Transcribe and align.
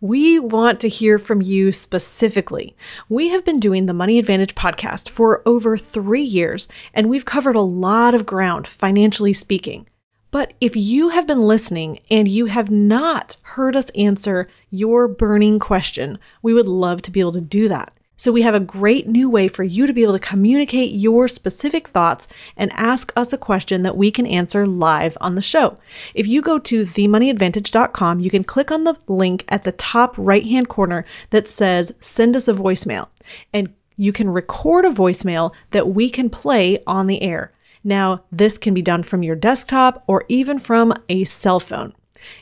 We 0.00 0.38
want 0.38 0.80
to 0.80 0.90
hear 0.90 1.18
from 1.18 1.40
you 1.40 1.72
specifically. 1.72 2.76
We 3.08 3.30
have 3.30 3.46
been 3.46 3.58
doing 3.58 3.86
the 3.86 3.94
Money 3.94 4.18
Advantage 4.18 4.54
podcast 4.54 5.08
for 5.08 5.42
over 5.46 5.78
three 5.78 6.22
years, 6.22 6.68
and 6.92 7.08
we've 7.08 7.24
covered 7.24 7.56
a 7.56 7.62
lot 7.62 8.14
of 8.14 8.26
ground, 8.26 8.66
financially 8.66 9.32
speaking. 9.32 9.88
But 10.30 10.52
if 10.60 10.76
you 10.76 11.08
have 11.08 11.26
been 11.26 11.48
listening 11.48 12.00
and 12.10 12.28
you 12.28 12.44
have 12.44 12.70
not 12.70 13.38
heard 13.42 13.74
us 13.74 13.88
answer 13.90 14.46
your 14.68 15.08
burning 15.08 15.58
question, 15.58 16.18
we 16.42 16.52
would 16.52 16.68
love 16.68 17.00
to 17.02 17.10
be 17.10 17.20
able 17.20 17.32
to 17.32 17.40
do 17.40 17.66
that. 17.68 17.94
So, 18.18 18.32
we 18.32 18.42
have 18.42 18.54
a 18.54 18.60
great 18.60 19.06
new 19.06 19.28
way 19.28 19.46
for 19.46 19.62
you 19.62 19.86
to 19.86 19.92
be 19.92 20.02
able 20.02 20.14
to 20.14 20.18
communicate 20.18 20.92
your 20.92 21.28
specific 21.28 21.88
thoughts 21.88 22.26
and 22.56 22.72
ask 22.72 23.12
us 23.14 23.32
a 23.32 23.38
question 23.38 23.82
that 23.82 23.96
we 23.96 24.10
can 24.10 24.26
answer 24.26 24.64
live 24.64 25.18
on 25.20 25.34
the 25.34 25.42
show. 25.42 25.76
If 26.14 26.26
you 26.26 26.40
go 26.40 26.58
to 26.58 26.82
themoneyadvantage.com, 26.82 28.20
you 28.20 28.30
can 28.30 28.44
click 28.44 28.70
on 28.70 28.84
the 28.84 28.96
link 29.06 29.44
at 29.48 29.64
the 29.64 29.72
top 29.72 30.14
right 30.16 30.46
hand 30.46 30.68
corner 30.68 31.04
that 31.30 31.48
says 31.48 31.92
send 32.00 32.36
us 32.36 32.48
a 32.48 32.54
voicemail, 32.54 33.08
and 33.52 33.74
you 33.96 34.12
can 34.12 34.30
record 34.30 34.84
a 34.84 34.90
voicemail 34.90 35.52
that 35.70 35.88
we 35.88 36.08
can 36.08 36.30
play 36.30 36.82
on 36.86 37.06
the 37.06 37.22
air. 37.22 37.52
Now, 37.84 38.24
this 38.32 38.58
can 38.58 38.74
be 38.74 38.82
done 38.82 39.02
from 39.02 39.22
your 39.22 39.36
desktop 39.36 40.02
or 40.06 40.24
even 40.28 40.58
from 40.58 40.92
a 41.08 41.24
cell 41.24 41.60
phone. 41.60 41.94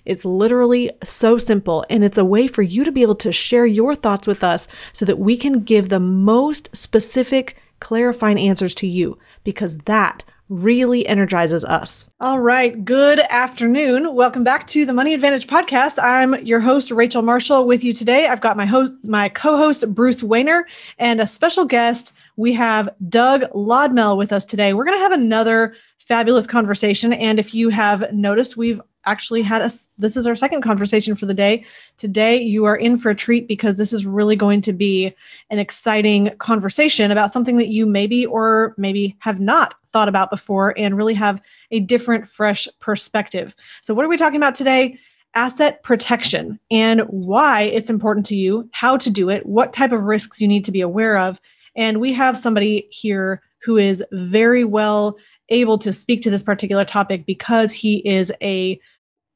It's 0.04 0.24
literally 0.24 0.90
so 1.02 1.38
simple, 1.38 1.84
and 1.90 2.04
it's 2.04 2.18
a 2.18 2.24
way 2.24 2.46
for 2.46 2.62
you 2.62 2.84
to 2.84 2.92
be 2.92 3.02
able 3.02 3.14
to 3.16 3.32
share 3.32 3.66
your 3.66 3.94
thoughts 3.94 4.27
with 4.27 4.44
us 4.44 4.68
so 4.92 5.04
that 5.04 5.18
we 5.18 5.36
can 5.36 5.60
give 5.60 5.88
the 5.88 6.00
most 6.00 6.74
specific, 6.77 7.56
clarifying 7.80 8.38
answers 8.38 8.74
to 8.77 8.86
you 8.86 9.18
because 9.44 9.78
that 9.78 10.24
really 10.50 11.06
energizes 11.06 11.64
us. 11.64 12.10
All 12.20 12.38
right. 12.38 12.84
Good 12.84 13.18
afternoon. 13.18 14.14
Welcome 14.14 14.44
back 14.44 14.66
to 14.68 14.84
the 14.84 14.92
Money 14.92 15.14
Advantage 15.14 15.46
podcast. 15.46 15.98
I'm 16.02 16.34
your 16.44 16.60
host, 16.60 16.90
Rachel 16.90 17.22
Marshall, 17.22 17.66
with 17.66 17.82
you 17.82 17.94
today. 17.94 18.27
I've 18.27 18.42
got 18.42 18.56
my 18.56 18.66
host, 18.66 18.92
my 19.02 19.30
co-host, 19.30 19.94
Bruce 19.94 20.22
Wehner, 20.22 20.64
and 20.98 21.20
a 21.20 21.27
special 21.27 21.64
guest. 21.64 22.12
We 22.36 22.52
have 22.52 22.90
Doug 23.08 23.42
Lodmell 23.52 24.18
with 24.18 24.32
us 24.32 24.44
today. 24.44 24.74
We're 24.74 24.84
going 24.84 24.98
to 24.98 25.02
have 25.02 25.12
another 25.12 25.74
fabulous 25.98 26.46
conversation. 26.46 27.14
And 27.14 27.38
if 27.38 27.55
you 27.55 27.70
have 27.70 28.12
noticed, 28.12 28.56
we've 28.56 28.82
actually 29.06 29.42
had 29.42 29.62
us 29.62 29.88
this 29.98 30.16
is 30.16 30.27
our 30.27 30.34
second 30.34 30.62
conversation 30.62 31.14
for 31.14 31.27
the 31.27 31.34
day. 31.34 31.64
Today 31.98 32.41
you 32.41 32.64
are 32.64 32.77
in 32.77 32.98
for 32.98 33.11
a 33.11 33.14
treat 33.14 33.48
because 33.48 33.77
this 33.77 33.92
is 33.92 34.06
really 34.06 34.36
going 34.36 34.61
to 34.62 34.72
be 34.72 35.14
an 35.50 35.58
exciting 35.58 36.30
conversation 36.38 37.11
about 37.11 37.33
something 37.33 37.56
that 37.56 37.69
you 37.69 37.86
maybe 37.86 38.27
or 38.27 38.74
maybe 38.77 39.16
have 39.20 39.41
not 39.41 39.74
thought 39.86 40.08
about 40.08 40.30
before 40.30 40.74
and 40.78 40.96
really 40.96 41.14
have 41.14 41.41
a 41.70 41.80
different 41.80 42.27
fresh 42.27 42.66
perspective. 42.80 43.55
So 43.80 43.94
what 43.94 44.05
are 44.05 44.08
we 44.08 44.16
talking 44.16 44.36
about 44.36 44.55
today? 44.55 44.98
Asset 45.36 45.83
protection 45.83 46.61
and 46.70 47.00
why 47.08 47.62
it's 47.62 47.91
important 47.91 48.24
to 48.27 48.36
you 48.36 48.68
how 48.72 48.96
to 48.96 49.11
do 49.11 49.30
it 49.30 49.44
what 49.46 49.72
type 49.72 49.91
of 49.91 50.05
risks 50.05 50.41
you 50.41 50.46
need 50.46 50.64
to 50.64 50.72
be 50.72 50.80
aware 50.80 51.18
of. 51.18 51.41
And 51.77 52.00
we 52.00 52.12
have 52.12 52.39
somebody 52.39 52.86
here 52.91 53.42
who 53.62 53.77
is 53.77 54.05
very 54.12 54.64
well 54.64 55.16
able 55.48 55.78
to 55.78 55.92
speak 55.92 56.22
to 56.22 56.30
this 56.30 56.42
particular 56.42 56.84
topic 56.84 57.27
because 57.27 57.72
he 57.72 57.96
is 58.08 58.33
a 58.42 58.78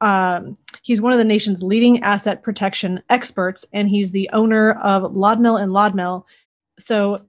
um, 0.01 0.57
he's 0.83 1.01
one 1.01 1.13
of 1.13 1.19
the 1.19 1.25
nation's 1.25 1.63
leading 1.63 2.03
asset 2.03 2.43
protection 2.43 3.03
experts, 3.09 3.67
and 3.73 3.89
he's 3.89 4.13
the 4.13 4.29
owner 4.33 4.73
of 4.73 5.13
Lodmell 5.13 5.61
and 5.61 5.73
Lodmell. 5.73 6.25
So, 6.79 7.27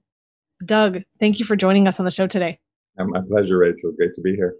Doug, 0.64 1.02
thank 1.18 1.38
you 1.38 1.44
for 1.44 1.56
joining 1.56 1.88
us 1.88 1.98
on 1.98 2.04
the 2.04 2.10
show 2.10 2.26
today. 2.26 2.58
My 2.96 3.20
pleasure, 3.28 3.58
Rachel. 3.58 3.92
Great 3.96 4.14
to 4.14 4.20
be 4.20 4.36
here. 4.36 4.56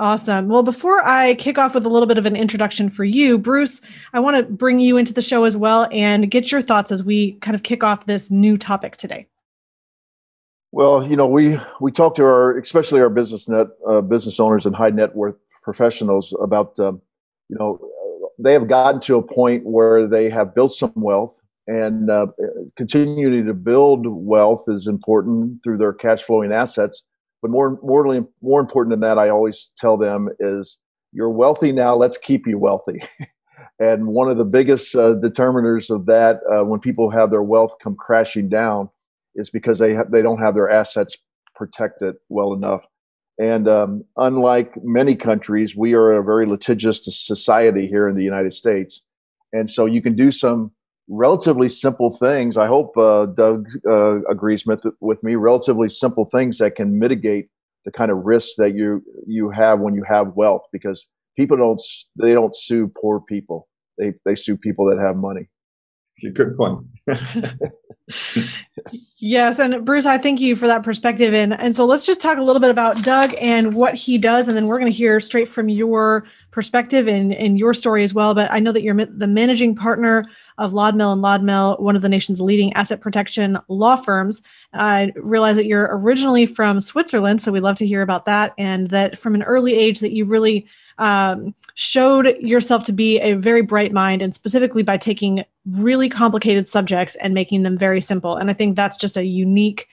Awesome. 0.00 0.48
Well, 0.48 0.62
before 0.62 1.04
I 1.06 1.34
kick 1.34 1.58
off 1.58 1.74
with 1.74 1.84
a 1.84 1.88
little 1.88 2.06
bit 2.06 2.18
of 2.18 2.26
an 2.26 2.36
introduction 2.36 2.88
for 2.88 3.04
you, 3.04 3.36
Bruce, 3.36 3.80
I 4.12 4.20
want 4.20 4.36
to 4.36 4.44
bring 4.44 4.78
you 4.78 4.96
into 4.96 5.12
the 5.12 5.22
show 5.22 5.42
as 5.42 5.56
well 5.56 5.88
and 5.90 6.30
get 6.30 6.52
your 6.52 6.62
thoughts 6.62 6.92
as 6.92 7.02
we 7.02 7.32
kind 7.40 7.56
of 7.56 7.64
kick 7.64 7.82
off 7.82 8.06
this 8.06 8.30
new 8.30 8.56
topic 8.56 8.96
today. 8.96 9.26
Well, 10.70 11.04
you 11.04 11.16
know, 11.16 11.26
we 11.26 11.58
we 11.80 11.90
talk 11.90 12.14
to 12.16 12.24
our, 12.24 12.56
especially 12.58 13.00
our 13.00 13.10
business 13.10 13.48
net 13.48 13.66
uh, 13.88 14.00
business 14.00 14.38
owners 14.38 14.66
and 14.66 14.76
high 14.76 14.90
net 14.90 15.16
worth 15.16 15.34
professionals 15.64 16.32
about 16.40 16.78
um, 16.78 17.02
you 17.48 17.56
know, 17.58 17.78
they 18.38 18.52
have 18.52 18.68
gotten 18.68 19.00
to 19.02 19.16
a 19.16 19.22
point 19.22 19.64
where 19.64 20.06
they 20.06 20.30
have 20.30 20.54
built 20.54 20.72
some 20.72 20.92
wealth 20.94 21.34
and 21.68 22.08
uh, 22.08 22.28
continuing 22.76 23.46
to 23.46 23.54
build 23.54 24.06
wealth 24.06 24.64
is 24.68 24.86
important 24.86 25.62
through 25.62 25.76
their 25.76 25.92
cash 25.92 26.22
flowing 26.22 26.50
assets. 26.50 27.04
But 27.42 27.50
more, 27.50 27.78
more, 27.82 28.26
more 28.40 28.60
important 28.60 28.90
than 28.90 29.00
that, 29.00 29.18
I 29.18 29.28
always 29.28 29.70
tell 29.76 29.98
them 29.98 30.28
is 30.40 30.78
you're 31.12 31.30
wealthy 31.30 31.72
now. 31.72 31.94
Let's 31.94 32.16
keep 32.16 32.46
you 32.46 32.58
wealthy. 32.58 33.02
and 33.78 34.06
one 34.06 34.30
of 34.30 34.38
the 34.38 34.46
biggest 34.46 34.96
uh, 34.96 35.14
determiners 35.14 35.94
of 35.94 36.06
that, 36.06 36.40
uh, 36.50 36.64
when 36.64 36.80
people 36.80 37.10
have 37.10 37.30
their 37.30 37.42
wealth 37.42 37.76
come 37.82 37.96
crashing 37.96 38.48
down, 38.48 38.88
is 39.34 39.50
because 39.50 39.78
they 39.78 39.94
ha- 39.94 40.08
they 40.10 40.22
don't 40.22 40.40
have 40.40 40.54
their 40.54 40.70
assets 40.70 41.18
protected 41.54 42.16
well 42.30 42.54
enough. 42.54 42.86
And 43.40 43.68
um, 43.68 44.04
unlike 44.16 44.72
many 44.82 45.14
countries, 45.14 45.76
we 45.76 45.94
are 45.94 46.12
a 46.12 46.24
very 46.24 46.46
litigious 46.46 47.04
society 47.04 47.86
here 47.86 48.08
in 48.08 48.16
the 48.16 48.24
United 48.24 48.52
States. 48.52 49.02
And 49.52 49.70
so 49.70 49.86
you 49.86 50.02
can 50.02 50.16
do 50.16 50.32
some 50.32 50.72
relatively 51.08 51.68
simple 51.68 52.10
things. 52.16 52.56
I 52.56 52.66
hope 52.66 52.96
uh, 52.96 53.26
Doug 53.26 53.68
uh, 53.88 54.22
agrees 54.24 54.66
with, 54.66 54.84
with 55.00 55.22
me. 55.22 55.36
Relatively 55.36 55.88
simple 55.88 56.24
things 56.24 56.58
that 56.58 56.74
can 56.74 56.98
mitigate 56.98 57.48
the 57.84 57.92
kind 57.92 58.10
of 58.10 58.18
risks 58.18 58.54
that 58.58 58.74
you 58.74 59.02
you 59.26 59.50
have 59.50 59.80
when 59.80 59.94
you 59.94 60.04
have 60.06 60.34
wealth, 60.34 60.62
because 60.72 61.06
people 61.36 61.56
don't 61.56 61.80
they 62.20 62.34
don't 62.34 62.54
sue 62.54 62.92
poor 63.00 63.20
people. 63.20 63.68
They 63.96 64.12
they 64.26 64.34
sue 64.34 64.56
people 64.56 64.84
that 64.90 64.98
have 64.98 65.16
money. 65.16 65.48
Good 66.32 66.56
point. 66.56 66.84
yes, 69.18 69.58
and 69.58 69.84
Bruce, 69.84 70.06
I 70.06 70.18
thank 70.18 70.40
you 70.40 70.56
for 70.56 70.66
that 70.66 70.82
perspective. 70.82 71.32
And 71.34 71.58
and 71.58 71.76
so 71.76 71.84
let's 71.84 72.06
just 72.06 72.20
talk 72.20 72.38
a 72.38 72.42
little 72.42 72.60
bit 72.60 72.70
about 72.70 73.02
Doug 73.02 73.34
and 73.40 73.74
what 73.74 73.94
he 73.94 74.18
does, 74.18 74.48
and 74.48 74.56
then 74.56 74.66
we're 74.66 74.78
going 74.78 74.90
to 74.90 74.96
hear 74.96 75.20
straight 75.20 75.48
from 75.48 75.68
your 75.68 76.24
perspective 76.50 77.06
and, 77.06 77.32
and 77.32 77.58
your 77.58 77.72
story 77.72 78.02
as 78.02 78.14
well. 78.14 78.34
But 78.34 78.50
I 78.50 78.58
know 78.58 78.72
that 78.72 78.82
you're 78.82 78.94
the 78.94 79.26
managing 79.26 79.76
partner 79.76 80.24
of 80.58 80.72
Lodmell 80.72 81.12
and 81.12 81.22
Lodmell, 81.22 81.80
one 81.80 81.94
of 81.94 82.02
the 82.02 82.08
nation's 82.08 82.40
leading 82.40 82.72
asset 82.72 83.00
protection 83.00 83.58
law 83.68 83.96
firms. 83.96 84.42
I 84.72 85.12
realize 85.14 85.56
that 85.56 85.66
you're 85.66 85.88
originally 85.92 86.46
from 86.46 86.80
Switzerland, 86.80 87.40
so 87.42 87.52
we'd 87.52 87.60
love 87.60 87.76
to 87.76 87.86
hear 87.86 88.02
about 88.02 88.24
that, 88.24 88.54
and 88.58 88.88
that 88.88 89.18
from 89.18 89.34
an 89.34 89.42
early 89.44 89.74
age 89.74 90.00
that 90.00 90.12
you 90.12 90.24
really 90.24 90.66
um, 90.98 91.54
showed 91.74 92.36
yourself 92.40 92.84
to 92.84 92.92
be 92.92 93.18
a 93.20 93.34
very 93.34 93.62
bright 93.62 93.92
mind, 93.92 94.22
and 94.22 94.34
specifically 94.34 94.82
by 94.82 94.96
taking 94.96 95.44
really 95.66 96.08
complicated 96.08 96.66
subjects 96.66 97.16
and 97.16 97.34
making 97.34 97.62
them 97.62 97.78
very 97.78 98.00
simple. 98.00 98.36
And 98.36 98.50
I 98.50 98.52
think 98.52 98.76
that's 98.76 98.96
just 98.96 99.16
a 99.16 99.24
unique, 99.24 99.86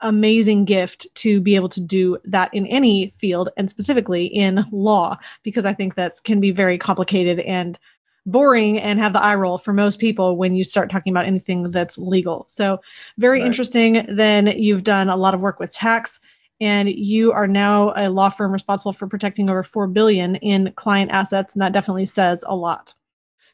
amazing 0.00 0.64
gift 0.64 1.06
to 1.16 1.40
be 1.40 1.56
able 1.56 1.70
to 1.70 1.80
do 1.80 2.18
that 2.24 2.52
in 2.52 2.66
any 2.66 3.10
field, 3.10 3.48
and 3.56 3.70
specifically 3.70 4.26
in 4.26 4.64
law, 4.70 5.18
because 5.42 5.64
I 5.64 5.74
think 5.74 5.94
that 5.94 6.22
can 6.24 6.40
be 6.40 6.50
very 6.50 6.78
complicated 6.78 7.40
and 7.40 7.78
boring 8.26 8.78
and 8.78 8.98
have 8.98 9.14
the 9.14 9.22
eye 9.22 9.34
roll 9.34 9.56
for 9.56 9.72
most 9.72 9.98
people 9.98 10.36
when 10.36 10.54
you 10.54 10.62
start 10.62 10.90
talking 10.90 11.12
about 11.12 11.24
anything 11.24 11.70
that's 11.70 11.96
legal. 11.96 12.44
So, 12.48 12.80
very 13.16 13.40
right. 13.40 13.46
interesting. 13.46 14.04
Then 14.08 14.46
you've 14.46 14.84
done 14.84 15.08
a 15.08 15.16
lot 15.16 15.34
of 15.34 15.40
work 15.40 15.58
with 15.58 15.72
tax 15.72 16.20
and 16.60 16.90
you 16.90 17.32
are 17.32 17.46
now 17.46 17.92
a 17.96 18.10
law 18.10 18.28
firm 18.28 18.52
responsible 18.52 18.92
for 18.92 19.06
protecting 19.06 19.48
over 19.48 19.62
4 19.62 19.86
billion 19.88 20.36
in 20.36 20.72
client 20.76 21.10
assets 21.10 21.54
and 21.54 21.62
that 21.62 21.72
definitely 21.72 22.06
says 22.06 22.44
a 22.46 22.54
lot. 22.54 22.94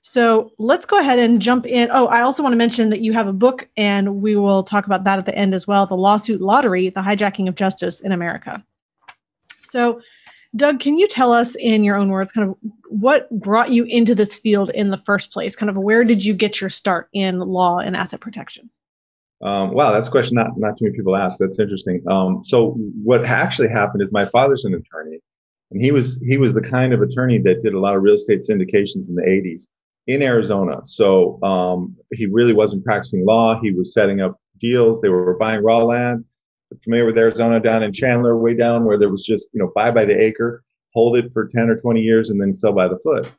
So 0.00 0.52
let's 0.58 0.86
go 0.86 0.98
ahead 0.98 1.18
and 1.18 1.42
jump 1.42 1.66
in. 1.66 1.88
Oh 1.92 2.06
i 2.08 2.20
also 2.20 2.42
want 2.42 2.52
to 2.52 2.58
mention 2.58 2.90
that 2.90 3.00
you 3.00 3.12
have 3.12 3.26
a 3.26 3.32
book 3.32 3.68
and 3.76 4.22
we 4.22 4.36
will 4.36 4.62
talk 4.62 4.86
about 4.86 5.04
that 5.04 5.18
at 5.18 5.26
the 5.26 5.34
end 5.34 5.54
as 5.54 5.66
well 5.66 5.86
the 5.86 5.96
lawsuit 5.96 6.40
lottery 6.40 6.90
the 6.90 7.00
hijacking 7.00 7.48
of 7.48 7.54
justice 7.54 8.00
in 8.00 8.12
america. 8.12 8.64
So 9.62 10.00
doug 10.54 10.80
can 10.80 10.98
you 10.98 11.08
tell 11.08 11.32
us 11.32 11.54
in 11.56 11.84
your 11.84 11.96
own 11.96 12.08
words 12.08 12.32
kind 12.32 12.48
of 12.48 12.56
what 12.88 13.28
brought 13.30 13.70
you 13.70 13.84
into 13.84 14.14
this 14.14 14.36
field 14.36 14.70
in 14.70 14.90
the 14.90 14.96
first 14.96 15.32
place? 15.32 15.56
Kind 15.56 15.70
of 15.70 15.76
where 15.76 16.04
did 16.04 16.24
you 16.24 16.34
get 16.34 16.60
your 16.60 16.70
start 16.70 17.08
in 17.12 17.40
law 17.40 17.78
and 17.78 17.96
asset 17.96 18.20
protection 18.20 18.70
um, 19.42 19.72
wow, 19.72 19.92
that's 19.92 20.08
a 20.08 20.10
question 20.10 20.34
not, 20.34 20.56
not 20.56 20.78
too 20.78 20.86
many 20.86 20.96
people 20.96 21.14
ask. 21.14 21.38
That's 21.38 21.58
interesting. 21.58 22.02
Um, 22.10 22.42
so 22.42 22.70
what 23.02 23.24
actually 23.24 23.68
happened 23.68 24.02
is 24.02 24.12
my 24.12 24.24
father's 24.24 24.64
an 24.64 24.74
attorney, 24.74 25.18
and 25.70 25.82
he 25.82 25.92
was 25.92 26.18
he 26.26 26.38
was 26.38 26.54
the 26.54 26.62
kind 26.62 26.94
of 26.94 27.02
attorney 27.02 27.38
that 27.38 27.60
did 27.60 27.74
a 27.74 27.80
lot 27.80 27.96
of 27.96 28.02
real 28.02 28.14
estate 28.14 28.40
syndications 28.40 29.08
in 29.08 29.14
the 29.14 29.22
80s 29.22 29.66
in 30.06 30.22
Arizona. 30.22 30.80
So 30.84 31.42
um, 31.42 31.96
he 32.12 32.26
really 32.26 32.54
wasn't 32.54 32.84
practicing 32.84 33.26
law. 33.26 33.60
He 33.60 33.72
was 33.72 33.92
setting 33.92 34.20
up 34.20 34.40
deals. 34.58 35.00
They 35.00 35.08
were 35.08 35.36
buying 35.36 35.62
raw 35.62 35.78
land, 35.78 36.24
familiar 36.82 37.04
with 37.04 37.18
Arizona 37.18 37.60
down 37.60 37.82
in 37.82 37.92
Chandler, 37.92 38.38
way 38.38 38.54
down 38.54 38.84
where 38.84 38.98
there 38.98 39.10
was 39.10 39.24
just, 39.24 39.48
you 39.52 39.60
know, 39.60 39.70
buy 39.74 39.90
by 39.90 40.04
the 40.04 40.18
acre, 40.18 40.62
hold 40.94 41.16
it 41.16 41.32
for 41.32 41.46
10 41.46 41.68
or 41.68 41.76
20 41.76 42.00
years 42.00 42.30
and 42.30 42.40
then 42.40 42.52
sell 42.52 42.72
by 42.72 42.88
the 42.88 42.98
foot. 42.98 43.30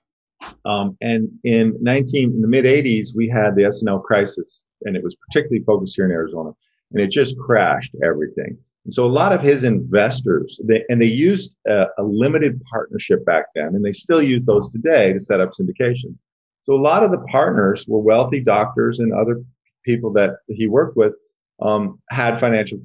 Um, 0.65 0.95
and 1.01 1.29
in 1.43 1.75
19, 1.81 2.31
in 2.31 2.41
the 2.41 2.47
mid 2.47 2.65
80s, 2.65 3.15
we 3.15 3.27
had 3.27 3.55
the 3.55 3.65
S&L 3.65 3.99
crisis 3.99 4.63
and 4.83 4.95
it 4.95 5.03
was 5.03 5.15
particularly 5.15 5.63
focused 5.63 5.95
here 5.95 6.05
in 6.05 6.11
Arizona 6.11 6.51
and 6.91 7.01
it 7.01 7.11
just 7.11 7.37
crashed 7.37 7.95
everything. 8.03 8.57
And 8.85 8.93
so 8.93 9.03
a 9.03 9.07
lot 9.07 9.33
of 9.33 9.41
his 9.41 9.63
investors, 9.63 10.59
they, 10.63 10.83
and 10.89 11.01
they 11.01 11.07
used 11.07 11.55
a, 11.67 11.85
a 11.97 12.03
limited 12.03 12.61
partnership 12.71 13.25
back 13.25 13.47
then, 13.55 13.75
and 13.75 13.83
they 13.83 13.91
still 13.91 14.21
use 14.21 14.45
those 14.45 14.69
today 14.69 15.11
to 15.11 15.19
set 15.19 15.41
up 15.41 15.49
syndications. 15.49 16.19
So 16.61 16.73
a 16.73 16.75
lot 16.75 17.03
of 17.03 17.11
the 17.11 17.19
partners 17.29 17.85
were 17.87 17.99
wealthy 17.99 18.41
doctors 18.41 18.99
and 18.99 19.13
other 19.13 19.41
people 19.85 20.11
that 20.13 20.37
he 20.47 20.67
worked 20.67 20.95
with 20.95 21.13
um, 21.61 21.99
had 22.09 22.39
financial, 22.39 22.79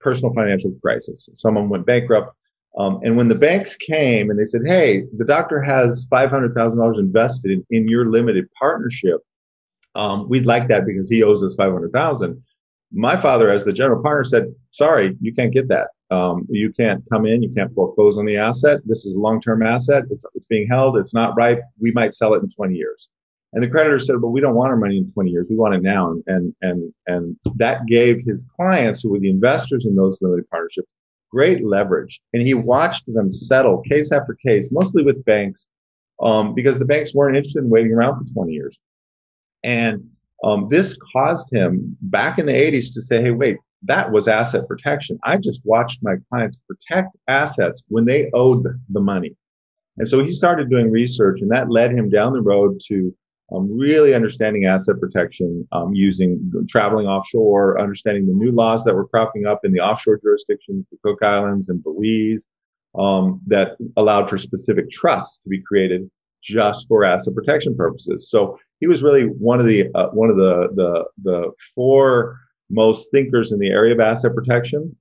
personal 0.00 0.34
financial 0.34 0.72
crisis. 0.82 1.28
Some 1.34 1.56
of 1.56 1.62
them 1.62 1.70
went 1.70 1.86
bankrupt. 1.86 2.34
Um, 2.78 3.00
and 3.02 3.16
when 3.16 3.28
the 3.28 3.34
banks 3.34 3.76
came 3.76 4.30
and 4.30 4.38
they 4.38 4.44
said, 4.44 4.60
"Hey, 4.66 5.04
the 5.16 5.24
doctor 5.24 5.60
has 5.62 6.06
five 6.10 6.30
hundred 6.30 6.54
thousand 6.54 6.78
dollars 6.78 6.98
invested 6.98 7.50
in, 7.50 7.66
in 7.70 7.88
your 7.88 8.06
limited 8.06 8.44
partnership. 8.52 9.20
Um, 9.94 10.28
we'd 10.28 10.46
like 10.46 10.68
that 10.68 10.86
because 10.86 11.10
he 11.10 11.22
owes 11.22 11.42
us 11.42 11.56
five 11.56 11.72
hundred 11.72 11.92
thousand 11.92 12.42
my 12.92 13.16
father, 13.16 13.50
as 13.50 13.64
the 13.64 13.72
general 13.72 14.02
partner, 14.02 14.24
said, 14.24 14.54
"Sorry, 14.70 15.16
you 15.20 15.34
can't 15.34 15.52
get 15.52 15.68
that. 15.68 15.88
Um, 16.10 16.46
you 16.48 16.72
can't 16.72 17.04
come 17.10 17.26
in. 17.26 17.42
You 17.42 17.50
can't 17.50 17.74
foreclose 17.74 18.18
on 18.18 18.24
the 18.24 18.36
asset. 18.36 18.80
This 18.86 19.04
is 19.04 19.14
a 19.14 19.20
long-term 19.20 19.62
asset. 19.62 20.04
It's 20.10 20.24
it's 20.34 20.46
being 20.46 20.66
held. 20.68 20.96
It's 20.96 21.14
not 21.14 21.36
ripe. 21.36 21.60
We 21.80 21.92
might 21.92 22.14
sell 22.14 22.34
it 22.34 22.42
in 22.42 22.48
20 22.48 22.74
years." 22.74 23.08
And 23.52 23.62
the 23.62 23.68
creditor 23.68 23.98
said, 23.98 24.16
"But 24.20 24.28
we 24.28 24.40
don't 24.40 24.54
want 24.54 24.70
our 24.70 24.76
money 24.76 24.98
in 24.98 25.08
20 25.08 25.30
years. 25.30 25.48
We 25.50 25.56
want 25.56 25.74
it 25.74 25.82
now." 25.82 26.14
And 26.26 26.54
and 26.62 26.94
and 27.06 27.36
that 27.56 27.86
gave 27.86 28.22
his 28.24 28.46
clients, 28.56 29.02
who 29.02 29.10
were 29.10 29.20
the 29.20 29.30
investors 29.30 29.84
in 29.84 29.94
those 29.94 30.20
limited 30.22 30.48
partnerships, 30.50 30.88
great 31.30 31.64
leverage. 31.64 32.20
And 32.32 32.46
he 32.46 32.54
watched 32.54 33.04
them 33.06 33.30
settle 33.30 33.82
case 33.82 34.12
after 34.12 34.34
case, 34.34 34.70
mostly 34.72 35.02
with 35.02 35.24
banks, 35.24 35.66
um, 36.20 36.54
because 36.54 36.78
the 36.78 36.86
banks 36.86 37.14
weren't 37.14 37.36
interested 37.36 37.64
in 37.64 37.70
waiting 37.70 37.92
around 37.92 38.18
for 38.18 38.32
20 38.32 38.52
years. 38.52 38.78
And 39.64 40.08
um, 40.44 40.68
this 40.70 40.96
caused 41.12 41.52
him 41.52 41.96
back 42.02 42.38
in 42.38 42.46
the 42.46 42.52
80s 42.52 42.92
to 42.94 43.02
say, 43.02 43.22
hey, 43.22 43.32
wait, 43.32 43.56
that 43.82 44.12
was 44.12 44.28
asset 44.28 44.66
protection. 44.68 45.18
I 45.24 45.36
just 45.36 45.62
watched 45.64 46.00
my 46.02 46.16
clients 46.28 46.58
protect 46.68 47.16
assets 47.28 47.84
when 47.88 48.04
they 48.04 48.30
owed 48.34 48.66
the 48.88 49.00
money. 49.00 49.36
And 49.96 50.06
so 50.06 50.22
he 50.22 50.30
started 50.30 50.70
doing 50.70 50.90
research, 50.90 51.40
and 51.40 51.50
that 51.50 51.70
led 51.70 51.90
him 51.90 52.08
down 52.08 52.32
the 52.32 52.40
road 52.40 52.78
to 52.86 53.14
um, 53.52 53.76
really 53.76 54.14
understanding 54.14 54.66
asset 54.66 55.00
protection 55.00 55.66
um, 55.72 55.94
using 55.94 56.52
traveling 56.68 57.06
offshore, 57.06 57.80
understanding 57.80 58.26
the 58.26 58.34
new 58.34 58.52
laws 58.52 58.84
that 58.84 58.94
were 58.94 59.08
cropping 59.08 59.46
up 59.46 59.60
in 59.64 59.72
the 59.72 59.80
offshore 59.80 60.20
jurisdictions, 60.22 60.86
the 60.90 60.98
Cook 61.02 61.22
Islands 61.22 61.68
and 61.68 61.82
Belize, 61.82 62.46
um, 62.96 63.40
that 63.46 63.76
allowed 63.96 64.28
for 64.28 64.38
specific 64.38 64.90
trusts 64.90 65.38
to 65.38 65.48
be 65.48 65.62
created 65.62 66.08
just 66.42 66.88
for 66.88 67.04
asset 67.04 67.34
protection 67.34 67.76
purposes. 67.76 68.30
So 68.30 68.58
he 68.80 68.86
was 68.86 69.02
really 69.02 69.24
one 69.24 69.60
of 69.60 69.66
the 69.66 69.88
uh, 69.94 70.08
one 70.08 70.30
of 70.30 70.36
the 70.36 70.68
the 70.74 71.04
the 71.22 71.52
four 71.74 72.38
most 72.70 73.10
thinkers 73.10 73.52
in 73.52 73.58
the 73.58 73.68
area 73.68 73.94
of 73.94 74.00
asset 74.00 74.34
protection. 74.34 74.94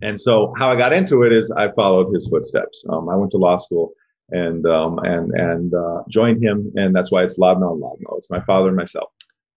And 0.00 0.18
so 0.18 0.54
how 0.56 0.72
I 0.72 0.76
got 0.76 0.92
into 0.92 1.22
it 1.24 1.32
is 1.32 1.50
I 1.50 1.72
followed 1.72 2.12
his 2.12 2.28
footsteps. 2.28 2.84
Um, 2.88 3.08
I 3.08 3.16
went 3.16 3.32
to 3.32 3.36
law 3.36 3.56
school 3.56 3.92
and 4.30 4.66
um, 4.66 4.98
and 5.00 5.32
and 5.32 5.74
uh, 5.74 6.02
joined 6.08 6.42
him, 6.42 6.72
and 6.76 6.94
that's 6.94 7.10
why 7.10 7.22
it's 7.22 7.38
Lodmell 7.38 7.78
Lodmell. 7.80 8.18
It's 8.18 8.30
my 8.30 8.40
father 8.40 8.68
and 8.68 8.76
myself. 8.76 9.10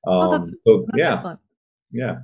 Um, 0.08 0.14
oh, 0.14 0.32
that's, 0.32 0.52
so, 0.66 0.86
that's 0.88 0.98
yeah, 0.98 1.14
excellent. 1.14 1.40
yeah. 1.92 2.16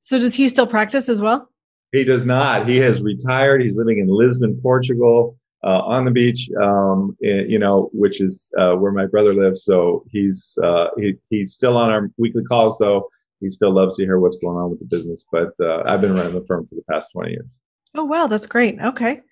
So 0.00 0.18
does 0.18 0.34
he 0.34 0.48
still 0.48 0.66
practice 0.66 1.08
as 1.08 1.20
well? 1.20 1.50
He 1.92 2.04
does 2.04 2.24
not. 2.24 2.68
He 2.68 2.76
has 2.78 3.02
retired. 3.02 3.62
He's 3.62 3.76
living 3.76 3.98
in 3.98 4.08
Lisbon, 4.08 4.58
Portugal 4.62 5.38
uh, 5.64 5.82
on 5.86 6.04
the 6.04 6.10
beach, 6.10 6.48
um, 6.62 7.16
in, 7.20 7.50
you 7.50 7.58
know, 7.58 7.90
which 7.92 8.20
is 8.20 8.52
uh, 8.58 8.74
where 8.74 8.92
my 8.92 9.06
brother 9.06 9.34
lives. 9.34 9.64
So 9.64 10.04
he's 10.10 10.58
uh, 10.62 10.88
he, 10.96 11.14
he's 11.30 11.52
still 11.52 11.76
on 11.76 11.90
our 11.90 12.10
weekly 12.18 12.44
calls, 12.44 12.76
though. 12.78 13.08
He 13.40 13.50
still 13.50 13.72
loves 13.74 13.96
to 13.96 14.04
hear 14.04 14.18
what's 14.20 14.36
going 14.36 14.56
on 14.56 14.70
with 14.70 14.78
the 14.78 14.86
business. 14.86 15.26
But 15.30 15.52
uh, 15.60 15.82
I've 15.86 16.00
been 16.00 16.14
running 16.14 16.34
the 16.34 16.46
firm 16.46 16.66
for 16.66 16.74
the 16.74 16.84
past 16.90 17.12
twenty 17.12 17.32
years. 17.32 17.46
Oh 17.94 18.04
wow, 18.04 18.26
that's 18.26 18.46
great. 18.46 18.78
Okay. 18.80 19.22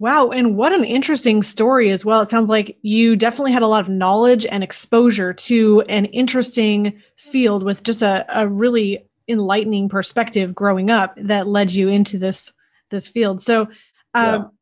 Wow, 0.00 0.30
and 0.30 0.56
what 0.56 0.72
an 0.72 0.84
interesting 0.84 1.42
story 1.42 1.90
as 1.90 2.04
well. 2.04 2.20
It 2.20 2.28
sounds 2.28 2.48
like 2.48 2.78
you 2.82 3.16
definitely 3.16 3.50
had 3.50 3.62
a 3.62 3.66
lot 3.66 3.80
of 3.80 3.88
knowledge 3.88 4.46
and 4.46 4.62
exposure 4.62 5.32
to 5.32 5.80
an 5.88 6.04
interesting 6.04 7.02
field 7.16 7.64
with 7.64 7.82
just 7.82 8.00
a, 8.00 8.24
a 8.32 8.46
really 8.46 9.04
enlightening 9.26 9.88
perspective 9.88 10.54
growing 10.54 10.88
up 10.88 11.14
that 11.16 11.48
led 11.48 11.72
you 11.72 11.88
into 11.88 12.16
this 12.16 12.52
this 12.90 13.08
field. 13.08 13.42
So, 13.42 13.68
um, 14.14 14.52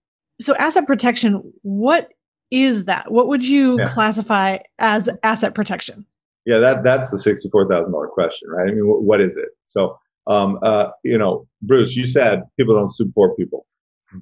so 0.41 0.55
asset 0.57 0.87
protection 0.87 1.43
what 1.63 2.11
is 2.51 2.85
that? 2.85 3.11
What 3.11 3.29
would 3.29 3.45
you 3.45 3.79
yeah. 3.79 3.89
classify 3.89 4.59
as 4.79 5.09
asset 5.23 5.55
protection? 5.55 6.07
Yeah 6.45 6.59
that 6.59 6.85
that's 6.85 7.11
the 7.11 7.17
$64000 7.17 8.11
question 8.11 8.49
right? 8.51 8.69
I 8.69 8.73
mean 8.73 8.85
what 8.85 9.21
is 9.21 9.37
it? 9.37 9.49
So 9.65 9.99
um, 10.27 10.59
uh, 10.63 10.91
you 11.05 11.19
know 11.19 11.47
bruce 11.63 11.97
you 11.97 12.05
said 12.05 12.43
people 12.59 12.75
don't 12.75 12.91
support 12.91 13.37
people. 13.37 13.67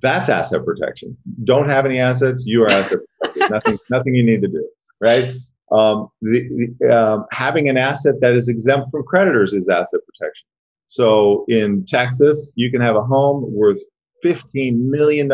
That's 0.01 0.29
asset 0.29 0.65
protection. 0.65 1.17
Don't 1.45 1.69
have 1.69 1.85
any 1.85 1.99
assets 1.99 2.45
you 2.47 2.63
are 2.63 2.71
asset 2.71 3.01
nothing 3.51 3.79
nothing 3.91 4.15
you 4.15 4.25
need 4.25 4.43
to 4.43 4.49
do 4.49 4.67
right? 5.01 5.35
Um, 5.73 6.09
the, 6.23 6.75
the, 6.79 6.97
um, 6.97 7.27
having 7.33 7.69
an 7.69 7.77
asset 7.77 8.15
that 8.21 8.35
is 8.35 8.49
exempt 8.49 8.91
from 8.91 9.03
creditors 9.05 9.53
is 9.55 9.69
asset 9.69 10.01
protection. 10.07 10.47
So 10.87 11.45
in 11.49 11.85
texas 11.87 12.55
you 12.57 12.71
can 12.71 12.81
have 12.81 12.97
a 12.97 13.03
home 13.03 13.45
worth 13.55 13.83
$15 14.25 14.77
million 14.79 15.31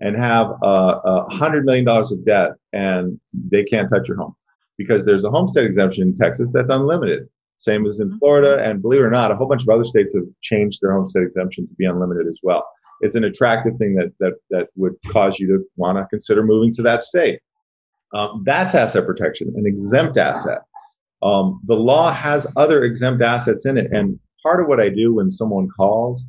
and 0.00 0.16
have 0.16 0.52
a 0.62 1.24
hundred 1.30 1.64
million 1.64 1.84
dollars 1.84 2.12
of 2.12 2.24
debt 2.24 2.52
and 2.72 3.18
they 3.32 3.64
can't 3.64 3.88
touch 3.88 4.08
your 4.08 4.16
home 4.16 4.34
because 4.76 5.04
there's 5.04 5.24
a 5.24 5.30
homestead 5.30 5.64
exemption 5.64 6.06
in 6.06 6.14
Texas 6.14 6.52
that's 6.52 6.70
unlimited. 6.70 7.28
Same 7.58 7.84
as 7.84 7.98
in 7.98 8.08
mm-hmm. 8.08 8.18
Florida, 8.18 8.62
and 8.62 8.80
believe 8.80 9.00
it 9.00 9.04
or 9.04 9.10
not, 9.10 9.32
a 9.32 9.36
whole 9.36 9.48
bunch 9.48 9.62
of 9.62 9.68
other 9.68 9.82
states 9.82 10.14
have 10.14 10.24
changed 10.40 10.78
their 10.80 10.92
homestead 10.92 11.24
exemption 11.24 11.66
to 11.66 11.74
be 11.74 11.84
unlimited 11.84 12.28
as 12.28 12.38
well. 12.42 12.64
It's 13.00 13.16
an 13.16 13.24
attractive 13.24 13.76
thing 13.78 13.94
that 13.96 14.12
that 14.20 14.34
that 14.50 14.68
would 14.76 14.94
cause 15.08 15.38
you 15.40 15.48
to 15.48 15.64
want 15.76 15.98
to 15.98 16.06
consider 16.08 16.44
moving 16.44 16.72
to 16.74 16.82
that 16.82 17.02
state. 17.02 17.40
Um, 18.14 18.42
that's 18.46 18.74
asset 18.74 19.04
protection, 19.04 19.52
an 19.56 19.66
exempt 19.66 20.16
asset. 20.16 20.60
Um, 21.22 21.60
the 21.64 21.74
law 21.74 22.12
has 22.12 22.46
other 22.56 22.84
exempt 22.84 23.22
assets 23.22 23.66
in 23.66 23.76
it, 23.76 23.90
and 23.90 24.20
part 24.42 24.60
of 24.60 24.68
what 24.68 24.80
I 24.80 24.88
do 24.88 25.14
when 25.14 25.30
someone 25.30 25.68
calls 25.76 26.24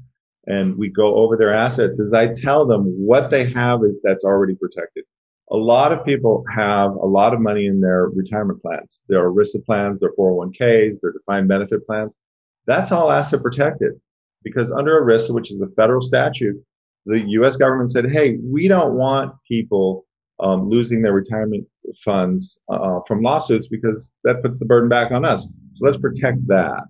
and 0.50 0.76
we 0.78 0.90
go 0.90 1.16
over 1.16 1.38
their 1.38 1.54
assets 1.54 2.00
is 2.00 2.14
I 2.14 2.34
tell 2.34 2.66
them 2.66 2.84
what 2.86 3.30
they 3.30 3.50
have 3.52 3.82
that's 4.04 4.26
already 4.26 4.56
protected. 4.56 5.06
A 5.52 5.58
lot 5.58 5.94
of 5.94 6.04
people 6.04 6.44
have 6.54 6.92
a 6.92 7.06
lot 7.06 7.34
of 7.34 7.40
money 7.40 7.68
in 7.68 7.80
their 7.80 8.08
retirement 8.08 8.62
plans. 8.62 9.02
Their 9.08 9.30
ERISA 9.30 9.64
plans, 9.66 10.00
their 10.00 10.12
401ks, 10.14 10.98
their 11.02 11.14
defined 11.14 11.48
benefit 11.48 11.86
plans. 11.86 12.18
That's 12.66 12.92
all 12.92 13.12
asset 13.12 13.42
protected 13.42 13.94
because 14.44 14.72
under 14.72 15.00
ERISA, 15.02 15.34
which 15.34 15.52
is 15.52 15.62
a 15.62 15.68
federal 15.76 16.02
statute, 16.02 16.56
the 17.06 17.22
U.S. 17.30 17.56
government 17.56 17.92
said, 17.92 18.12
"Hey, 18.12 18.38
we 18.44 18.68
don't 18.68 18.96
want 18.96 19.34
people 19.48 20.06
um, 20.40 20.70
losing 20.70 21.02
their 21.02 21.14
retirement 21.14 21.66
funds 22.04 22.60
uh, 22.70 23.00
from 23.08 23.22
lawsuits 23.22 23.68
because 23.68 24.12
that 24.24 24.42
puts 24.42 24.60
the 24.60 24.66
burden 24.66 24.90
back 24.90 25.12
on 25.12 25.26
us. 25.26 25.44
So 25.74 25.86
let's 25.86 25.98
protect 25.98 26.46
that." 26.48 26.84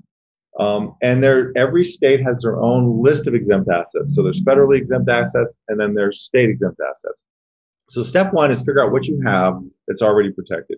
Um, 0.60 0.96
and 1.02 1.24
there, 1.24 1.54
every 1.56 1.86
state 1.86 2.22
has 2.22 2.42
their 2.42 2.58
own 2.58 3.02
list 3.02 3.28
of 3.28 3.34
exempt 3.34 3.70
assets. 3.70 4.14
So 4.14 4.22
there's 4.22 4.44
federally 4.44 4.78
exempt 4.78 5.10
assets, 5.10 5.58
and 5.70 5.80
then 5.80 5.94
there's 5.94 6.22
state 6.22 6.50
exempt 6.50 6.80
assets. 6.88 7.26
So 7.90 8.04
step 8.04 8.34
one 8.34 8.52
is 8.52 8.60
figure 8.60 8.84
out 8.84 8.92
what 8.92 9.08
you 9.08 9.22
have 9.26 9.54
that's 9.88 10.02
already 10.02 10.32
protected. 10.32 10.78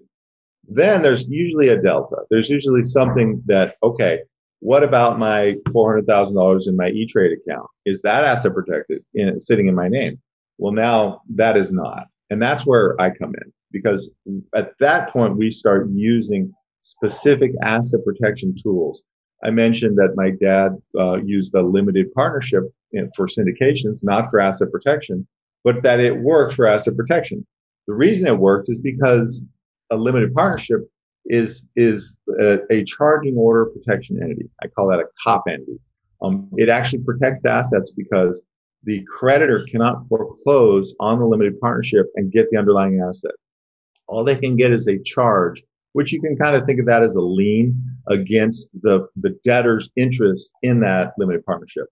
Then 0.68 1.02
there's 1.02 1.28
usually 1.28 1.70
a 1.70 1.82
delta. 1.82 2.18
There's 2.30 2.50
usually 2.50 2.84
something 2.84 3.42
that, 3.48 3.76
okay, 3.84 4.20
what 4.60 4.84
about 4.84 5.18
my 5.18 5.56
$400,000 5.70 6.68
in 6.68 6.78
my 6.78 6.90
E-Trade 6.90 7.38
account? 7.40 7.68
Is 7.86 8.02
that 8.04 8.24
asset 8.24 8.54
protected 8.54 9.04
in, 9.16 9.40
sitting 9.40 9.68
in 9.68 9.74
my 9.74 9.88
name? 9.88 10.22
Well, 10.60 10.72
now 10.72 11.22
that 11.36 11.58
is 11.58 11.72
not. 11.72 12.06
And 12.30 12.42
that's 12.42 12.68
where 12.68 12.96
I 13.02 13.10
come 13.10 13.34
in 13.44 13.52
because 13.72 14.12
at 14.56 14.74
that 14.80 15.10
point, 15.10 15.38
we 15.38 15.50
start 15.50 15.88
using 15.92 16.54
specific 16.82 17.52
asset 17.64 18.02
protection 18.06 18.56
tools 18.62 19.02
I 19.44 19.52
mentioned 19.52 19.98
that 19.98 20.14
my 20.16 20.32
dad 20.32 20.78
uh, 21.00 21.18
used 21.24 21.54
a 21.56 21.62
limited 21.62 22.14
partnership 22.14 22.64
for 23.16 23.28
syndications, 23.28 24.04
not 24.04 24.30
for 24.30 24.40
asset 24.40 24.72
protection, 24.72 25.28
but 25.64 25.82
that 25.82 26.00
it 26.00 26.18
worked 26.18 26.54
for 26.54 26.68
asset 26.68 26.96
protection. 26.96 27.46
The 27.88 27.94
reason 27.94 28.28
it 28.28 28.38
worked 28.38 28.70
is 28.70 28.80
because 28.80 29.44
a 29.92 29.96
limited 29.96 30.34
partnership 30.34 30.82
is 31.26 31.68
is 31.76 32.16
a, 32.40 32.60
a 32.72 32.84
charging 32.84 33.36
order 33.38 33.66
protection 33.66 34.20
entity. 34.22 34.50
I 34.64 34.68
call 34.68 34.88
that 34.90 35.00
a 35.00 35.06
COP 35.24 35.44
entity. 35.48 35.80
Um, 36.22 36.50
it 36.58 36.70
actually 36.70 37.04
protects 37.04 37.46
assets 37.46 37.92
because 37.92 38.44
the 38.84 39.04
creditor 39.10 39.66
cannot 39.70 40.08
foreclose 40.08 40.96
on 41.00 41.20
the 41.20 41.26
limited 41.26 41.60
partnership 41.60 42.08
and 42.16 42.32
get 42.32 42.50
the 42.50 42.58
underlying 42.58 43.02
asset. 43.08 43.32
All 44.08 44.24
they 44.24 44.36
can 44.36 44.56
get 44.56 44.72
is 44.72 44.88
a 44.88 45.00
charge 45.00 45.64
which 45.94 46.12
you 46.12 46.22
can 46.22 46.36
kind 46.38 46.56
of 46.56 46.66
think 46.66 46.80
of 46.80 46.86
that 46.86 47.04
as 47.04 47.16
a 47.16 47.22
lien 47.22 47.76
against 48.08 48.70
the, 48.82 49.08
the 49.16 49.38
debtor's 49.44 49.90
interest 49.96 50.54
in 50.62 50.80
that 50.82 51.14
limited 51.18 51.46
partnership. 51.46 51.86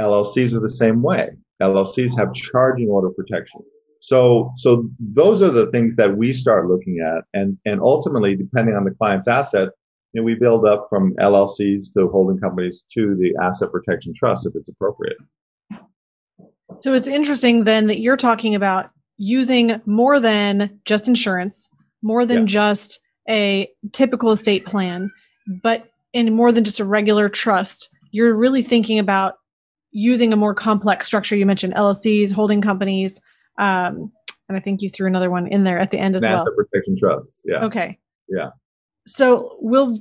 LLCs 0.00 0.56
are 0.56 0.60
the 0.60 0.68
same 0.68 1.02
way. 1.02 1.30
LLCs 1.60 2.16
have 2.18 2.32
charging 2.34 2.88
order 2.88 3.10
protection. 3.10 3.60
So, 4.00 4.52
so 4.56 4.88
those 5.00 5.42
are 5.42 5.50
the 5.50 5.70
things 5.72 5.96
that 5.96 6.16
we 6.16 6.32
start 6.32 6.68
looking 6.68 7.00
at, 7.04 7.24
and 7.34 7.58
and 7.64 7.80
ultimately, 7.80 8.36
depending 8.36 8.76
on 8.76 8.84
the 8.84 8.92
client's 8.92 9.26
asset, 9.26 9.70
you 10.12 10.20
know, 10.20 10.24
we 10.24 10.36
build 10.36 10.64
up 10.64 10.86
from 10.88 11.14
LLCs 11.16 11.92
to 11.94 12.08
holding 12.08 12.38
companies 12.38 12.84
to 12.94 13.16
the 13.16 13.34
asset 13.42 13.72
protection 13.72 14.12
trust 14.14 14.46
if 14.46 14.54
it's 14.54 14.68
appropriate. 14.68 15.16
So 16.78 16.94
it's 16.94 17.08
interesting 17.08 17.64
then 17.64 17.88
that 17.88 18.00
you're 18.00 18.16
talking 18.16 18.54
about 18.54 18.90
using 19.16 19.80
more 19.84 20.20
than 20.20 20.78
just 20.84 21.08
insurance, 21.08 21.70
more 22.02 22.24
than 22.24 22.40
yeah. 22.40 22.44
just 22.44 23.00
a 23.28 23.70
typical 23.92 24.32
estate 24.32 24.66
plan, 24.66 25.10
but 25.62 25.90
in 26.12 26.34
more 26.34 26.52
than 26.52 26.64
just 26.64 26.80
a 26.80 26.84
regular 26.84 27.28
trust. 27.28 27.90
You're 28.10 28.34
really 28.34 28.62
thinking 28.62 28.98
about 28.98 29.34
using 29.90 30.32
a 30.32 30.36
more 30.36 30.54
complex 30.54 31.06
structure. 31.06 31.36
You 31.36 31.46
mentioned 31.46 31.74
LLCs, 31.74 32.32
holding 32.32 32.60
companies, 32.60 33.20
um, 33.58 34.10
and 34.48 34.56
I 34.56 34.60
think 34.60 34.80
you 34.80 34.88
threw 34.88 35.06
another 35.06 35.30
one 35.30 35.46
in 35.46 35.64
there 35.64 35.78
at 35.78 35.90
the 35.90 35.98
end 35.98 36.14
as 36.14 36.22
well. 36.22 36.44
protection 36.56 36.96
trusts. 36.98 37.42
Yeah. 37.44 37.64
Okay. 37.64 37.98
Yeah. 38.28 38.50
So 39.06 39.56
we'll 39.60 39.98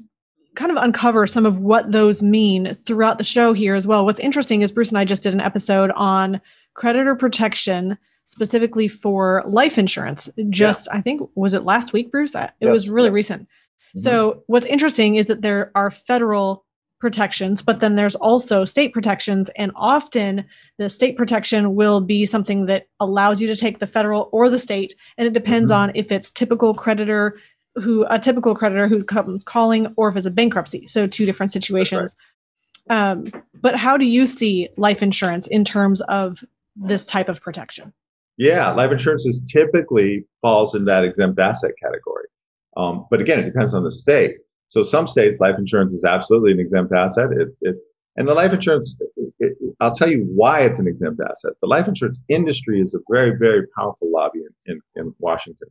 kind 0.56 0.72
of 0.72 0.78
uncover 0.78 1.28
some 1.28 1.46
of 1.46 1.60
what 1.60 1.92
those 1.92 2.22
mean 2.22 2.74
throughout 2.74 3.18
the 3.18 3.24
show 3.24 3.54
here 3.54 3.76
as 3.76 3.86
well. 3.86 4.06
What's 4.06 4.20
interesting 4.20 4.62
is 4.62 4.72
Bruce 4.72 4.90
and 4.90 4.98
I 4.98 5.06
just 5.06 5.24
did 5.24 5.34
an 5.34 5.42
episode 5.42 5.92
on 5.96 6.42
creditor 6.74 7.16
protection 7.16 7.98
specifically 8.28 8.88
for 8.88 9.44
life 9.48 9.78
insurance. 9.78 10.30
Just 10.50 10.88
yeah. 10.92 11.00
I 11.00 11.02
think 11.02 11.28
was 11.36 11.54
it 11.54 11.64
last 11.64 11.94
week, 11.94 12.12
Bruce? 12.12 12.36
It 12.36 12.52
yes, 12.60 12.72
was 12.72 12.90
really 12.90 13.08
yes. 13.08 13.16
recent. 13.16 13.42
Mm-hmm. 13.44 14.00
So 14.02 14.44
what's 14.48 14.66
interesting 14.68 15.16
is 15.16 15.26
that 15.26 15.42
there 15.42 15.72
are 15.74 15.90
federal 15.90 16.66
protections, 17.00 17.62
but 17.62 17.80
then 17.80 17.96
there's 17.96 18.16
also 18.16 18.66
state 18.66 18.92
protections. 18.92 19.50
And 19.52 19.72
often 19.76 20.46
the 20.78 20.90
state 20.90 21.16
protection 21.16 21.76
will 21.76 22.02
be 22.02 22.26
something 22.26 22.66
that 22.66 22.88
allows 23.00 23.40
you 23.40 23.48
to 23.48 23.56
take 23.56 23.80
the 23.80 23.88
federal 23.88 24.30
or 24.32 24.50
the 24.50 24.60
state. 24.60 24.96
And 25.18 25.28
it 25.28 25.34
depends 25.34 25.72
mm-hmm. 25.72 25.90
on 25.90 25.96
if 25.96 26.12
it's 26.12 26.30
typical 26.32 26.74
creditor 26.74 27.40
who 27.76 28.06
a 28.10 28.18
typical 28.18 28.56
creditor 28.56 28.88
who 28.88 29.04
comes 29.04 29.44
calling 29.44 29.94
or 29.98 30.10
if 30.10 30.18
it's 30.18 30.26
a 30.26 30.32
bankruptcy. 30.32 30.88
So 30.88 31.06
two 31.06 31.26
different 31.26 31.52
situations. 31.52 32.16
Right. 32.90 33.12
Um, 33.12 33.26
but 33.62 33.76
how 33.76 33.98
do 33.98 34.06
you 34.06 34.26
see 34.26 34.70
life 34.78 35.04
insurance 35.04 35.48
in 35.48 35.64
terms 35.64 36.02
of 36.02 36.44
this 36.76 37.06
type 37.06 37.30
of 37.30 37.42
protection? 37.42 37.94
Yeah, 38.38 38.72
life 38.72 38.92
insurance 38.92 39.26
is 39.26 39.42
typically 39.52 40.26
falls 40.42 40.76
in 40.76 40.86
that 40.86 41.04
exempt 41.04 41.40
asset 41.40 41.72
category. 41.82 42.26
Um, 42.76 43.08
but 43.10 43.20
again, 43.20 43.40
it 43.40 43.46
depends 43.46 43.74
on 43.74 43.84
the 43.84 43.92
state. 43.92 44.36
So 44.68 44.84
some 44.84 45.08
states, 45.08 45.40
life 45.40 45.56
insurance 45.58 45.94
is 45.94 46.06
absolutely 46.06 46.52
an 46.52 46.60
exempt 46.60 46.94
asset. 46.94 47.30
It 47.32 47.50
is, 47.62 47.82
and 48.16 48.28
the 48.28 48.34
life 48.34 48.54
insurance, 48.54 48.96
it, 49.40 49.58
I'll 49.80 49.92
tell 49.92 50.10
you 50.10 50.26
why 50.36 50.62
it's 50.62 50.80
an 50.80 50.88
exempt 50.88 51.22
asset. 51.28 51.54
The 51.62 51.68
life 51.68 51.88
insurance 51.88 52.20
industry 52.30 52.80
is 52.80 52.94
a 52.94 53.00
very, 53.10 53.38
very 53.38 53.66
powerful 53.78 54.12
lobby 54.12 54.40
in, 54.40 54.74
in, 54.74 54.82
in 54.96 55.16
Washington. 55.20 55.70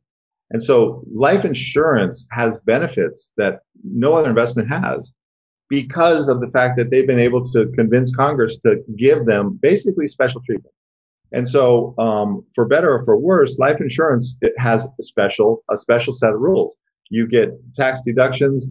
And 0.51 0.63
so 0.63 1.05
life 1.13 1.45
insurance 1.45 2.27
has 2.31 2.61
benefits 2.61 3.31
that 3.37 3.61
no 3.85 4.15
other 4.15 4.29
investment 4.29 4.69
has 4.69 5.13
because 5.69 6.29
of 6.29 6.41
the 6.41 6.51
fact 6.51 6.77
that 6.79 6.91
they've 6.91 7.07
been 7.07 7.19
able 7.19 7.45
to 7.45 7.67
convince 7.75 8.15
Congress 8.15 8.57
to 8.59 8.77
give 8.97 9.27
them 9.27 9.59
basically 9.61 10.07
special 10.07 10.41
treatment. 10.47 10.73
And 11.33 11.49
so, 11.49 11.95
um, 11.99 12.45
for 12.55 12.65
better 12.65 12.93
or 12.93 13.05
for 13.05 13.19
worse, 13.19 13.59
life 13.59 13.81
insurance 13.81 14.37
it 14.41 14.53
has 14.59 14.87
a 14.99 15.03
special 15.03 15.63
a 15.71 15.77
special 15.77 16.13
set 16.13 16.31
of 16.31 16.41
rules 16.41 16.77
you 17.11 17.27
get 17.27 17.51
tax 17.75 18.01
deductions, 18.05 18.69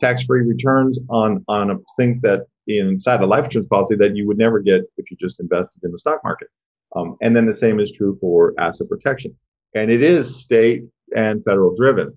tax-free 0.00 0.42
returns 0.42 0.98
on 1.08 1.44
on 1.48 1.82
things 1.96 2.20
that 2.20 2.46
inside 2.66 3.20
a 3.20 3.26
life 3.26 3.44
insurance 3.44 3.68
policy 3.68 3.96
that 3.96 4.14
you 4.14 4.26
would 4.26 4.38
never 4.38 4.60
get 4.60 4.82
if 4.96 5.10
you 5.10 5.16
just 5.18 5.40
invested 5.40 5.82
in 5.84 5.90
the 5.90 5.98
stock 5.98 6.20
market. 6.22 6.48
Um, 6.94 7.16
and 7.22 7.34
then 7.34 7.46
the 7.46 7.54
same 7.54 7.80
is 7.80 7.90
true 7.90 8.16
for 8.20 8.54
asset 8.58 8.88
protection. 8.88 9.34
And 9.74 9.90
it 9.90 10.02
is 10.02 10.42
state 10.42 10.82
and 11.16 11.42
federal 11.44 11.74
driven. 11.74 12.16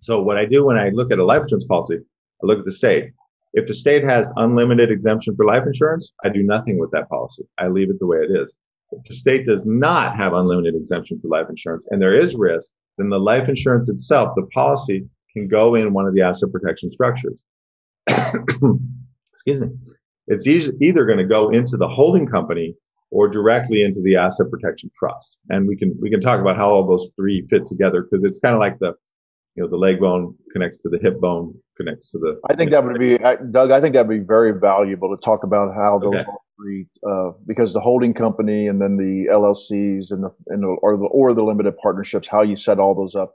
So 0.00 0.20
what 0.20 0.38
I 0.38 0.46
do 0.46 0.64
when 0.64 0.76
I 0.76 0.88
look 0.88 1.12
at 1.12 1.18
a 1.18 1.24
life 1.24 1.42
insurance 1.42 1.66
policy, 1.66 1.98
I 1.98 2.46
look 2.46 2.58
at 2.58 2.64
the 2.64 2.72
state. 2.72 3.12
If 3.52 3.66
the 3.66 3.74
state 3.74 4.04
has 4.04 4.32
unlimited 4.36 4.90
exemption 4.90 5.36
for 5.36 5.46
life 5.46 5.62
insurance, 5.64 6.12
I 6.24 6.30
do 6.30 6.42
nothing 6.42 6.78
with 6.78 6.90
that 6.90 7.08
policy. 7.08 7.44
I 7.58 7.68
leave 7.68 7.90
it 7.90 7.98
the 7.98 8.06
way 8.06 8.18
it 8.18 8.30
is. 8.30 8.54
The 8.92 9.14
state 9.14 9.46
does 9.46 9.66
not 9.66 10.16
have 10.16 10.32
unlimited 10.32 10.74
exemption 10.74 11.20
for 11.20 11.28
life 11.28 11.46
insurance 11.48 11.86
and 11.90 12.00
there 12.00 12.18
is 12.18 12.36
risk, 12.36 12.72
then 12.98 13.08
the 13.10 13.18
life 13.18 13.48
insurance 13.48 13.88
itself, 13.88 14.32
the 14.36 14.46
policy, 14.54 15.06
can 15.32 15.48
go 15.48 15.74
in 15.74 15.92
one 15.92 16.06
of 16.06 16.14
the 16.14 16.22
asset 16.22 16.50
protection 16.52 16.90
structures. 16.90 17.34
Excuse 19.32 19.60
me. 19.60 19.68
It's 20.28 20.46
either 20.46 21.04
going 21.04 21.18
to 21.18 21.24
go 21.24 21.50
into 21.50 21.76
the 21.76 21.88
holding 21.88 22.26
company 22.26 22.74
or 23.10 23.28
directly 23.28 23.82
into 23.82 24.00
the 24.02 24.16
asset 24.16 24.50
protection 24.50 24.90
trust. 24.94 25.38
And 25.50 25.68
we 25.68 25.76
can 25.76 25.96
we 26.00 26.10
can 26.10 26.20
talk 26.20 26.40
about 26.40 26.56
how 26.56 26.70
all 26.70 26.86
those 26.86 27.10
three 27.16 27.46
fit 27.48 27.66
together 27.66 28.02
because 28.02 28.24
it's 28.24 28.38
kind 28.38 28.54
of 28.54 28.60
like 28.60 28.78
the 28.78 28.94
you 29.56 29.62
know 29.62 29.70
the 29.70 29.76
leg 29.76 30.00
bone 30.00 30.34
connects 30.52 30.76
to 30.78 30.88
the 30.88 30.98
hip 31.00 31.20
bone 31.20 31.54
connects 31.76 32.10
to 32.12 32.18
the. 32.18 32.38
I 32.50 32.54
think 32.54 32.70
that 32.70 32.84
would 32.84 32.98
be 32.98 33.18
Doug. 33.50 33.70
I 33.70 33.80
think 33.80 33.94
that'd 33.94 34.08
be 34.08 34.18
very 34.18 34.52
valuable 34.52 35.14
to 35.16 35.22
talk 35.22 35.44
about 35.44 35.74
how 35.74 35.98
those 35.98 36.14
okay. 36.14 36.24
three 36.60 36.86
uh, 37.10 37.30
because 37.46 37.72
the 37.72 37.80
holding 37.80 38.12
company 38.12 38.68
and 38.68 38.80
then 38.80 38.98
the 38.98 39.32
LLCs 39.32 40.10
and 40.10 40.24
the, 40.24 40.30
and 40.48 40.62
the, 40.62 40.76
or 40.82 40.96
the 40.96 41.06
or 41.06 41.32
the 41.32 41.42
limited 41.42 41.76
partnerships 41.78 42.28
how 42.28 42.42
you 42.42 42.56
set 42.56 42.78
all 42.78 42.94
those 42.94 43.14
up. 43.14 43.34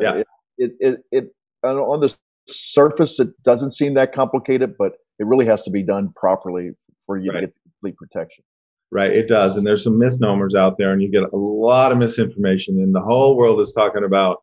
Yeah. 0.00 0.16
It 0.16 0.26
it, 0.58 0.72
it, 0.80 1.00
it 1.12 1.24
on 1.62 2.00
the 2.00 2.14
surface 2.48 3.20
it 3.20 3.28
doesn't 3.44 3.70
seem 3.70 3.94
that 3.94 4.12
complicated, 4.12 4.74
but 4.76 4.94
it 5.18 5.26
really 5.26 5.46
has 5.46 5.62
to 5.64 5.70
be 5.70 5.84
done 5.84 6.12
properly 6.16 6.70
for 7.06 7.16
you 7.16 7.30
right. 7.30 7.40
to 7.40 7.46
get 7.46 7.54
complete 7.62 7.96
protection. 7.96 8.44
Right, 8.92 9.12
it 9.12 9.28
does, 9.28 9.56
and 9.56 9.64
there's 9.64 9.84
some 9.84 10.00
misnomers 10.00 10.56
out 10.56 10.76
there, 10.76 10.92
and 10.92 11.00
you 11.00 11.08
get 11.08 11.22
a 11.22 11.36
lot 11.36 11.92
of 11.92 11.98
misinformation, 11.98 12.74
and 12.80 12.92
the 12.92 13.00
whole 13.00 13.36
world 13.36 13.60
is 13.60 13.72
talking 13.72 14.02
about 14.02 14.38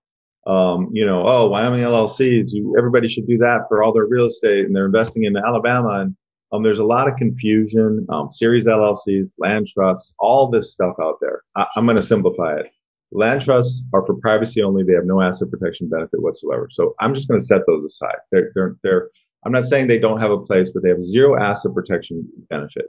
um, 0.48 0.90
you 0.94 1.06
know, 1.06 1.24
oh, 1.28 1.50
Wyoming 1.50 1.82
LLCs, 1.82 2.54
you, 2.54 2.74
everybody 2.78 3.08
should 3.10 3.28
do 3.28 3.38
that 3.40 3.66
for 3.68 3.84
all 3.84 3.94
their 3.94 4.06
real 4.06 4.26
estate, 4.26 4.66
and 4.66 4.76
they're 4.76 4.86
investing 4.86 5.26
in 5.26 5.36
Alabama. 5.36 6.00
And 6.00 6.16
um, 6.54 6.64
there's 6.64 6.80
a 6.80 6.86
lot 6.86 7.10
of 7.10 7.18
confusion. 7.18 8.08
Um, 8.10 8.32
series 8.32 8.66
LLCs, 8.66 9.34
land 9.38 9.68
trusts, 9.68 10.14
all 10.20 10.50
this 10.50 10.72
stuff 10.72 10.96
out 11.02 11.18
there. 11.20 11.42
I, 11.58 11.68
I'm 11.76 11.86
going 11.86 11.98
to 11.98 12.02
simplify 12.02 12.56
it. 12.60 12.72
Land 13.12 13.42
trusts 13.42 13.84
are 13.94 14.06
for 14.06 14.16
privacy 14.16 14.64
only. 14.64 14.84
They 14.84 14.94
have 14.94 15.06
no 15.06 15.22
asset 15.22 15.52
protection 15.52 15.90
benefit 15.90 16.22
whatsoever. 16.22 16.70
So 16.72 16.96
I'm 17.02 17.14
just 17.14 17.28
going 17.28 17.40
to 17.40 17.46
set 17.46 17.62
those 17.68 17.86
aside. 17.86 18.18
They're, 18.32 18.52
they're, 18.56 18.76
they're, 18.84 19.10
I'm 19.46 19.52
not 19.52 19.66
saying 19.66 19.88
they 19.88 20.00
don't 20.00 20.22
have 20.22 20.32
a 20.32 20.40
place, 20.40 20.72
but 20.72 20.82
they 20.82 20.90
have 20.90 21.02
zero 21.02 21.42
asset 21.42 21.74
protection 21.74 22.28
benefit. 22.50 22.86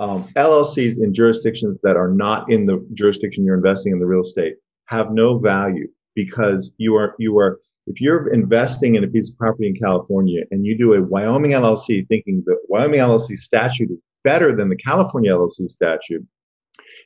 Um, 0.00 0.28
LLCs 0.36 0.96
in 1.00 1.14
jurisdictions 1.14 1.78
that 1.84 1.96
are 1.96 2.10
not 2.10 2.50
in 2.50 2.66
the 2.66 2.84
jurisdiction 2.94 3.44
you're 3.44 3.56
investing 3.56 3.92
in 3.92 4.00
the 4.00 4.06
real 4.06 4.20
estate 4.20 4.56
have 4.86 5.12
no 5.12 5.38
value 5.38 5.88
because 6.14 6.72
you 6.78 6.94
are 6.96 7.14
you 7.18 7.38
are 7.38 7.58
if 7.86 8.00
you're 8.00 8.32
investing 8.32 8.94
in 8.94 9.04
a 9.04 9.08
piece 9.08 9.30
of 9.30 9.38
property 9.38 9.66
in 9.66 9.74
California 9.74 10.42
and 10.50 10.64
you 10.64 10.78
do 10.78 10.94
a 10.94 11.02
Wyoming 11.02 11.52
LLC 11.52 12.06
thinking 12.08 12.42
that 12.46 12.58
Wyoming 12.68 13.00
LLC 13.00 13.36
statute 13.36 13.90
is 13.90 14.00
better 14.24 14.54
than 14.54 14.68
the 14.68 14.76
California 14.76 15.32
LLC 15.32 15.68
statute, 15.68 16.24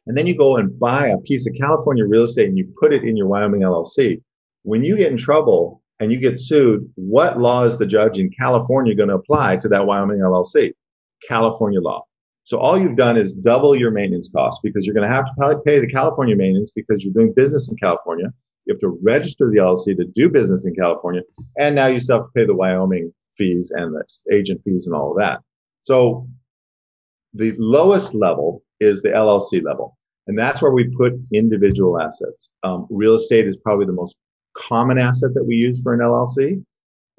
and 0.06 0.16
then 0.16 0.26
you 0.26 0.36
go 0.36 0.56
and 0.56 0.78
buy 0.78 1.08
a 1.08 1.18
piece 1.18 1.46
of 1.46 1.54
California 1.58 2.04
real 2.06 2.24
estate 2.24 2.48
and 2.48 2.58
you 2.58 2.72
put 2.80 2.92
it 2.92 3.04
in 3.04 3.16
your 3.16 3.26
Wyoming 3.26 3.62
LLC, 3.62 4.22
when 4.62 4.84
you 4.84 4.96
get 4.96 5.10
in 5.10 5.16
trouble 5.16 5.82
and 5.98 6.12
you 6.12 6.20
get 6.20 6.38
sued, 6.38 6.88
what 6.96 7.38
law 7.38 7.64
is 7.64 7.78
the 7.78 7.86
judge 7.86 8.18
in 8.18 8.30
California 8.38 8.94
going 8.94 9.08
to 9.08 9.14
apply 9.14 9.56
to 9.56 9.68
that 9.68 9.86
Wyoming 9.86 10.18
LLC? 10.18 10.72
California 11.26 11.80
law. 11.80 12.04
So 12.44 12.58
all 12.58 12.78
you've 12.78 12.96
done 12.96 13.16
is 13.16 13.32
double 13.32 13.74
your 13.74 13.90
maintenance 13.90 14.30
costs 14.32 14.60
because 14.62 14.86
you're 14.86 14.94
going 14.94 15.08
to 15.08 15.14
have 15.14 15.24
to 15.24 15.32
probably 15.36 15.62
pay 15.64 15.80
the 15.80 15.88
California 15.88 16.36
maintenance 16.36 16.70
because 16.70 17.02
you're 17.02 17.14
doing 17.14 17.32
business 17.34 17.68
in 17.68 17.76
California. 17.76 18.26
You 18.66 18.74
have 18.74 18.80
to 18.80 18.98
register 19.02 19.50
the 19.50 19.58
LLC 19.58 19.96
to 19.96 20.04
do 20.14 20.28
business 20.28 20.66
in 20.66 20.74
California. 20.74 21.22
And 21.58 21.74
now 21.74 21.86
you 21.86 22.00
still 22.00 22.18
have 22.18 22.26
to 22.26 22.32
pay 22.34 22.46
the 22.46 22.54
Wyoming 22.54 23.12
fees 23.36 23.72
and 23.74 23.94
the 23.94 24.34
agent 24.34 24.60
fees 24.64 24.86
and 24.86 24.94
all 24.94 25.12
of 25.12 25.18
that. 25.18 25.40
So 25.80 26.26
the 27.34 27.54
lowest 27.58 28.14
level 28.14 28.62
is 28.80 29.02
the 29.02 29.10
LLC 29.10 29.62
level. 29.62 29.96
And 30.26 30.38
that's 30.38 30.60
where 30.60 30.72
we 30.72 30.88
put 30.96 31.12
individual 31.32 32.00
assets. 32.00 32.50
Um, 32.64 32.86
real 32.90 33.14
estate 33.14 33.46
is 33.46 33.56
probably 33.56 33.86
the 33.86 33.92
most 33.92 34.16
common 34.56 34.98
asset 34.98 35.34
that 35.34 35.44
we 35.44 35.54
use 35.54 35.80
for 35.82 35.94
an 35.94 36.00
LLC 36.00 36.64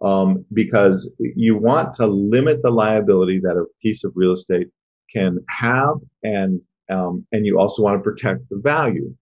um, 0.03 0.45
because 0.53 1.11
you 1.19 1.57
want 1.57 1.93
to 1.95 2.07
limit 2.07 2.61
the 2.61 2.69
liability 2.69 3.39
that 3.39 3.57
a 3.57 3.65
piece 3.81 4.03
of 4.03 4.11
real 4.15 4.33
estate 4.33 4.67
can 5.13 5.39
have, 5.49 5.95
and 6.23 6.61
um, 6.89 7.25
and 7.31 7.45
you 7.45 7.59
also 7.59 7.81
want 7.81 7.97
to 7.97 8.03
protect 8.03 8.47
the 8.49 8.57
value. 8.57 9.13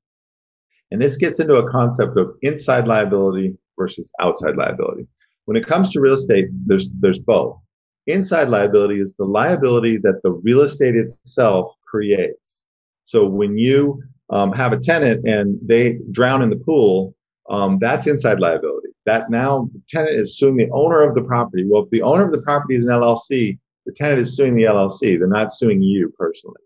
And 0.95 1.01
this 1.01 1.17
gets 1.17 1.41
into 1.41 1.55
a 1.55 1.69
concept 1.69 2.15
of 2.15 2.37
inside 2.41 2.87
liability 2.87 3.53
versus 3.77 4.13
outside 4.21 4.55
liability. 4.55 5.05
When 5.43 5.57
it 5.57 5.67
comes 5.67 5.89
to 5.89 5.99
real 5.99 6.13
estate, 6.13 6.45
there's, 6.65 6.89
there's 7.01 7.19
both. 7.19 7.59
Inside 8.07 8.47
liability 8.47 9.01
is 9.01 9.13
the 9.15 9.25
liability 9.25 9.97
that 10.03 10.21
the 10.23 10.31
real 10.31 10.61
estate 10.61 10.95
itself 10.95 11.73
creates. 11.85 12.63
So 13.03 13.25
when 13.25 13.57
you 13.57 14.01
um, 14.29 14.53
have 14.53 14.71
a 14.71 14.79
tenant 14.79 15.27
and 15.27 15.59
they 15.61 15.99
drown 16.11 16.41
in 16.41 16.49
the 16.49 16.55
pool, 16.55 17.13
um, 17.49 17.77
that's 17.77 18.07
inside 18.07 18.39
liability. 18.39 18.87
That 19.05 19.29
now 19.29 19.67
the 19.73 19.81
tenant 19.89 20.17
is 20.17 20.37
suing 20.37 20.55
the 20.55 20.69
owner 20.71 21.01
of 21.01 21.13
the 21.13 21.23
property. 21.23 21.65
Well, 21.67 21.83
if 21.83 21.89
the 21.89 22.03
owner 22.03 22.23
of 22.23 22.31
the 22.31 22.41
property 22.41 22.75
is 22.75 22.85
an 22.85 22.91
LLC, 22.91 23.59
the 23.85 23.91
tenant 23.91 24.19
is 24.19 24.33
suing 24.33 24.55
the 24.55 24.63
LLC. 24.63 25.19
They're 25.19 25.27
not 25.27 25.51
suing 25.51 25.81
you 25.81 26.13
personally. 26.17 26.61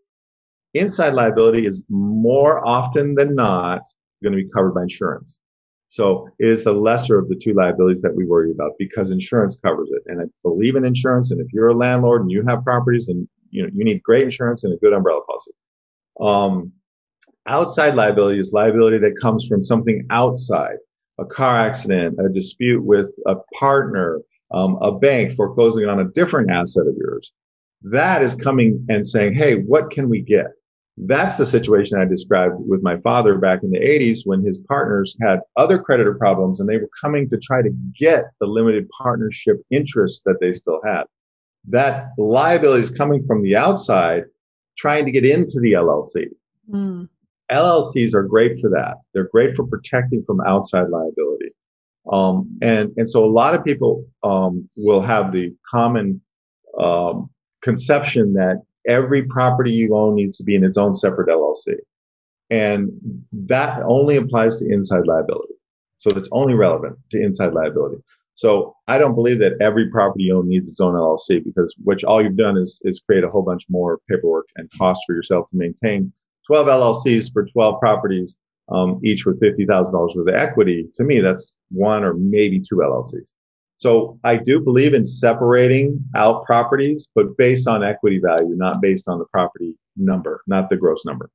inside 0.76 1.16
liability 1.16 1.66
is 1.66 1.84
more 1.90 2.64
often 2.68 3.16
than 3.16 3.34
not 3.34 3.82
going 4.24 4.34
to 4.34 4.44
be 4.44 4.50
covered 4.50 4.74
by 4.74 4.84
insurance. 4.84 5.40
So 5.90 6.30
it 6.38 6.48
is 6.48 6.64
the 6.64 6.74
lesser 6.74 7.18
of 7.18 7.30
the 7.30 7.36
two 7.36 7.54
liabilities 7.54 8.02
that 8.02 8.16
we 8.16 8.26
worry 8.26 8.52
about 8.52 8.74
because 8.78 9.12
insurance 9.12 9.58
covers 9.64 9.90
it. 9.92 10.04
And 10.06 10.22
I 10.22 10.26
believe 10.44 10.76
in 10.76 10.86
insurance. 10.86 11.32
And 11.32 11.42
if 11.42 11.48
you're 11.52 11.70
a 11.70 11.76
landlord 11.76 12.22
and 12.22 12.32
you 12.32 12.44
have 12.48 12.64
properties 12.64 13.10
and 13.10 13.28
you 13.50 13.64
know 13.64 13.70
you 13.74 13.84
need 13.84 14.04
great 14.04 14.24
insurance 14.24 14.64
and 14.64 14.74
a 14.74 14.78
good 14.78 14.94
umbrella 14.94 15.22
policy. 15.26 15.52
Um, 16.22 16.72
outside 17.48 17.96
liability 17.96 18.40
is 18.40 18.54
liability 18.54 19.00
that 19.00 19.20
comes 19.20 19.48
from 19.48 19.64
something 19.64 20.06
outside, 20.12 20.78
a 21.20 21.26
car 21.26 21.58
accident, 21.58 22.20
a 22.24 22.30
dispute 22.30 22.84
with 22.84 23.08
a 23.26 23.36
partner, 23.60 24.22
um, 24.52 24.78
a 24.82 24.92
bank 24.92 25.34
foreclosing 25.34 25.88
on 25.88 26.00
a 26.00 26.10
different 26.10 26.52
asset 26.52 26.86
of 26.86 26.96
yours. 26.98 27.32
That 27.82 28.22
is 28.22 28.36
coming 28.36 28.86
and 28.90 29.08
saying, 29.08 29.34
hey, 29.34 29.56
what 29.56 29.90
can 29.90 30.10
we 30.10 30.22
get? 30.22 30.48
That's 31.02 31.38
the 31.38 31.46
situation 31.46 31.98
I 31.98 32.06
described 32.06 32.56
with 32.58 32.84
my 32.84 33.00
father 33.00 33.38
back 33.38 33.64
in 33.64 33.72
the 33.72 33.80
80s 33.80 34.20
when 34.26 34.44
his 34.44 34.58
partners 34.58 35.16
had 35.22 35.40
other 35.56 35.80
creditor 35.80 36.14
problems 36.16 36.60
and 36.60 36.68
they 36.68 36.78
were 36.78 36.90
coming 37.00 37.30
to 37.30 37.38
try 37.38 37.62
to 37.62 37.70
get 37.98 38.26
the 38.42 38.48
limited 38.48 38.90
partnership 38.90 39.62
interest 39.72 40.24
that 40.26 40.40
they 40.42 40.52
still 40.52 40.82
had. 40.86 41.04
That 41.70 42.10
liability 42.18 42.84
is 42.84 42.92
coming 42.92 43.26
from 43.26 43.44
the 43.44 43.56
outside, 43.56 44.24
trying 44.78 45.06
to 45.06 45.12
get 45.12 45.24
into 45.24 45.60
the 45.62 45.74
LLC. 45.74 46.26
Mm. 46.70 47.08
LLCs 47.50 48.14
are 48.14 48.24
great 48.24 48.60
for 48.60 48.70
that. 48.70 48.96
They're 49.14 49.30
great 49.32 49.56
for 49.56 49.66
protecting 49.66 50.24
from 50.26 50.42
outside 50.42 50.90
liability. 50.90 51.52
Um, 52.12 52.58
and, 52.62 52.92
and 52.98 53.10
so 53.10 53.24
a 53.24 53.32
lot 53.32 53.56
of 53.56 53.64
people 53.64 54.06
um, 54.24 54.68
will 54.78 55.02
have 55.02 55.32
the 55.32 55.54
common 55.70 56.22
um, 56.80 57.30
conception 57.62 58.34
that 58.34 58.62
every 58.88 59.24
property 59.24 59.72
you 59.72 59.96
own 59.96 60.16
needs 60.16 60.38
to 60.38 60.44
be 60.44 60.56
in 60.56 60.64
its 60.64 60.78
own 60.78 60.94
separate 60.94 61.30
LLC. 61.30 61.76
And 62.50 62.90
that 63.32 63.82
only 63.88 64.18
applies 64.18 64.58
to 64.60 64.72
inside 64.72 65.06
liability. 65.06 65.54
So 65.98 66.10
it's 66.16 66.30
only 66.32 66.54
relevant 66.54 66.98
to 67.12 67.22
inside 67.22 67.54
liability. 67.54 68.02
So 68.36 68.74
I 68.88 68.98
don't 68.98 69.16
believe 69.16 69.40
that 69.40 69.58
every 69.60 69.90
property 69.90 70.24
you 70.24 70.38
own 70.38 70.48
needs 70.48 70.70
its 70.70 70.80
own 70.80 70.94
LLC 70.94 71.44
because 71.44 71.76
which 71.84 72.06
all 72.06 72.24
you've 72.24 72.38
done 72.38 72.58
is, 72.58 72.80
is 72.86 73.02
create 73.06 73.26
a 73.26 73.28
whole 73.28 73.42
bunch 73.42 73.66
more 73.70 74.00
paperwork 74.10 74.46
and 74.56 74.72
cost 74.78 75.02
for 75.06 75.14
yourself 75.14 75.50
to 75.50 75.58
maintain 75.58 76.14
12 76.48 76.68
LLCs 76.68 77.34
for 77.34 77.46
12 77.46 77.80
properties, 77.82 78.38
um, 78.72 79.00
each 79.04 79.26
with 79.26 79.42
$50,000 79.42 79.92
worth 79.92 80.16
of 80.16 80.34
equity. 80.34 80.88
To 80.94 81.04
me, 81.04 81.20
that's 81.20 81.54
one 81.70 82.04
or 82.04 82.14
maybe 82.14 82.60
two 82.62 82.78
LLCs. 82.78 83.34
So 83.80 84.20
I 84.26 84.36
do 84.36 84.60
believe 84.60 84.94
in 84.94 85.06
separating 85.06 86.04
out 86.14 86.44
properties, 86.44 87.08
but 87.16 87.38
based 87.38 87.66
on 87.66 87.82
equity 87.82 88.20
value, 88.22 88.54
not 88.58 88.82
based 88.82 89.08
on 89.08 89.20
the 89.20 89.26
property 89.32 89.74
number, 89.96 90.42
not 90.48 90.70
the 90.70 90.76
gross 90.76 91.06
number. 91.06 91.30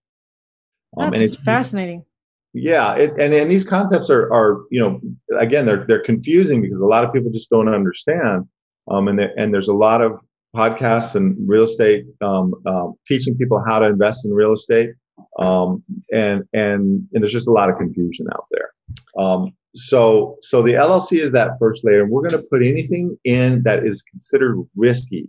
Um, 0.99 1.07
That's 1.07 1.17
and 1.17 1.25
it's 1.25 1.37
fascinating. 1.37 2.05
Yeah, 2.53 2.97
it, 2.97 3.13
and 3.19 3.33
and 3.33 3.51
these 3.51 3.65
concepts 3.65 4.11
are 4.11 4.33
are 4.33 4.63
you 4.71 4.79
know 4.79 5.01
again 5.39 5.65
they're 5.65 5.87
they're 5.89 6.03
confusing 6.03 6.61
because 6.61 6.81
a 6.81 6.87
lot 6.87 7.03
of 7.03 7.15
people 7.15 7.31
just 7.33 7.49
don't 7.49 7.69
understand. 7.69 8.45
Um, 8.91 9.09
and 9.09 9.21
and 9.21 9.53
there's 9.53 9.69
a 9.69 9.75
lot 9.75 10.03
of 10.03 10.23
podcasts 10.55 11.17
and 11.17 11.37
real 11.49 11.63
estate 11.63 12.05
um, 12.21 12.55
um, 12.67 12.95
teaching 13.07 13.39
people 13.39 13.63
how 13.67 13.79
to 13.79 13.87
invest 13.87 14.27
in 14.27 14.33
real 14.35 14.53
estate. 14.53 14.91
Um, 15.39 15.83
and 16.13 16.45
and 16.53 17.09
and 17.11 17.23
there's 17.23 17.33
just 17.33 17.49
a 17.49 17.53
lot 17.53 17.71
of 17.71 17.79
confusion 17.79 18.27
out 18.35 18.45
there. 18.51 18.71
Um, 19.19 19.55
so 19.75 20.37
so 20.41 20.63
the 20.63 20.75
LLC 20.75 21.23
is 21.23 21.33
that 21.33 21.59
first 21.59 21.85
layer, 21.85 22.07
we're 22.07 22.29
going 22.29 22.41
to 22.41 22.49
put 22.49 22.63
anything 22.63 23.19
in 23.25 23.63
that 23.65 23.85
is 23.85 24.03
considered 24.03 24.63
risky, 24.77 25.29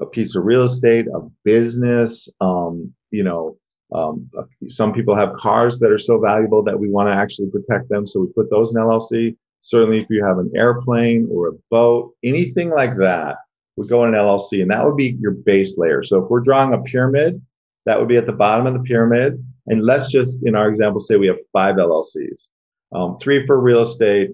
a 0.00 0.06
piece 0.06 0.34
of 0.34 0.44
real 0.44 0.62
estate, 0.62 1.06
a 1.14 1.20
business, 1.44 2.28
um, 2.40 2.92
you 3.10 3.24
know. 3.24 3.56
Um, 3.94 4.28
some 4.68 4.92
people 4.92 5.14
have 5.14 5.34
cars 5.34 5.78
that 5.78 5.92
are 5.92 5.98
so 5.98 6.18
valuable 6.18 6.60
that 6.64 6.80
we 6.80 6.90
want 6.90 7.08
to 7.08 7.14
actually 7.14 7.48
protect 7.50 7.88
them, 7.88 8.04
so 8.04 8.18
we 8.18 8.26
put 8.34 8.50
those 8.50 8.74
in 8.74 8.82
LLC. 8.82 9.36
Certainly, 9.60 10.00
if 10.00 10.06
you 10.10 10.24
have 10.24 10.38
an 10.38 10.50
airplane 10.56 11.28
or 11.30 11.48
a 11.48 11.52
boat, 11.70 12.12
anything 12.24 12.70
like 12.70 12.96
that 12.98 13.36
would 13.76 13.88
go 13.88 14.02
in 14.02 14.12
an 14.12 14.20
LLC, 14.20 14.60
and 14.60 14.72
that 14.72 14.84
would 14.84 14.96
be 14.96 15.16
your 15.20 15.30
base 15.30 15.78
layer. 15.78 16.02
So 16.02 16.20
if 16.20 16.28
we're 16.28 16.40
drawing 16.40 16.74
a 16.74 16.82
pyramid, 16.82 17.40
that 17.84 18.00
would 18.00 18.08
be 18.08 18.16
at 18.16 18.26
the 18.26 18.32
bottom 18.32 18.66
of 18.66 18.74
the 18.74 18.82
pyramid. 18.82 19.42
And 19.68 19.82
let's 19.84 20.10
just, 20.10 20.40
in 20.44 20.56
our 20.56 20.68
example, 20.68 20.98
say 20.98 21.16
we 21.16 21.28
have 21.28 21.36
five 21.52 21.76
LLCs 21.76 22.48
um, 22.94 23.14
three 23.14 23.46
for 23.46 23.60
real 23.60 23.80
estate, 23.80 24.30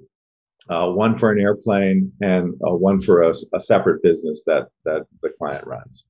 uh, 0.68 0.86
one 0.88 1.16
for 1.16 1.30
an 1.32 1.40
airplane, 1.40 2.12
and 2.20 2.54
uh, 2.66 2.74
one 2.74 3.00
for 3.00 3.22
a, 3.22 3.32
a, 3.54 3.60
separate 3.60 4.02
business 4.02 4.42
that 4.46 4.68
that 4.84 5.06
the 5.22 5.30
client 5.30 5.66
runs. 5.66 6.04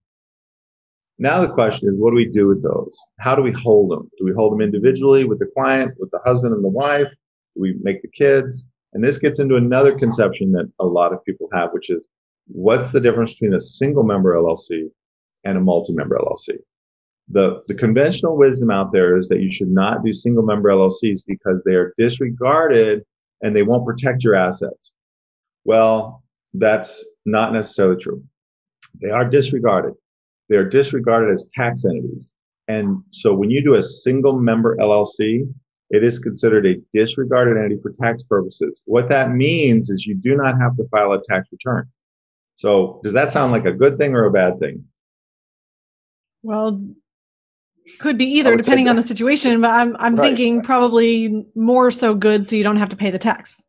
Now 1.18 1.40
the 1.40 1.52
question 1.52 1.88
is, 1.88 2.00
what 2.00 2.10
do 2.10 2.16
we 2.16 2.28
do 2.28 2.48
with 2.48 2.62
those? 2.64 2.98
How 3.20 3.34
do 3.34 3.42
we 3.42 3.52
hold 3.52 3.90
them? 3.90 4.10
Do 4.18 4.24
we 4.24 4.32
hold 4.34 4.52
them 4.52 4.60
individually 4.60 5.24
with 5.24 5.38
the 5.38 5.50
client, 5.56 5.94
with 5.98 6.10
the 6.10 6.20
husband 6.24 6.54
and 6.54 6.64
the 6.64 6.68
wife? 6.68 7.08
Do 7.54 7.62
we 7.62 7.76
make 7.82 8.02
the 8.02 8.08
kids? 8.08 8.66
And 8.92 9.02
this 9.02 9.18
gets 9.18 9.38
into 9.38 9.56
another 9.56 9.96
conception 9.96 10.52
that 10.52 10.70
a 10.78 10.86
lot 10.86 11.12
of 11.12 11.24
people 11.24 11.48
have, 11.52 11.70
which 11.72 11.90
is 11.90 12.08
what's 12.48 12.92
the 12.92 13.00
difference 13.00 13.34
between 13.34 13.54
a 13.54 13.60
single 13.60 14.02
member 14.02 14.34
LLC 14.34 14.88
and 15.44 15.56
a 15.56 15.60
multi-member 15.60 16.18
LLC? 16.18 16.58
The, 17.28 17.62
the 17.66 17.74
conventional 17.74 18.36
wisdom 18.36 18.70
out 18.70 18.92
there 18.92 19.16
is 19.16 19.28
that 19.28 19.40
you 19.40 19.50
should 19.50 19.70
not 19.70 20.04
do 20.04 20.12
single 20.12 20.42
member 20.42 20.70
LLCs 20.70 21.20
because 21.26 21.62
they 21.64 21.74
are 21.74 21.94
disregarded 21.96 23.02
and 23.42 23.56
they 23.56 23.62
won't 23.62 23.86
protect 23.86 24.24
your 24.24 24.34
assets. 24.34 24.92
Well, 25.64 26.22
that's 26.54 27.04
not 27.24 27.52
necessarily 27.52 28.00
true. 28.00 28.22
They 29.00 29.10
are 29.10 29.24
disregarded. 29.24 29.94
They 30.48 30.56
are 30.56 30.68
disregarded 30.68 31.32
as 31.32 31.48
tax 31.54 31.84
entities. 31.84 32.34
And 32.68 33.02
so 33.10 33.34
when 33.34 33.50
you 33.50 33.64
do 33.64 33.74
a 33.74 33.82
single 33.82 34.38
member 34.38 34.76
LLC, 34.76 35.48
it 35.90 36.02
is 36.02 36.18
considered 36.18 36.66
a 36.66 36.76
disregarded 36.92 37.58
entity 37.58 37.78
for 37.80 37.92
tax 38.00 38.22
purposes. 38.22 38.82
What 38.86 39.08
that 39.10 39.32
means 39.32 39.90
is 39.90 40.06
you 40.06 40.14
do 40.14 40.36
not 40.36 40.58
have 40.58 40.76
to 40.76 40.88
file 40.88 41.12
a 41.12 41.22
tax 41.22 41.48
return. 41.52 41.88
So 42.56 43.00
does 43.02 43.12
that 43.12 43.28
sound 43.28 43.52
like 43.52 43.64
a 43.64 43.72
good 43.72 43.98
thing 43.98 44.14
or 44.14 44.24
a 44.24 44.30
bad 44.30 44.58
thing? 44.58 44.84
Well, 46.42 46.82
could 47.98 48.18
be 48.18 48.26
either, 48.26 48.56
depending 48.56 48.88
on 48.88 48.96
the 48.96 49.02
situation. 49.02 49.60
But 49.60 49.70
I'm 49.70 49.96
I'm 49.98 50.16
right. 50.16 50.26
thinking 50.26 50.62
probably 50.62 51.46
more 51.54 51.90
so 51.90 52.14
good, 52.14 52.44
so 52.44 52.56
you 52.56 52.62
don't 52.62 52.76
have 52.76 52.88
to 52.90 52.96
pay 52.96 53.10
the 53.10 53.18
tax. 53.18 53.62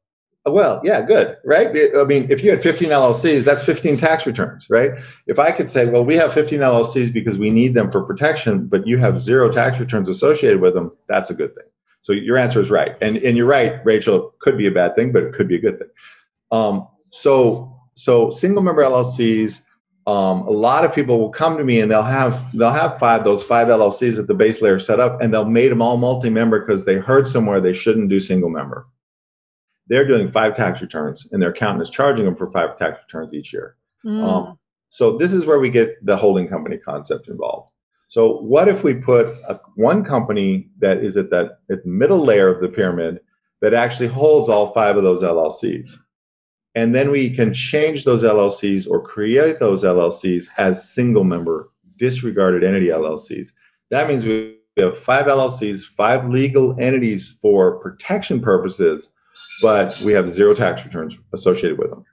Well, 0.46 0.82
yeah, 0.84 1.02
good, 1.02 1.38
right? 1.46 1.68
I 1.96 2.04
mean, 2.04 2.28
if 2.30 2.44
you 2.44 2.50
had 2.50 2.62
15 2.62 2.90
LLCs, 2.90 3.46
that's 3.46 3.64
15 3.64 3.96
tax 3.96 4.26
returns, 4.26 4.68
right? 4.70 4.92
If 5.26 5.40
I 5.40 5.52
could 5.52 5.70
say, 5.70 5.86
well, 5.86 6.04
we 6.04 6.16
have 6.16 6.34
15 6.34 6.60
LLCs 6.60 7.14
because 7.14 7.40
we 7.40 7.50
need 7.50 7.74
them 7.74 7.90
for 7.90 8.04
protection, 8.04 8.68
but 8.68 8.86
you 8.86 8.98
have 8.98 9.18
zero 9.18 9.50
tax 9.50 9.80
returns 9.80 10.10
associated 10.10 10.60
with 10.60 10.74
them, 10.74 10.92
that's 11.08 11.30
a 11.30 11.34
good 11.34 11.56
thing. 11.56 11.64
So 12.02 12.12
your 12.12 12.38
answer 12.38 12.60
is 12.60 12.70
right, 12.70 12.98
and 13.02 13.16
and 13.18 13.38
you're 13.38 13.46
right, 13.46 13.80
Rachel. 13.86 14.28
It 14.28 14.40
could 14.40 14.58
be 14.58 14.68
a 14.68 14.72
bad 14.72 14.94
thing, 14.94 15.14
but 15.14 15.24
it 15.24 15.34
could 15.34 15.48
be 15.48 15.56
a 15.56 15.62
good 15.62 15.80
thing. 15.80 15.88
Um, 16.52 16.90
so 17.12 17.80
so 17.94 18.30
single 18.30 18.62
member 18.62 18.84
LLCs 18.84 19.62
um, 20.06 20.42
a 20.42 20.52
lot 20.52 20.84
of 20.84 20.94
people 20.94 21.18
will 21.18 21.30
come 21.30 21.58
to 21.58 21.64
me 21.64 21.80
and 21.80 21.90
they'll 21.90 22.04
have 22.04 22.46
they'll 22.54 22.72
have 22.72 23.00
five 23.00 23.24
those 23.24 23.46
five 23.46 23.68
LLCs 23.68 24.20
at 24.20 24.28
the 24.28 24.34
base 24.34 24.62
layer 24.62 24.80
set 24.80 25.00
up, 25.00 25.22
and 25.22 25.34
they'll 25.34 25.46
made 25.46 25.72
them 25.72 25.82
all 25.82 25.98
multi-member 25.98 26.60
because 26.60 26.86
they 26.86 26.96
heard 26.96 27.26
somewhere 27.26 27.62
they 27.62 27.74
shouldn't 27.74 28.10
do 28.10 28.20
single 28.20 28.50
member. 28.50 28.88
They're 29.88 30.08
doing 30.08 30.28
five 30.28 30.56
tax 30.56 30.82
returns, 30.82 31.30
and 31.32 31.42
their 31.42 31.52
accountant 31.52 31.84
is 31.84 31.90
charging 31.90 32.26
them 32.26 32.36
for 32.36 32.52
five 32.52 32.78
tax 32.78 33.04
returns 33.04 33.34
each 33.34 33.54
year. 33.54 33.78
Mm. 34.06 34.24
Um, 34.24 34.60
so 34.90 35.18
this 35.18 35.34
is 35.34 35.46
where 35.46 35.60
we 35.60 35.70
get 35.70 36.06
the 36.06 36.16
holding 36.16 36.48
company 36.48 36.78
concept 36.78 37.28
involved. 37.28 37.70
So 38.10 38.38
what 38.42 38.68
if 38.68 38.84
we 38.84 38.94
put 38.94 39.28
a, 39.48 39.60
one 39.76 40.04
company 40.04 40.70
that 40.80 40.98
is 40.98 41.18
at 41.18 41.30
that 41.32 41.60
at 41.72 41.84
the 41.84 41.90
middle 41.90 42.20
layer 42.20 42.48
of 42.48 42.62
the 42.62 42.70
pyramid 42.70 43.20
that 43.62 43.74
actually 43.74 44.10
holds 44.10 44.50
all 44.50 44.74
five 44.74 44.98
of 44.98 45.04
those 45.04 45.24
LLCs? 45.24 45.98
And 46.76 46.96
then 46.96 47.12
we 47.12 47.30
can 47.30 47.54
change 47.54 48.04
those 48.04 48.24
LLCs 48.24 48.90
or 48.90 49.02
create 49.02 49.60
those 49.60 49.84
LLCs 49.84 50.50
as 50.58 50.92
single 50.92 51.24
member 51.24 51.70
disregarded 51.98 52.64
entity 52.64 52.88
LLCs. 52.88 53.54
That 53.92 54.08
means 54.08 54.26
we 54.26 54.58
have 54.78 54.98
five 54.98 55.28
LLCs, 55.28 55.86
five 55.86 56.28
legal 56.30 56.80
entities 56.80 57.36
for 57.42 57.80
protection 57.80 58.42
purposes, 58.42 59.10
but 59.62 60.00
we 60.04 60.14
have 60.14 60.30
zero 60.30 60.56
tax 60.56 60.84
returns 60.84 61.20
associated 61.34 61.78
with 61.78 61.92
them. 61.92 62.06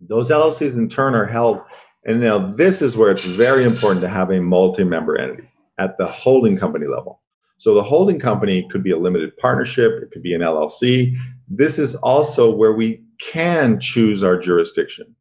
Those 0.00 0.30
LLCs 0.30 0.78
in 0.78 0.88
turn 0.88 1.14
are 1.14 1.26
held, 1.26 1.60
and 2.06 2.20
now 2.20 2.38
this 2.38 2.80
is 2.80 2.96
where 2.96 3.10
it's 3.10 3.24
very 3.24 3.64
important 3.64 4.00
to 4.00 4.08
have 4.08 4.30
a 4.30 4.40
multi 4.40 4.82
member 4.82 5.18
entity 5.18 5.48
at 5.78 5.98
the 5.98 6.06
holding 6.06 6.56
company 6.56 6.86
level. 6.86 7.20
So 7.58 7.74
the 7.74 7.82
holding 7.82 8.18
company 8.18 8.66
could 8.70 8.82
be 8.82 8.92
a 8.92 8.96
limited 8.96 9.36
partnership, 9.36 9.92
it 10.02 10.10
could 10.10 10.22
be 10.22 10.32
an 10.32 10.40
LLC. 10.40 11.14
This 11.50 11.78
is 11.78 11.96
also 11.96 12.54
where 12.54 12.72
we 12.72 13.02
can 13.20 13.80
choose 13.80 14.22
our 14.22 14.38
jurisdiction. 14.38 15.14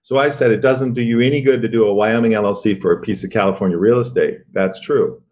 So 0.00 0.18
I 0.18 0.28
said 0.28 0.50
it 0.50 0.60
doesn't 0.60 0.94
do 0.94 1.02
you 1.02 1.20
any 1.20 1.40
good 1.40 1.62
to 1.62 1.68
do 1.68 1.86
a 1.86 1.94
Wyoming 1.94 2.32
LLC 2.32 2.80
for 2.80 2.92
a 2.92 3.00
piece 3.00 3.22
of 3.22 3.30
California 3.30 3.76
real 3.76 3.98
estate. 3.98 4.40
That's 4.52 4.80
true. 4.80 5.22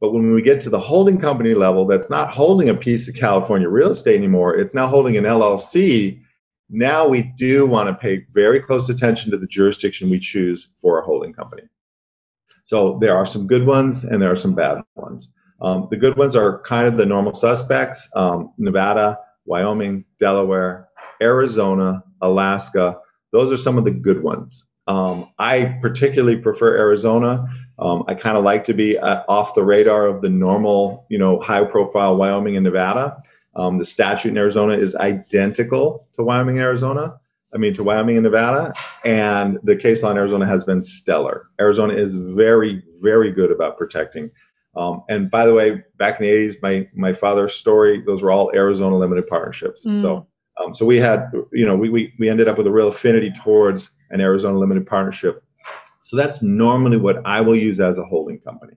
But 0.00 0.12
when 0.12 0.32
we 0.32 0.42
get 0.42 0.60
to 0.62 0.70
the 0.70 0.80
holding 0.80 1.18
company 1.18 1.54
level, 1.54 1.86
that's 1.86 2.10
not 2.10 2.30
holding 2.30 2.68
a 2.68 2.74
piece 2.74 3.08
of 3.08 3.14
California 3.14 3.68
real 3.68 3.90
estate 3.90 4.16
anymore. 4.16 4.54
It's 4.56 4.74
now 4.74 4.86
holding 4.86 5.16
an 5.16 5.24
LLC. 5.24 6.20
Now 6.70 7.06
we 7.06 7.22
do 7.36 7.66
want 7.66 7.88
to 7.88 7.94
pay 7.94 8.24
very 8.32 8.60
close 8.60 8.88
attention 8.88 9.30
to 9.30 9.38
the 9.38 9.46
jurisdiction 9.46 10.10
we 10.10 10.18
choose 10.18 10.68
for 10.76 10.98
a 10.98 11.04
holding 11.04 11.32
company. 11.32 11.62
So 12.64 12.98
there 13.00 13.16
are 13.16 13.26
some 13.26 13.46
good 13.46 13.66
ones 13.66 14.04
and 14.04 14.20
there 14.20 14.30
are 14.30 14.36
some 14.36 14.54
bad 14.54 14.78
ones. 14.94 15.32
Um, 15.60 15.88
the 15.90 15.96
good 15.96 16.16
ones 16.16 16.34
are 16.34 16.62
kind 16.62 16.88
of 16.88 16.96
the 16.96 17.06
normal 17.06 17.34
suspects 17.34 18.10
um, 18.16 18.52
Nevada, 18.58 19.18
Wyoming, 19.46 20.04
Delaware, 20.18 20.88
Arizona, 21.20 22.02
Alaska. 22.20 22.98
Those 23.32 23.52
are 23.52 23.56
some 23.56 23.78
of 23.78 23.84
the 23.84 23.90
good 23.90 24.22
ones. 24.22 24.66
Um, 24.88 25.30
I 25.38 25.78
particularly 25.80 26.36
prefer 26.36 26.76
Arizona. 26.76 27.46
Um, 27.78 28.04
I 28.08 28.14
kind 28.14 28.36
of 28.36 28.44
like 28.44 28.64
to 28.64 28.74
be 28.74 28.98
uh, 28.98 29.22
off 29.28 29.54
the 29.54 29.64
radar 29.64 30.06
of 30.06 30.22
the 30.22 30.28
normal, 30.28 31.06
you 31.08 31.18
know, 31.18 31.40
high 31.40 31.64
profile 31.64 32.16
Wyoming 32.16 32.56
and 32.56 32.64
Nevada. 32.64 33.16
Um, 33.54 33.78
the 33.78 33.84
statute 33.84 34.30
in 34.30 34.38
Arizona 34.38 34.74
is 34.74 34.96
identical 34.96 36.08
to 36.14 36.22
Wyoming 36.22 36.56
and 36.56 36.64
Arizona. 36.64 37.18
I 37.54 37.58
mean, 37.58 37.74
to 37.74 37.84
Wyoming 37.84 38.16
and 38.16 38.24
Nevada, 38.24 38.72
and 39.04 39.58
the 39.62 39.76
case 39.76 40.02
law 40.02 40.10
in 40.10 40.16
Arizona 40.16 40.46
has 40.46 40.64
been 40.64 40.80
stellar. 40.80 41.48
Arizona 41.60 41.92
is 41.92 42.16
very, 42.16 42.82
very 43.02 43.30
good 43.30 43.50
about 43.50 43.76
protecting. 43.76 44.30
Um, 44.74 45.02
and 45.08 45.30
by 45.30 45.46
the 45.46 45.54
way, 45.54 45.82
back 45.98 46.20
in 46.20 46.26
the 46.26 46.32
80s, 46.32 46.54
my 46.62 46.88
my 46.94 47.12
father's 47.12 47.54
story, 47.54 48.02
those 48.06 48.22
were 48.22 48.30
all 48.30 48.50
Arizona 48.54 48.96
limited 48.96 49.26
partnerships. 49.26 49.84
Mm. 49.84 50.00
So 50.00 50.26
um, 50.60 50.74
so 50.74 50.84
we 50.84 50.98
had, 50.98 51.30
you 51.52 51.66
know, 51.66 51.76
we, 51.76 51.88
we, 51.88 52.12
we 52.18 52.28
ended 52.28 52.48
up 52.48 52.58
with 52.58 52.66
a 52.66 52.72
real 52.72 52.88
affinity 52.88 53.30
towards 53.30 53.92
an 54.10 54.20
Arizona 54.20 54.58
limited 54.58 54.86
partnership. 54.86 55.42
So 56.00 56.16
that's 56.16 56.42
normally 56.42 56.96
what 56.96 57.24
I 57.24 57.40
will 57.40 57.56
use 57.56 57.80
as 57.80 57.98
a 57.98 58.04
holding 58.04 58.38
company. 58.40 58.74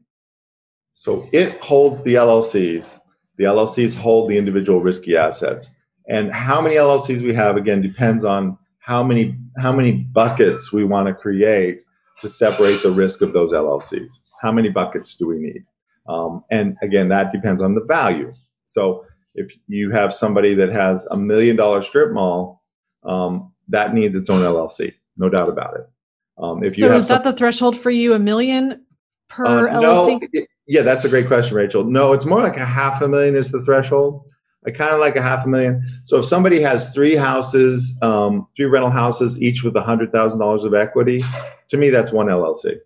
So 0.93 1.27
it 1.33 1.59
holds 1.61 2.03
the 2.03 2.15
LLCs. 2.15 2.99
The 3.37 3.45
LLCs 3.45 3.97
hold 3.97 4.29
the 4.29 4.37
individual 4.37 4.79
risky 4.79 5.17
assets. 5.17 5.71
And 6.07 6.31
how 6.31 6.61
many 6.61 6.75
LLCs 6.75 7.23
we 7.23 7.33
have, 7.33 7.57
again, 7.57 7.81
depends 7.81 8.23
on 8.23 8.57
how 8.79 9.03
many, 9.03 9.35
how 9.57 9.73
many 9.73 9.91
buckets 9.91 10.71
we 10.71 10.85
want 10.85 11.07
to 11.07 11.13
create 11.13 11.81
to 12.19 12.29
separate 12.29 12.81
the 12.81 12.91
risk 12.91 13.21
of 13.21 13.33
those 13.33 13.51
LLCs. 13.51 14.21
How 14.41 14.51
many 14.51 14.69
buckets 14.69 15.15
do 15.15 15.27
we 15.27 15.37
need? 15.37 15.63
Um, 16.07 16.43
and 16.51 16.77
again, 16.81 17.09
that 17.09 17.31
depends 17.31 17.61
on 17.61 17.75
the 17.75 17.83
value. 17.83 18.33
So 18.65 19.05
if 19.33 19.51
you 19.67 19.91
have 19.91 20.13
somebody 20.13 20.53
that 20.55 20.71
has 20.71 21.05
a 21.11 21.17
million 21.17 21.55
dollar 21.55 21.81
strip 21.81 22.11
mall, 22.11 22.61
um, 23.03 23.53
that 23.69 23.93
needs 23.93 24.17
its 24.17 24.29
own 24.29 24.41
LLC, 24.41 24.93
no 25.17 25.29
doubt 25.29 25.49
about 25.49 25.75
it. 25.75 25.89
Um, 26.37 26.63
if 26.63 26.77
you 26.77 26.87
so 26.87 26.95
is 26.95 27.07
that 27.07 27.23
the 27.23 27.33
threshold 27.33 27.77
for 27.77 27.91
you, 27.91 28.13
a 28.13 28.19
million 28.19 28.85
per 29.29 29.67
uh, 29.67 29.73
LLC? 29.73 30.27
No, 30.33 30.45
yeah, 30.67 30.81
that's 30.81 31.05
a 31.05 31.09
great 31.09 31.27
question, 31.27 31.55
Rachel. 31.55 31.83
No, 31.83 32.13
it's 32.13 32.25
more 32.25 32.41
like 32.41 32.57
a 32.57 32.65
half 32.65 33.01
a 33.01 33.07
million 33.07 33.35
is 33.35 33.51
the 33.51 33.63
threshold. 33.63 34.29
I 34.67 34.71
kind 34.71 34.93
of 34.93 34.99
like 34.99 35.15
a 35.15 35.21
half 35.21 35.45
a 35.45 35.49
million. 35.49 35.83
So 36.03 36.19
if 36.19 36.25
somebody 36.25 36.59
has 36.61 36.89
three 36.93 37.15
houses, 37.15 37.97
um, 38.01 38.47
three 38.57 38.65
rental 38.65 38.89
houses, 38.89 39.39
each 39.41 39.63
with 39.63 39.75
a 39.75 39.81
hundred 39.81 40.11
thousand 40.11 40.39
dollars 40.39 40.63
of 40.63 40.73
equity, 40.73 41.23
to 41.69 41.77
me 41.77 41.89
that's 41.89 42.11
one 42.11 42.27
LLC. 42.27 42.77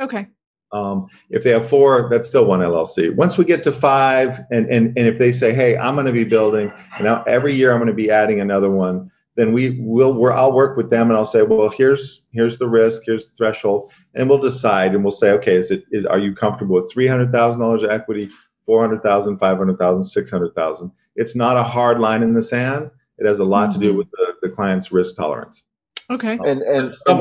Okay. 0.00 0.28
Um, 0.72 1.06
if 1.30 1.44
they 1.44 1.50
have 1.50 1.68
four, 1.68 2.08
that's 2.10 2.26
still 2.26 2.44
one 2.44 2.60
LLC. 2.60 3.14
Once 3.14 3.38
we 3.38 3.44
get 3.44 3.62
to 3.64 3.72
five, 3.72 4.40
and 4.50 4.66
and 4.68 4.96
and 4.98 5.06
if 5.06 5.18
they 5.18 5.32
say, 5.32 5.54
"Hey, 5.54 5.76
I'm 5.76 5.94
going 5.94 6.06
to 6.06 6.12
be 6.12 6.24
building, 6.24 6.72
and 6.96 7.04
now 7.04 7.22
every 7.24 7.54
year 7.54 7.72
I'm 7.72 7.78
going 7.78 7.88
to 7.88 7.94
be 7.94 8.10
adding 8.10 8.40
another 8.40 8.70
one," 8.70 9.10
then 9.36 9.52
we 9.52 9.78
will. 9.80 10.14
We're, 10.14 10.32
I'll 10.32 10.52
work 10.52 10.76
with 10.76 10.90
them, 10.90 11.08
and 11.08 11.16
I'll 11.16 11.24
say, 11.24 11.42
"Well, 11.42 11.68
here's 11.68 12.22
here's 12.32 12.58
the 12.58 12.68
risk, 12.68 13.02
here's 13.06 13.26
the 13.26 13.36
threshold," 13.36 13.92
and 14.14 14.28
we'll 14.28 14.38
decide, 14.38 14.94
and 14.94 15.04
we'll 15.04 15.12
say, 15.12 15.30
"Okay, 15.32 15.56
is 15.56 15.70
it 15.70 15.84
is 15.92 16.04
are 16.04 16.18
you 16.18 16.34
comfortable 16.34 16.74
with 16.74 16.90
three 16.92 17.06
hundred 17.06 17.32
thousand 17.32 17.60
dollars 17.60 17.82
of 17.82 17.90
equity, 17.90 18.28
four 18.62 18.80
hundred 18.80 19.02
thousand, 19.02 19.38
five 19.38 19.58
hundred 19.58 19.78
thousand, 19.78 20.04
six 20.04 20.30
hundred 20.30 20.54
thousand? 20.54 20.90
It's 21.14 21.36
not 21.36 21.56
a 21.56 21.62
hard 21.62 22.00
line 22.00 22.22
in 22.22 22.34
the 22.34 22.42
sand. 22.42 22.90
It 23.18 23.26
has 23.26 23.38
a 23.38 23.44
lot 23.44 23.70
mm-hmm. 23.70 23.78
to 23.78 23.84
do 23.84 23.90
mm-hmm. 23.90 23.98
with 23.98 24.10
the, 24.10 24.34
the 24.42 24.50
client's 24.50 24.90
risk 24.90 25.16
tolerance. 25.16 25.64
Okay. 26.10 26.38
And 26.44 26.62
and, 26.62 26.88
and 27.06 27.18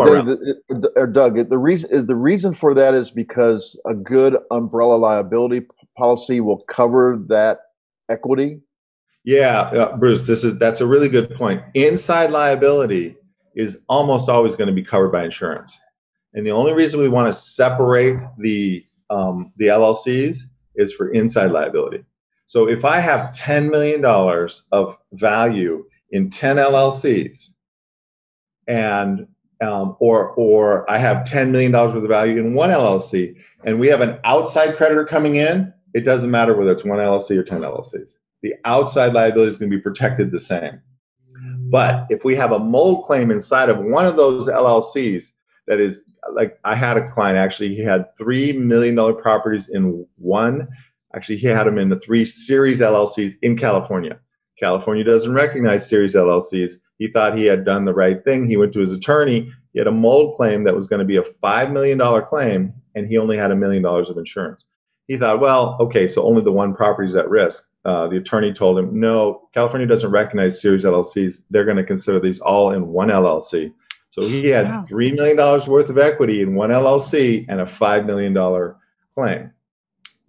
Dave, 0.70 0.86
or 0.96 1.08
Doug, 1.08 1.50
the 1.50 1.58
reason 1.58 1.90
is 1.92 2.06
the 2.06 2.16
reason 2.16 2.54
for 2.54 2.74
that 2.76 2.94
is 2.94 3.10
because 3.10 3.80
a 3.86 3.96
good 3.96 4.38
umbrella 4.52 4.96
liability 4.96 5.66
policy 5.98 6.40
will 6.40 6.60
cover 6.66 7.20
that 7.28 7.60
equity. 8.10 8.62
Yeah, 9.24 9.62
uh, 9.62 9.98
Bruce, 9.98 10.22
this 10.22 10.44
is 10.44 10.60
that's 10.60 10.82
a 10.82 10.88
really 10.88 11.10
good 11.10 11.34
point. 11.36 11.64
Inside 11.74 12.30
liability 12.30 13.16
is 13.56 13.82
almost 13.90 14.30
always 14.30 14.56
going 14.56 14.68
to 14.68 14.74
be 14.74 14.84
covered 14.84 15.12
by 15.12 15.24
insurance, 15.24 15.80
and 16.34 16.46
the 16.46 16.52
only 16.52 16.74
reason 16.74 17.02
we 17.02 17.10
want 17.10 17.28
to 17.28 17.34
separate 17.34 18.20
the 18.38 18.86
um, 19.10 19.52
the 19.58 19.68
LLCs 19.68 20.38
is 20.76 20.94
for 20.94 21.10
inside 21.12 21.52
liability. 21.52 22.04
So 22.46 22.70
if 22.70 22.86
I 22.86 23.00
have 23.00 23.32
ten 23.32 23.72
million 23.72 24.02
dollars 24.02 24.62
of 24.72 24.96
value 25.14 25.86
in 26.12 26.30
ten 26.30 26.58
LLCs 26.58 27.50
and 28.68 29.28
um, 29.62 29.96
or 30.00 30.32
or 30.32 30.90
I 30.90 30.98
have 30.98 31.26
ten 31.26 31.52
million 31.52 31.72
dollars 31.72 31.94
worth 31.94 32.04
of 32.04 32.10
value 32.10 32.40
in 32.40 32.54
one 32.54 32.70
LLC, 32.70 33.36
and 33.64 33.80
we 33.80 33.88
have 33.88 34.02
an 34.02 34.20
outside 34.24 34.76
creditor 34.78 35.06
coming 35.06 35.38
in. 35.38 35.74
It 35.94 36.04
doesn't 36.04 36.32
matter 36.32 36.56
whether 36.56 36.72
it's 36.72 36.84
one 36.84 37.00
LLC 37.00 37.38
or 37.38 37.44
ten 37.44 37.62
LLCs. 37.62 38.16
The 38.42 38.54
outside 38.66 39.14
liability 39.14 39.48
is 39.48 39.58
going 39.58 39.72
to 39.72 39.78
be 39.78 39.82
protected 39.82 40.32
the 40.32 40.40
same. 40.40 40.82
But 41.70 42.06
if 42.10 42.24
we 42.24 42.36
have 42.36 42.52
a 42.52 42.60
mold 42.60 43.06
claim 43.06 43.32
inside 43.32 43.70
of 43.70 43.80
one 43.80 44.06
of 44.06 44.18
those 44.18 44.48
LLCs, 44.48 45.32
that 45.68 45.80
is 45.80 46.04
like 46.32 46.60
I 46.64 46.76
had 46.76 46.98
a 46.98 47.10
client 47.10 47.38
actually. 47.38 47.76
He 47.76 47.84
had 47.84 48.16
three 48.18 48.54
million 48.54 48.96
dollar 48.96 49.14
properties 49.14 49.70
in 49.70 50.06
one. 50.18 50.68
Actually, 51.16 51.38
he 51.38 51.48
had 51.48 51.66
them 51.66 51.78
in 51.78 51.90
the 51.90 52.00
three 52.00 52.26
series 52.26 52.82
LLCs 52.82 53.34
in 53.42 53.58
California. 53.58 54.20
California 54.60 55.04
doesn't 55.04 55.34
recognize 55.34 55.88
series 55.88 56.16
LLCs. 56.16 56.74
He 56.98 57.08
thought 57.08 57.38
he 57.38 57.46
had 57.46 57.66
done 57.66 57.86
the 57.86 57.94
right 57.94 58.24
thing. 58.24 58.48
He 58.48 58.58
went 58.58 58.74
to 58.74 58.80
his 58.80 58.94
attorney. 58.94 59.52
He 59.74 59.80
had 59.80 59.88
a 59.88 59.92
mold 59.92 60.36
claim 60.36 60.64
that 60.64 60.76
was 60.76 60.88
going 60.88 61.00
to 61.00 61.06
be 61.06 61.18
a 61.18 61.22
$5 61.22 61.72
million 61.72 62.00
claim, 62.24 62.74
and 62.96 63.08
he 63.08 63.18
only 63.18 63.38
had 63.38 63.52
a 63.52 63.56
million 63.56 63.84
dollars 63.84 64.10
of 64.10 64.18
insurance. 64.18 64.66
He 65.08 65.18
thought, 65.18 65.40
well, 65.40 65.78
okay, 65.80 66.08
so 66.08 66.24
only 66.24 66.42
the 66.42 66.52
one 66.52 66.74
property 66.74 67.08
is 67.08 67.16
at 67.16 67.30
risk. 67.30 67.68
Uh, 67.84 68.08
the 68.08 68.18
attorney 68.18 68.52
told 68.52 68.80
him, 68.80 69.00
no, 69.00 69.48
California 69.54 69.88
doesn't 69.88 70.10
recognize 70.10 70.60
series 70.60 70.86
LLCs. 70.86 71.44
They're 71.52 71.66
going 71.66 71.78
to 71.78 71.84
consider 71.84 72.20
these 72.20 72.40
all 72.40 72.72
in 72.72 72.88
one 72.88 73.10
LLC. 73.10 73.72
So 74.10 74.24
he 74.24 74.48
had 74.48 74.68
wow. 74.68 74.82
$3 74.90 75.14
million 75.14 75.38
worth 75.38 75.90
of 75.90 75.98
equity 75.98 76.42
in 76.42 76.56
one 76.56 76.70
LLC 76.70 77.46
and 77.50 77.60
a 77.60 77.66
$5 77.66 78.06
million 78.06 78.34
claim. 79.14 79.52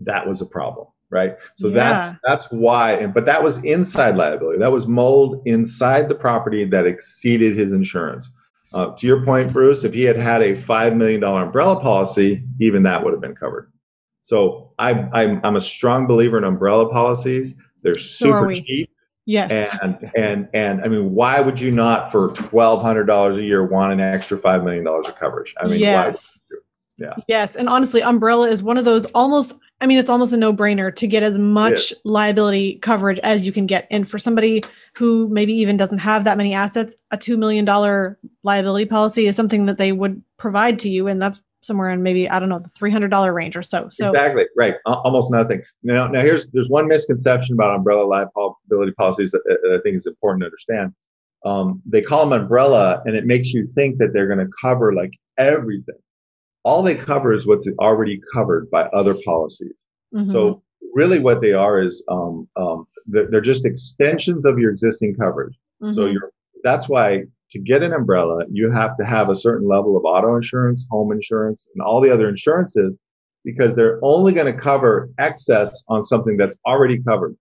That 0.01 0.27
was 0.27 0.43
a 0.43 0.47
problem 0.47 0.89
right? 1.11 1.37
So 1.57 1.69
yeah. 1.69 1.75
that's 1.75 2.19
that's 2.25 2.51
why 2.51 2.93
and 2.93 3.15
but 3.15 3.27
that 3.27 3.43
was 3.43 3.63
inside 3.65 4.17
liability. 4.17 4.59
That 4.59 4.73
was 4.73 4.87
mold 4.87 5.43
inside 5.47 6.09
the 6.09 6.15
property 6.15 6.65
that 6.65 6.87
exceeded 6.87 7.57
his 7.57 7.73
insurance. 7.73 8.31
Uh, 8.75 8.95
to 8.97 9.07
your 9.07 9.25
point 9.25 9.53
bruce 9.53 9.85
if 9.85 9.95
he 9.95 10.03
had 10.03 10.17
had 10.17 10.43
a 10.43 10.53
$5 10.53 10.97
million 10.97 11.23
umbrella 11.23 11.79
policy 11.81 12.43
even 12.61 12.83
that 12.83 13.03
would 13.03 13.13
have 13.13 13.21
been 13.21 13.35
covered. 13.35 13.71
So 14.23 14.73
I, 14.81 15.09
I'm, 15.13 15.41
I'm 15.45 15.55
a 15.55 15.61
strong 15.61 16.09
believer 16.09 16.37
in 16.37 16.43
umbrella 16.43 16.89
policies. 16.89 17.55
They're 17.83 17.97
super 17.97 18.55
so 18.55 18.61
cheap. 18.61 18.91
Yes. 19.25 19.79
And 19.83 20.11
and 20.17 20.49
and 20.55 20.83
i 20.83 20.89
mean 20.89 21.13
why 21.13 21.41
would 21.41 21.59
you 21.61 21.73
not 21.73 22.13
for 22.13 22.31
$1200 22.31 23.37
a 23.37 23.43
year 23.43 23.67
want 23.67 23.93
an 23.93 24.01
extra 24.01 24.39
$5 24.39 24.65
million 24.65 24.87
of 24.87 25.17
coverage? 25.17 25.55
I 25.59 25.67
mean 25.67 25.81
yes. 25.81 26.41
yeah. 26.99 27.15
Yes 27.29 27.57
and 27.57 27.69
honestly 27.69 28.03
umbrella 28.03 28.49
is 28.49 28.63
one 28.63 28.79
of 28.79 28.85
those 28.85 29.05
almost 29.07 29.55
I 29.81 29.87
mean, 29.87 29.99
it's 29.99 30.09
almost 30.09 30.33
a 30.33 30.39
no 30.39 30.55
brainer 30.55 30.95
to 30.97 31.07
get 31.07 31.23
as 31.23 31.37
much 31.37 31.91
yeah. 31.91 31.99
liability 32.05 32.77
coverage 32.77 33.19
as 33.19 33.45
you 33.45 33.53
can 33.53 33.67
get. 33.67 33.87
And 33.91 34.09
for 34.09 34.19
somebody 34.19 34.65
who 34.95 35.29
maybe 35.29 35.53
even 35.53 35.77
doesn't 35.77 35.99
have 35.99 36.25
that 36.25 36.39
many 36.39 36.55
assets, 36.55 36.97
a 37.11 37.19
$2 37.19 37.37
million 37.37 37.67
liability 38.43 38.87
policy 38.87 39.27
is 39.27 39.37
something 39.37 39.67
that 39.67 39.77
they 39.77 39.93
would 39.93 40.23
provide 40.39 40.79
to 40.81 40.89
you. 40.89 41.09
And 41.09 41.21
that's 41.21 41.43
somewhere 41.61 41.91
in 41.91 42.03
maybe, 42.03 42.29
I 42.29 42.39
don't 42.39 42.49
know, 42.49 42.59
the 42.59 42.69
$300 42.69 43.35
range 43.35 43.57
or 43.57 43.63
so. 43.63 43.89
So 43.91 44.07
exactly 44.07 44.47
right. 44.57 44.77
Almost 44.87 45.31
nothing. 45.31 45.63
Now, 45.83 46.07
now 46.07 46.21
here's, 46.21 46.47
there's 46.49 46.71
one 46.71 46.89
misconception 46.89 47.55
about 47.55 47.75
umbrella 47.75 48.05
liability 48.05 48.93
policies 48.93 49.33
that, 49.33 49.43
I 49.79 49.83
think 49.83 49.97
is 49.97 50.07
important 50.07 50.43
to 50.43 50.47
understand. 50.47 50.95
Um, 51.45 51.83
they 51.85 52.01
call 52.01 52.27
them 52.27 52.41
umbrella 52.41 53.03
and 53.05 53.15
it 53.15 53.27
makes 53.27 53.53
you 53.53 53.67
think 53.67 53.99
that 53.99 54.13
they're 54.15 54.27
going 54.27 54.45
to 54.45 54.51
cover 54.61 54.95
like 54.95 55.13
everything 55.39 55.97
all 56.67 56.83
they 56.83 56.97
cover 56.97 57.33
is 57.33 57.47
what's 57.47 57.69
already 57.79 58.21
covered 58.35 58.69
by 58.71 58.83
other 58.87 59.15
policies. 59.25 59.87
Mm-hmm. 60.13 60.31
So 60.31 60.65
really 60.95 61.21
what 61.21 61.41
they 61.41 61.53
are 61.53 61.81
is 61.81 62.05
um, 62.11 62.49
um, 62.57 62.89
they're, 63.07 63.31
they're, 63.31 63.41
just 63.41 63.65
extensions 63.65 64.45
of 64.45 64.59
your 64.59 64.73
existing 64.73 65.15
coverage. 65.15 65.55
Mm-hmm. 65.81 65.93
So 65.93 66.07
you're, 66.07 66.33
that's 66.65 66.89
why 66.89 67.23
to 67.51 67.59
get 67.61 67.85
an 67.85 67.93
umbrella, 67.93 68.45
you 68.51 68.69
have 68.73 68.97
to 68.97 69.07
have 69.07 69.31
a 69.31 69.37
certain 69.37 69.69
level 69.69 69.97
of 69.97 70.05
auto 70.05 70.35
insurance, 70.35 70.85
home 70.91 71.13
insurance, 71.13 71.69
and 71.73 71.81
all 71.83 72.01
the 72.01 72.11
other 72.11 72.29
insurances 72.29 72.99
because 73.45 73.77
they're 73.77 74.01
only 74.03 74.33
going 74.33 74.53
to 74.53 74.61
cover 74.61 75.09
excess 75.21 75.85
on 75.87 76.03
something 76.03 76.37
that's 76.37 76.57
already 76.67 77.01
covered. 77.01 77.37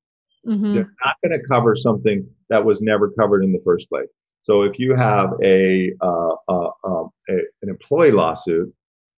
Mm-hmm. 0.47 0.73
They're 0.75 0.93
not 1.03 1.15
going 1.23 1.39
to 1.39 1.47
cover 1.47 1.73
something 1.73 2.27
that 2.49 2.63
was 2.63 2.79
never 2.79 3.09
covered 3.09 3.43
in 3.43 3.53
the 3.53 3.61
first 3.65 3.89
place. 3.89 4.13
So 4.43 4.61
if 4.61 4.77
you 4.77 4.93
have 4.95 5.31
a, 5.43 5.93
uh, 5.99 6.35
uh, 6.47 6.69
uh, 6.83 7.03
a 7.29 7.33
an 7.63 7.69
employee 7.69 8.11
lawsuit 8.11 8.71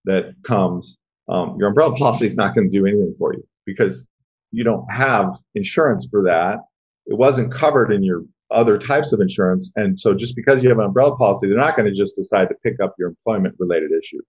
that 0.05 0.33
comes, 0.43 0.97
um, 1.29 1.55
your 1.59 1.69
umbrella 1.69 1.95
policy 1.95 2.25
is 2.25 2.35
not 2.35 2.55
going 2.55 2.69
to 2.69 2.77
do 2.77 2.85
anything 2.85 3.13
for 3.17 3.33
you 3.33 3.43
because 3.65 4.05
you 4.51 4.63
don't 4.63 4.89
have 4.91 5.33
insurance 5.55 6.07
for 6.09 6.23
that. 6.23 6.59
It 7.05 7.17
wasn't 7.17 7.53
covered 7.53 7.91
in 7.91 8.03
your 8.03 8.23
other 8.51 8.77
types 8.77 9.11
of 9.11 9.19
insurance. 9.19 9.71
And 9.75 9.99
so 9.99 10.13
just 10.13 10.35
because 10.35 10.63
you 10.63 10.69
have 10.69 10.79
an 10.79 10.85
umbrella 10.85 11.17
policy, 11.17 11.47
they're 11.47 11.57
not 11.57 11.75
going 11.75 11.87
to 11.87 11.95
just 11.95 12.15
decide 12.15 12.47
to 12.49 12.55
pick 12.63 12.79
up 12.81 12.95
your 12.97 13.09
employment 13.09 13.55
related 13.59 13.91
issue. 13.91 14.21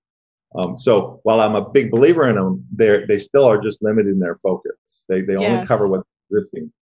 Um, 0.56 0.78
so 0.78 1.20
while 1.24 1.40
I'm 1.40 1.54
a 1.54 1.68
big 1.68 1.90
believer 1.90 2.28
in 2.28 2.36
them, 2.36 2.64
they 2.74 3.04
they 3.06 3.18
still 3.18 3.44
are 3.44 3.60
just 3.60 3.82
limited 3.82 4.12
in 4.12 4.18
their 4.18 4.36
focus. 4.36 5.04
They 5.08 5.20
they 5.20 5.34
yes. 5.34 5.42
only 5.42 5.66
cover 5.66 5.88
what's 5.90 6.04
existing. 6.30 6.72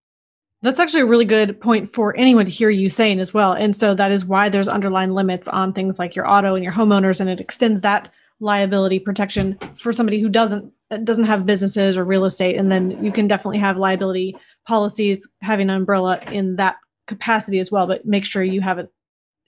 That's 0.62 0.80
actually 0.80 1.02
a 1.02 1.06
really 1.06 1.24
good 1.24 1.60
point 1.60 1.88
for 1.88 2.16
anyone 2.16 2.46
to 2.46 2.50
hear 2.50 2.70
you 2.70 2.88
saying 2.88 3.20
as 3.20 3.34
well. 3.34 3.52
And 3.52 3.76
so 3.76 3.94
that 3.94 4.10
is 4.10 4.24
why 4.24 4.48
there's 4.48 4.68
underlying 4.68 5.12
limits 5.12 5.48
on 5.48 5.72
things 5.72 5.98
like 5.98 6.16
your 6.16 6.28
auto 6.28 6.54
and 6.54 6.64
your 6.64 6.72
homeowners, 6.72 7.20
and 7.20 7.28
it 7.28 7.40
extends 7.40 7.82
that 7.82 8.10
liability 8.40 8.98
protection 8.98 9.58
for 9.76 9.92
somebody 9.92 10.20
who 10.20 10.28
doesn't 10.28 10.72
doesn't 11.04 11.24
have 11.24 11.46
businesses 11.46 11.96
or 11.96 12.04
real 12.04 12.24
estate. 12.24 12.56
And 12.56 12.70
then 12.70 13.02
you 13.04 13.10
can 13.10 13.26
definitely 13.26 13.58
have 13.58 13.76
liability 13.76 14.36
policies 14.68 15.28
having 15.42 15.68
an 15.68 15.76
umbrella 15.76 16.20
in 16.30 16.56
that 16.56 16.76
capacity 17.06 17.58
as 17.58 17.72
well. 17.72 17.86
But 17.86 18.06
make 18.06 18.24
sure 18.24 18.44
you 18.44 18.60
have 18.60 18.78
it, 18.78 18.88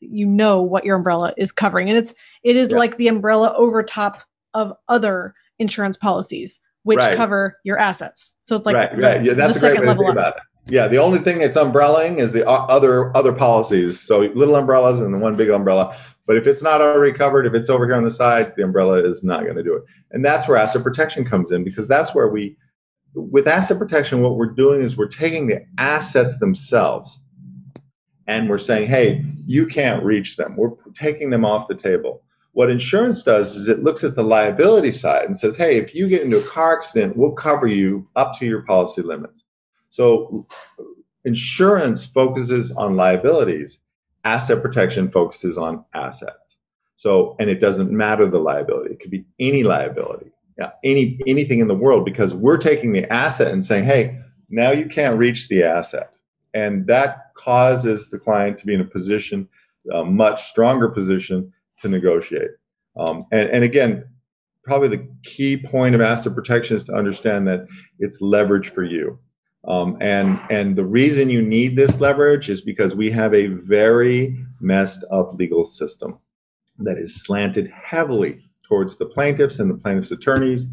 you 0.01 0.27
know 0.27 0.63
what 0.63 0.85
your 0.85 0.97
umbrella 0.97 1.35
is 1.37 1.53
covering, 1.53 1.89
and 1.89 1.99
it's 1.99 2.15
it 2.43 2.57
is 2.57 2.71
yeah. 2.71 2.79
like 2.79 2.97
the 2.97 3.09
umbrella 3.09 3.55
over 3.57 3.83
top 3.83 4.21
of 4.55 4.73
other 4.89 5.35
insurance 5.59 5.97
policies 5.97 6.61
which 6.89 7.01
right. 7.01 7.17
cover 7.17 7.59
your 7.65 7.79
assets. 7.79 8.35
So 8.41 8.57
it's 8.57 8.65
like 8.65 8.75
right, 8.75 8.97
the, 8.97 9.07
right. 9.07 9.23
Yeah, 9.23 9.35
that's 9.35 9.57
a 9.57 9.61
great 9.61 9.81
way 9.81 9.87
to 9.89 9.95
think 9.95 10.11
about 10.11 10.37
it. 10.37 10.43
Yeah, 10.73 10.89
the 10.89 10.97
only 10.97 11.19
thing 11.19 11.39
that's 11.39 11.57
umbrellaing 11.57 12.19
is 12.19 12.33
the 12.33 12.49
other 12.49 13.15
other 13.15 13.33
policies. 13.33 14.01
So 14.01 14.21
little 14.21 14.57
umbrellas 14.57 15.01
and 15.01 15.13
the 15.13 15.19
one 15.19 15.37
big 15.37 15.51
umbrella. 15.51 15.95
But 16.29 16.37
if 16.37 16.47
it's 16.47 16.63
not 16.63 16.83
already 16.83 17.17
covered, 17.17 17.47
if 17.47 17.55
it's 17.55 17.71
over 17.71 17.87
here 17.87 17.97
on 17.97 18.05
the 18.05 18.11
side, 18.11 18.53
the 18.55 18.63
umbrella 18.63 19.03
is 19.03 19.25
not 19.25 19.45
going 19.45 19.57
to 19.57 19.63
do 19.63 19.75
it. 19.75 19.83
And 20.11 20.23
that's 20.23 20.47
where 20.47 20.59
asset 20.59 20.83
protection 20.83 21.25
comes 21.25 21.51
in 21.51 21.65
because 21.65 21.89
that's 21.89 22.15
where 22.15 22.29
we, 22.29 22.55
with 23.15 23.47
asset 23.47 23.79
protection, 23.79 24.21
what 24.21 24.37
we're 24.37 24.45
doing 24.45 24.83
is 24.83 24.95
we're 24.95 25.07
taking 25.07 25.47
the 25.47 25.65
assets 25.79 26.39
themselves 26.39 27.23
and 28.27 28.51
we're 28.51 28.59
saying, 28.59 28.89
hey, 28.89 29.25
you 29.47 29.67
can't 29.67 30.05
reach 30.05 30.37
them. 30.37 30.55
We're 30.55 30.73
taking 30.93 31.31
them 31.31 31.47
off 31.47 31.67
the 31.67 31.75
table. 31.75 32.23
What 32.53 32.69
insurance 32.69 33.23
does 33.23 33.57
is 33.57 33.71
it 33.71 33.83
looks 33.83 34.05
at 34.05 34.15
the 34.15 34.23
liability 34.23 34.93
side 34.93 35.25
and 35.25 35.39
says, 35.39 35.57
hey, 35.57 35.79
if 35.79 35.95
you 35.95 36.09
get 36.09 36.21
into 36.21 36.41
a 36.41 36.43
car 36.43 36.77
accident, 36.77 37.17
we'll 37.17 37.33
cover 37.33 37.67
you 37.67 38.07
up 38.17 38.39
to 38.39 38.45
your 38.45 38.63
policy 38.67 39.01
limits. 39.01 39.45
So 39.89 40.47
insurance 41.25 42.05
focuses 42.05 42.71
on 42.73 42.97
liabilities, 42.97 43.79
asset 44.25 44.63
protection 44.63 45.09
focuses 45.11 45.57
on 45.59 45.85
assets. 45.95 46.57
So, 46.97 47.37
and 47.39 47.49
it 47.49 47.61
doesn't 47.61 47.93
matter 47.93 48.27
the 48.27 48.41
liability. 48.41 48.95
It 48.95 49.01
could 49.01 49.11
be 49.11 49.25
any 49.39 49.63
liability, 49.63 50.33
any 50.83 51.21
anything 51.27 51.61
in 51.61 51.69
the 51.69 51.75
world, 51.75 52.05
because 52.05 52.35
we're 52.35 52.57
taking 52.57 52.93
the 52.93 53.11
asset 53.13 53.53
and 53.53 53.65
saying, 53.65 53.85
hey, 53.85 54.19
now 54.51 54.73
you 54.73 54.87
can't 54.87 55.17
reach 55.17 55.49
the 55.49 55.63
asset. 55.63 56.15
And 56.55 56.87
that 56.89 57.35
causes 57.37 58.11
the 58.11 58.19
client 58.19 58.59
to 58.59 58.67
be 58.67 58.75
in 58.75 58.81
a 58.81 58.85
position, 58.85 59.49
a 59.93 60.05
much 60.05 60.43
stronger 60.43 60.89
position 60.89 61.53
to 61.79 61.89
negotiate. 61.89 62.51
Um, 62.97 63.27
and, 63.31 63.49
and 63.51 63.63
again, 63.63 64.05
probably 64.65 64.89
the 64.89 65.09
key 65.23 65.57
point 65.57 65.95
of 65.95 66.01
asset 66.01 66.35
protection 66.35 66.75
is 66.77 66.85
to 66.85 66.95
understand 66.95 67.47
that 67.47 67.67
it's 68.01 68.21
leverage 68.21 68.71
for 68.71 68.83
you. 68.83 69.19
Um, 69.69 69.99
and 70.01 70.41
and 70.51 70.77
the 70.77 70.85
reason 70.85 71.29
you 71.29 71.43
need 71.43 71.77
this 71.77 72.01
leverage 72.01 72.49
is 72.49 72.63
because 72.63 72.97
we 72.97 73.11
have 73.11 73.35
a 73.35 73.49
very 73.49 74.35
messed 74.61 75.05
up 75.13 75.35
legal 75.35 75.63
system 75.63 76.19
that 76.79 76.97
is 76.97 77.23
slanted 77.23 77.71
heavily 77.71 78.49
towards 78.67 78.97
the 78.97 79.07
plaintiffs 79.07 79.59
and 79.59 79.71
the 79.71 79.75
plaintiffs' 79.75 80.11
attorneys. 80.11 80.69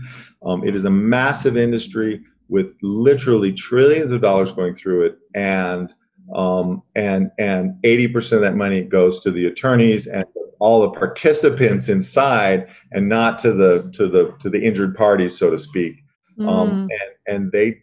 Um, 0.46 0.64
it 0.64 0.76
is 0.76 0.86
a 0.86 0.90
massive 0.90 1.58
industry 1.58 2.22
with 2.48 2.74
literally 2.82 3.52
trillions 3.52 4.12
of 4.12 4.22
dollars 4.22 4.54
going 4.54 4.76
through 4.76 5.08
it, 5.08 5.18
and 5.34 5.94
um, 6.34 6.82
and 6.96 7.32
and 7.38 7.76
80% 7.84 8.34
of 8.34 8.42
that 8.42 8.56
money 8.56 8.82
goes 8.82 9.20
to 9.22 9.32
the 9.32 9.46
attorneys 9.46 10.08
and 10.08 10.26
all 10.60 10.82
the 10.82 10.92
participants 10.92 11.90
inside, 11.90 12.70
and 12.94 13.10
not 13.10 13.40
to 13.40 13.52
the 13.52 13.90
to 13.94 14.08
the 14.08 14.34
to 14.40 14.50
the 14.50 14.64
injured 14.64 14.96
parties, 14.96 15.38
so 15.38 15.50
to 15.50 15.60
speak. 15.60 15.98
Mm. 16.40 16.50
Um, 16.50 16.70
and 16.70 17.36
and 17.36 17.52
they 17.52 17.82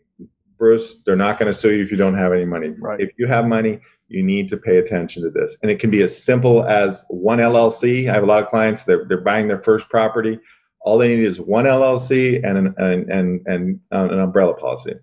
Bruce, 0.62 0.94
they're 1.04 1.16
not 1.16 1.40
going 1.40 1.50
to 1.50 1.52
sue 1.52 1.74
you 1.74 1.82
if 1.82 1.90
you 1.90 1.96
don't 1.96 2.14
have 2.14 2.32
any 2.32 2.44
money. 2.44 2.68
Right. 2.78 3.00
If 3.00 3.10
you 3.18 3.26
have 3.26 3.46
money, 3.46 3.80
you 4.06 4.22
need 4.22 4.48
to 4.50 4.56
pay 4.56 4.76
attention 4.76 5.20
to 5.24 5.28
this. 5.28 5.58
And 5.60 5.72
it 5.72 5.80
can 5.80 5.90
be 5.90 6.02
as 6.02 6.24
simple 6.24 6.64
as 6.66 7.04
one 7.08 7.38
LLC. 7.38 8.08
I 8.08 8.14
have 8.14 8.22
a 8.22 8.26
lot 8.26 8.44
of 8.44 8.48
clients, 8.48 8.84
they're, 8.84 9.04
they're 9.08 9.22
buying 9.22 9.48
their 9.48 9.60
first 9.60 9.90
property. 9.90 10.38
All 10.82 10.98
they 10.98 11.16
need 11.16 11.24
is 11.24 11.40
one 11.40 11.64
LLC 11.64 12.46
and 12.48 12.58
an, 12.58 12.74
and, 12.76 13.10
and, 13.10 13.40
and 13.48 13.80
an 13.90 14.20
umbrella 14.20 14.54
policy. 14.54 14.94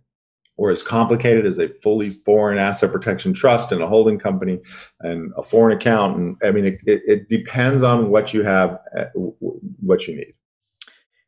Or 0.55 0.71
as 0.71 0.81
complicated 0.81 1.45
as 1.45 1.59
a 1.59 1.67
fully 1.67 2.09
foreign 2.09 2.57
asset 2.57 2.93
protection 2.93 3.33
trust 3.33 3.73
and 3.73 3.83
a 3.83 3.87
holding 3.87 4.17
company 4.17 4.59
and 5.01 5.33
a 5.35 5.43
foreign 5.43 5.75
account. 5.75 6.17
And 6.17 6.37
I 6.41 6.51
mean, 6.51 6.63
it, 6.63 6.79
it, 6.85 7.01
it 7.05 7.27
depends 7.27 7.83
on 7.83 8.09
what 8.11 8.33
you 8.33 8.43
have, 8.43 8.79
uh, 8.97 9.07
what 9.11 10.07
you 10.07 10.15
need. 10.15 10.35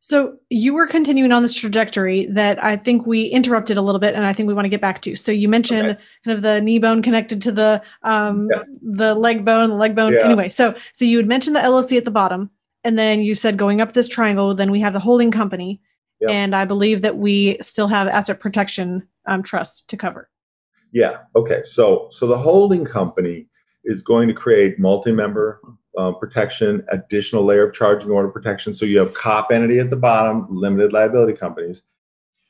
So 0.04 0.40
you 0.50 0.74
were 0.74 0.88
continuing 0.88 1.32
on 1.32 1.44
this 1.44 1.54
trajectory 1.54 2.26
that 2.26 2.62
I 2.64 2.76
think 2.76 3.06
we 3.06 3.26
interrupted 3.26 3.78
a 3.78 3.84
little 3.84 4.00
bit, 4.00 4.16
and 4.16 4.26
I 4.26 4.34
think 4.34 4.48
we 4.48 4.54
want 4.56 4.66
to 4.66 4.70
get 4.70 4.82
back 4.82 5.04
to. 5.04 5.16
So 5.16 5.32
you 5.32 5.48
mentioned 5.48 5.90
okay. 5.90 6.02
kind 6.26 6.36
of 6.36 6.42
the 6.42 6.60
knee 6.60 6.80
bone 6.80 7.04
connected 7.04 7.40
to 7.44 7.52
the 7.52 7.84
um, 8.02 8.50
yeah. 8.52 8.64
the 8.82 9.14
leg 9.14 9.46
bone, 9.46 9.70
the 9.70 9.76
leg 9.76 9.96
bone. 9.96 10.14
Yeah. 10.14 10.26
Anyway, 10.26 10.50
so 10.50 10.74
so 10.92 11.06
you 11.06 11.18
had 11.18 11.28
mentioned 11.28 11.56
the 11.56 11.60
LLC 11.60 11.98
at 11.98 12.06
the 12.06 12.12
bottom, 12.12 12.50
and 12.84 12.98
then 12.98 13.22
you 13.22 13.36
said 13.36 13.58
going 13.58 13.80
up 13.80 13.94
this 13.94 14.10
triangle, 14.10 14.56
then 14.56 14.72
we 14.72 14.80
have 14.80 14.94
the 14.94 15.00
holding 15.00 15.30
company, 15.30 15.80
yeah. 16.20 16.32
and 16.32 16.56
I 16.56 16.66
believe 16.66 17.04
that 17.04 17.18
we 17.18 17.60
still 17.62 17.88
have 17.88 18.08
asset 18.08 18.40
protection 18.40 19.08
um, 19.28 19.44
trust 19.44 19.88
to 19.92 19.98
cover. 19.98 20.32
Yeah. 20.92 21.20
Okay. 21.36 21.62
So 21.64 22.08
so 22.10 22.26
the 22.26 22.40
holding 22.40 22.86
company 22.86 23.46
is 23.84 24.02
going 24.02 24.28
to 24.30 24.34
create 24.34 24.80
multi-member 24.80 25.62
um, 25.98 26.18
protection, 26.20 26.86
additional 26.90 27.44
layer 27.44 27.68
of 27.68 27.74
charging 27.74 28.12
order 28.12 28.30
protection. 28.30 28.74
So 28.74 28.86
you 28.86 29.00
have 29.00 29.14
COP 29.14 29.52
entity 29.52 29.80
at 29.80 29.90
the 29.90 29.98
bottom, 29.98 30.48
limited 30.50 30.94
liability 30.94 31.34
companies, 31.34 31.82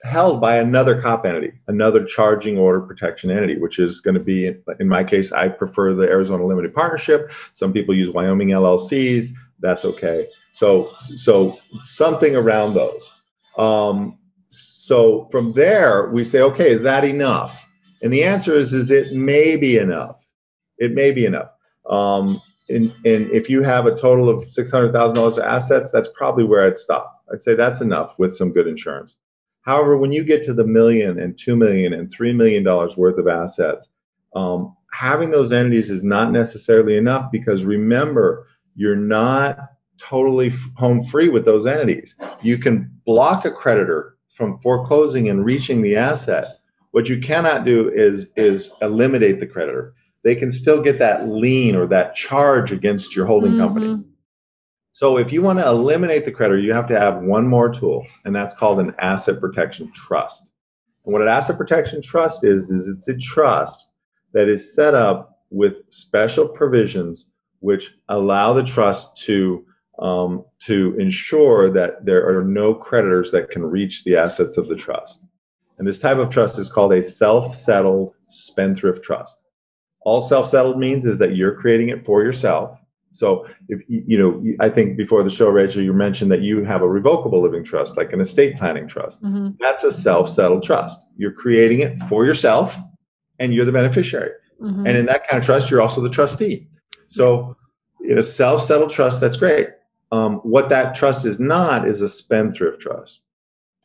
held 0.04 0.42
by 0.42 0.58
another 0.58 1.02
COP 1.02 1.26
entity, 1.26 1.52
another 1.68 2.06
charging 2.06 2.58
order 2.58 2.82
protection 2.82 3.32
entity, 3.32 3.58
which 3.58 3.80
is 3.80 4.02
going 4.02 4.16
to 4.16 4.24
be, 4.24 4.54
in 4.80 4.88
my 4.88 5.04
case, 5.04 5.32
I 5.32 5.48
prefer 5.48 5.94
the 5.94 6.08
Arizona 6.08 6.46
Limited 6.46 6.74
Partnership. 6.74 7.32
Some 7.54 7.74
people 7.74 7.96
use 7.96 8.14
Wyoming 8.14 8.50
LLCs. 8.50 9.28
That's 9.60 9.86
okay. 9.86 10.28
So, 10.52 10.92
so 10.98 11.58
something 11.84 12.36
around 12.36 12.74
those. 12.74 13.14
Um, 13.58 14.18
so 14.50 15.28
from 15.32 15.54
there, 15.54 16.10
we 16.10 16.24
say, 16.24 16.42
okay, 16.42 16.70
is 16.70 16.82
that 16.82 17.04
enough? 17.04 17.68
And 18.02 18.12
the 18.12 18.24
answer 18.24 18.54
is, 18.54 18.74
is 18.74 18.92
it 18.92 19.14
may 19.14 19.56
be 19.56 19.78
enough. 19.78 20.28
It 20.78 20.94
may 20.94 21.12
be 21.12 21.26
enough. 21.26 21.52
Um, 21.88 22.42
and, 22.72 22.92
and 23.06 23.30
if 23.32 23.50
you 23.50 23.64
have 23.64 23.86
a 23.86 23.96
total 23.96 24.30
of 24.30 24.44
$600,000 24.44 25.38
of 25.38 25.44
assets, 25.44 25.92
that's 25.92 26.10
probably 26.16 26.44
where 26.44 26.66
I'd 26.66 26.78
stop. 26.78 27.24
I'd 27.32 27.42
say 27.42 27.56
that's 27.56 27.82
enough 27.82 28.18
with 28.18 28.34
some 28.34 28.52
good 28.52 28.68
insurance. 28.68 29.18
However, 29.62 29.98
when 29.98 30.12
you 30.12 30.24
get 30.24 30.44
to 30.44 30.54
the 30.54 30.66
million 30.66 31.20
and 31.20 31.38
two 31.38 31.56
million 31.56 31.94
and 31.94 32.12
three 32.12 32.34
million 32.34 32.64
dollars 32.64 32.98
worth 32.98 33.18
of 33.18 33.28
assets, 33.28 33.90
um, 34.36 34.76
having 34.92 35.32
those 35.32 35.52
entities 35.52 35.90
is 35.90 36.04
not 36.04 36.32
necessarily 36.32 36.98
enough 36.98 37.32
because 37.32 37.66
remember, 37.66 38.48
you're 38.76 38.96
not 38.96 39.58
totally 39.98 40.52
home 40.76 41.02
free 41.02 41.30
with 41.30 41.46
those 41.46 41.68
entities. 41.68 42.16
You 42.42 42.58
can 42.58 42.92
block 43.06 43.46
a 43.46 43.52
creditor 43.52 44.18
from 44.30 44.58
foreclosing 44.60 45.30
and 45.30 45.44
reaching 45.44 45.82
the 45.82 45.96
asset. 45.96 46.58
What 46.92 47.08
you 47.08 47.20
cannot 47.20 47.66
do 47.66 47.90
is 47.90 48.32
is 48.36 48.72
eliminate 48.82 49.40
the 49.40 49.48
creditor 49.48 49.94
they 50.24 50.36
can 50.36 50.52
still 50.52 50.82
get 50.82 51.00
that 51.00 51.28
lien 51.28 51.76
or 51.76 51.88
that 51.88 52.16
charge 52.16 52.72
against 52.72 53.16
your 53.16 53.26
holding 53.26 53.52
mm-hmm. 53.52 53.62
company. 53.62 54.04
So 54.94 55.18
if 55.18 55.32
you 55.32 55.42
want 55.42 55.60
to 55.60 55.68
eliminate 55.68 56.26
the 56.26 56.32
creditor, 56.32 56.60
you 56.60 56.74
have 56.74 56.88
to 56.88 57.00
have 57.00 57.22
one 57.22 57.48
more 57.48 57.70
tool, 57.70 58.06
and 58.26 58.36
that's 58.36 58.54
called 58.54 58.80
an 58.80 58.94
asset 59.00 59.40
protection 59.40 59.92
trust. 59.94 60.52
And 61.06 61.14
what 61.14 61.22
an 61.22 61.30
asset 61.30 61.58
protection 61.58 62.02
trust 62.02 62.44
is, 62.44 62.70
is 62.70 62.88
it's 62.88 63.08
a 63.08 63.18
trust 63.18 63.92
that 64.34 64.50
is 64.50 64.76
set 64.76 64.94
up 64.94 65.40
with 65.50 65.78
special 65.90 66.48
provisions 66.48 67.28
which 67.60 67.94
allow 68.10 68.54
the 68.54 68.64
trust 68.64 69.18
to 69.26 69.66
um, 70.00 70.44
to 70.60 70.96
ensure 70.98 71.70
that 71.70 72.06
there 72.06 72.28
are 72.28 72.44
no 72.44 72.74
creditors 72.74 73.30
that 73.32 73.52
can 73.52 73.64
reach 73.64 74.04
the 74.04 74.16
assets 74.16 74.58
of 74.58 74.68
the 74.68 74.76
trust. 74.76 75.24
And 75.78 75.88
this 75.88 76.00
type 76.00 76.18
of 76.18 76.30
trust 76.30 76.58
is 76.58 76.70
called 76.70 76.94
a 76.94 77.04
self-settled 77.04 78.16
spendthrift 78.28 79.04
trust 79.04 79.44
all 80.04 80.22
self-settled 80.22 80.80
means 80.80 81.06
is 81.06 81.20
that 81.20 81.36
you're 81.36 81.56
creating 81.56 81.90
it 81.90 82.02
for 82.04 82.24
yourself. 82.24 82.84
So 83.12 83.46
if 83.68 83.82
you 83.88 84.18
know 84.18 84.42
i 84.62 84.70
think 84.70 84.96
before 84.96 85.22
the 85.22 85.30
show 85.30 85.50
rachel 85.50 85.84
you 85.84 85.94
mentioned 85.94 86.32
that 86.32 86.42
you 86.42 86.64
have 86.64 86.82
a 86.82 86.88
revocable 86.88 87.42
living 87.42 87.64
trust 87.64 87.98
like 87.98 88.14
an 88.14 88.22
estate 88.22 88.58
planning 88.58 88.88
trust. 88.88 89.22
Mm-hmm. 89.22 89.50
that's 89.60 89.84
a 89.84 89.92
self-settled 89.92 90.64
trust. 90.64 90.98
You're 91.18 91.34
creating 91.34 91.82
it 91.82 92.00
for 92.00 92.26
yourself 92.26 92.78
and 93.40 93.54
you're 93.54 93.66
the 93.66 93.72
beneficiary. 93.72 94.32
Mm-hmm. 94.62 94.88
and 94.88 94.98
in 94.98 95.06
that 95.08 95.28
kind 95.28 95.40
of 95.40 95.46
trust 95.46 95.70
you're 95.70 95.82
also 95.82 96.02
the 96.02 96.10
trustee. 96.10 96.68
So 97.08 97.58
in 98.08 98.18
a 98.18 98.24
self-settled 98.24 98.92
trust 98.92 99.20
that's 99.20 99.38
great. 99.38 99.68
Um, 100.14 100.38
what 100.38 100.70
that 100.70 100.96
trust 100.96 101.26
is 101.26 101.40
not 101.40 101.88
is 101.88 102.02
a 102.02 102.08
spendthrift 102.08 102.82
trust. 102.82 103.22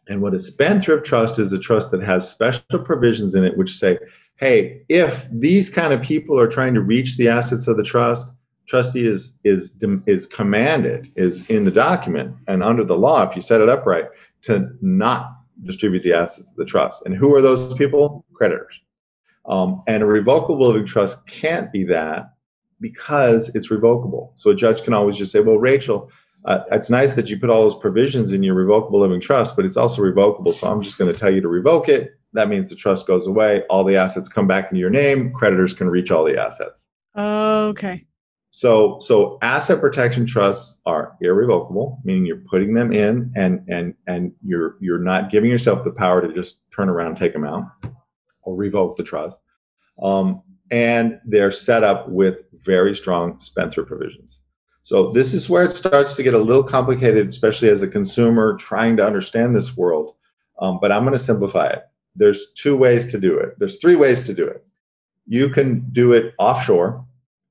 And 0.08 0.22
what 0.22 0.34
a 0.34 0.38
spendthrift 0.38 1.04
trust 1.04 1.38
is 1.38 1.52
a 1.52 1.58
trust 1.58 1.90
that 1.90 2.02
has 2.02 2.28
special 2.28 2.78
provisions 2.78 3.34
in 3.34 3.44
it 3.44 3.56
which 3.56 3.72
say 3.72 3.98
hey, 4.36 4.82
if 4.88 5.28
these 5.30 5.70
kind 5.70 5.92
of 5.92 6.02
people 6.02 6.38
are 6.38 6.48
trying 6.48 6.74
to 6.74 6.80
reach 6.80 7.16
the 7.16 7.28
assets 7.28 7.68
of 7.68 7.76
the 7.76 7.82
trust, 7.82 8.32
trustee 8.66 9.06
is 9.06 9.34
is 9.44 9.72
is 10.06 10.26
commanded 10.26 11.10
is 11.16 11.48
in 11.48 11.64
the 11.64 11.70
document 11.70 12.34
and 12.48 12.62
under 12.62 12.82
the 12.82 12.96
law 12.96 13.22
if 13.22 13.36
you 13.36 13.40
set 13.40 13.60
it 13.60 13.68
up 13.68 13.86
right 13.86 14.06
to 14.42 14.68
not 14.80 15.36
distribute 15.62 16.02
the 16.02 16.12
assets 16.12 16.50
of 16.50 16.56
the 16.56 16.64
trust. 16.64 17.04
And 17.06 17.14
who 17.14 17.34
are 17.34 17.40
those 17.40 17.72
people? 17.74 18.24
Creditors. 18.34 18.80
Um, 19.46 19.82
and 19.86 20.02
a 20.02 20.06
revocable 20.06 20.66
living 20.66 20.84
trust 20.84 21.26
can't 21.28 21.72
be 21.72 21.84
that 21.84 22.32
because 22.80 23.54
it's 23.54 23.70
revocable. 23.70 24.32
So 24.34 24.50
a 24.50 24.54
judge 24.54 24.82
can 24.82 24.92
always 24.92 25.16
just 25.16 25.32
say 25.32 25.40
well 25.40 25.58
rachel 25.58 26.10
uh, 26.44 26.62
it's 26.70 26.90
nice 26.90 27.14
that 27.14 27.28
you 27.28 27.36
put 27.40 27.50
all 27.50 27.62
those 27.62 27.78
provisions 27.78 28.32
in 28.32 28.42
your 28.42 28.54
revocable 28.54 29.00
living 29.00 29.20
trust 29.20 29.56
but 29.56 29.64
it's 29.64 29.76
also 29.76 30.02
revocable. 30.02 30.52
So 30.52 30.68
i'm 30.68 30.82
just 30.82 30.98
going 30.98 31.12
to 31.12 31.18
tell 31.18 31.32
you 31.32 31.40
to 31.40 31.48
revoke 31.48 31.88
it 31.88 32.18
that 32.36 32.48
means 32.48 32.70
the 32.70 32.76
trust 32.76 33.06
goes 33.06 33.26
away 33.26 33.62
all 33.68 33.84
the 33.84 33.96
assets 33.96 34.28
come 34.28 34.46
back 34.46 34.70
into 34.70 34.80
your 34.80 34.90
name 34.90 35.32
creditors 35.32 35.72
can 35.72 35.88
reach 35.88 36.10
all 36.10 36.24
the 36.24 36.40
assets 36.40 36.88
okay 37.16 38.06
so, 38.56 38.98
so 39.00 39.36
asset 39.42 39.82
protection 39.82 40.24
trusts 40.24 40.78
are 40.86 41.14
irrevocable, 41.20 42.00
meaning 42.04 42.24
you're 42.24 42.38
putting 42.38 42.72
them 42.72 42.90
in 42.90 43.30
and 43.36 43.62
and 43.68 43.92
and 44.06 44.32
you're 44.42 44.78
you're 44.80 44.98
not 44.98 45.28
giving 45.28 45.50
yourself 45.50 45.84
the 45.84 45.90
power 45.90 46.22
to 46.22 46.32
just 46.32 46.60
turn 46.74 46.88
around 46.88 47.08
and 47.08 47.16
take 47.18 47.34
them 47.34 47.44
out 47.44 47.64
or 48.44 48.56
revoke 48.56 48.96
the 48.96 49.02
trust. 49.02 49.42
Um, 50.02 50.42
and 50.70 51.20
they're 51.26 51.50
set 51.50 51.84
up 51.84 52.08
with 52.08 52.44
very 52.64 52.94
strong 52.94 53.38
spendthrift 53.38 53.88
provisions. 53.88 54.40
So 54.84 55.10
this 55.12 55.34
is 55.34 55.50
where 55.50 55.64
it 55.64 55.72
starts 55.72 56.14
to 56.14 56.22
get 56.22 56.32
a 56.32 56.38
little 56.38 56.64
complicated, 56.64 57.28
especially 57.28 57.68
as 57.68 57.82
a 57.82 57.88
consumer 57.88 58.56
trying 58.56 58.96
to 58.96 59.06
understand 59.06 59.54
this 59.54 59.76
world. 59.76 60.14
Um, 60.60 60.78
but 60.80 60.90
I'm 60.90 61.02
going 61.02 61.12
to 61.12 61.18
simplify 61.18 61.66
it. 61.66 61.82
There's 62.16 62.52
two 62.52 62.76
ways 62.76 63.10
to 63.12 63.18
do 63.18 63.38
it. 63.38 63.58
There's 63.58 63.76
three 63.76 63.96
ways 63.96 64.24
to 64.24 64.34
do 64.34 64.46
it. 64.46 64.64
You 65.26 65.48
can 65.50 65.80
do 65.90 66.12
it 66.12 66.34
offshore 66.38 67.06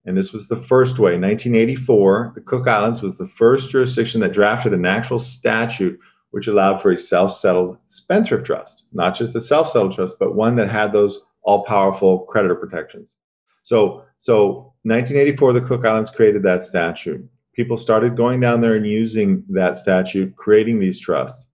and 0.06 0.16
this 0.16 0.32
was 0.32 0.48
the 0.48 0.56
first 0.56 1.00
way. 1.00 1.14
1984, 1.14 2.34
the 2.36 2.42
Cook 2.42 2.68
Islands 2.68 3.02
was 3.02 3.18
the 3.18 3.28
first 3.28 3.72
jurisdiction 3.72 4.22
that 4.22 4.34
drafted 4.34 4.74
an 4.74 4.86
actual 4.86 5.20
statute 5.20 6.00
which 6.32 6.48
allowed 6.48 6.82
for 6.82 6.92
a 6.92 6.98
self 6.98 7.32
settled 7.32 7.78
spendthrift 7.88 8.46
trust, 8.46 8.86
not 8.94 9.16
just 9.16 9.36
a 9.36 9.42
self 9.42 9.70
settled 9.70 9.94
trust, 9.94 10.18
but 10.20 10.36
one 10.36 10.56
that 10.58 10.70
had 10.70 10.92
those 10.92 11.24
all 11.44 11.64
powerful 11.64 12.20
creditor 12.26 12.56
protections. 12.56 13.18
So, 13.64 14.04
so 14.18 14.74
1984, 14.84 15.54
the 15.54 15.62
Cook 15.62 15.86
Islands 15.86 16.10
created 16.10 16.44
that 16.44 16.62
statute. 16.62 17.28
People 17.54 17.78
started 17.78 18.18
going 18.18 18.40
down 18.40 18.62
there 18.62 18.76
and 18.76 18.86
using 18.86 19.44
that 19.50 19.78
statute, 19.78 20.36
creating 20.36 20.80
these 20.80 21.00
trusts. 21.00 21.52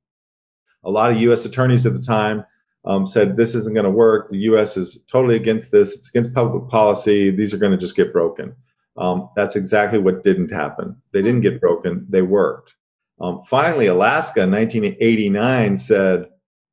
A 0.84 0.90
lot 0.90 1.12
of 1.12 1.22
US 1.22 1.46
attorneys 1.46 1.86
at 1.86 1.94
the 1.94 2.02
time 2.02 2.44
um, 2.86 3.06
said 3.06 3.38
this 3.38 3.56
isn't 3.56 3.74
going 3.74 3.86
to 3.86 3.92
work. 3.92 4.30
The 4.30 4.40
U.S. 4.40 4.78
is 4.78 5.04
totally 5.08 5.36
against 5.36 5.72
this. 5.72 5.98
It's 5.98 6.10
against 6.10 6.34
public 6.34 6.70
policy. 6.70 7.30
These 7.32 7.54
are 7.54 7.58
going 7.58 7.72
to 7.72 7.78
just 7.78 7.96
get 7.96 8.14
broken. 8.14 8.56
Um, 8.98 9.30
that's 9.36 9.56
exactly 9.56 10.00
what 10.00 10.24
didn't 10.24 10.52
happen. 10.52 10.96
They 11.14 11.22
didn't 11.22 11.42
get 11.42 11.62
broken. 11.62 12.06
They 12.10 12.22
worked. 12.22 12.76
Um, 13.20 13.40
finally, 13.42 13.86
Alaska 13.86 14.44
in 14.44 14.52
1989 14.52 15.78
said, 15.78 16.28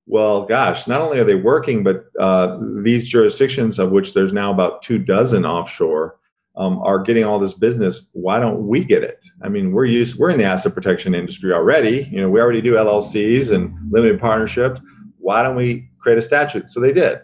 well, 0.06 0.46
gosh, 0.46 0.88
not 0.88 1.02
only 1.02 1.18
are 1.18 1.24
they 1.24 1.34
working, 1.34 1.84
but 1.84 2.06
uh, 2.18 2.58
these 2.82 3.06
jurisdictions, 3.06 3.78
of 3.78 3.92
which 3.92 4.14
there's 4.14 4.32
now 4.32 4.50
about 4.50 4.80
two 4.80 4.98
dozen 4.98 5.44
offshore, 5.44 6.16
um, 6.56 6.78
are 6.78 6.98
getting 6.98 7.24
all 7.24 7.38
this 7.38 7.54
business. 7.54 8.08
Why 8.12 8.40
don't 8.40 8.66
we 8.66 8.82
get 8.82 9.04
it? 9.04 9.24
I 9.42 9.48
mean, 9.48 9.70
we're 9.72 9.84
used, 9.84 10.18
we're 10.18 10.30
in 10.30 10.38
the 10.38 10.44
asset 10.44 10.74
protection 10.74 11.14
industry 11.14 11.52
already. 11.52 12.08
You 12.10 12.22
know, 12.22 12.30
we 12.30 12.40
already 12.40 12.62
do 12.62 12.74
LLCs 12.74 13.52
and 13.52 13.72
limited 13.92 14.18
partnerships. 14.18 14.80
Why 15.28 15.42
don't 15.42 15.56
we 15.56 15.90
create 15.98 16.16
a 16.16 16.22
statute. 16.22 16.70
So 16.70 16.80
they 16.80 16.94
did. 16.94 17.20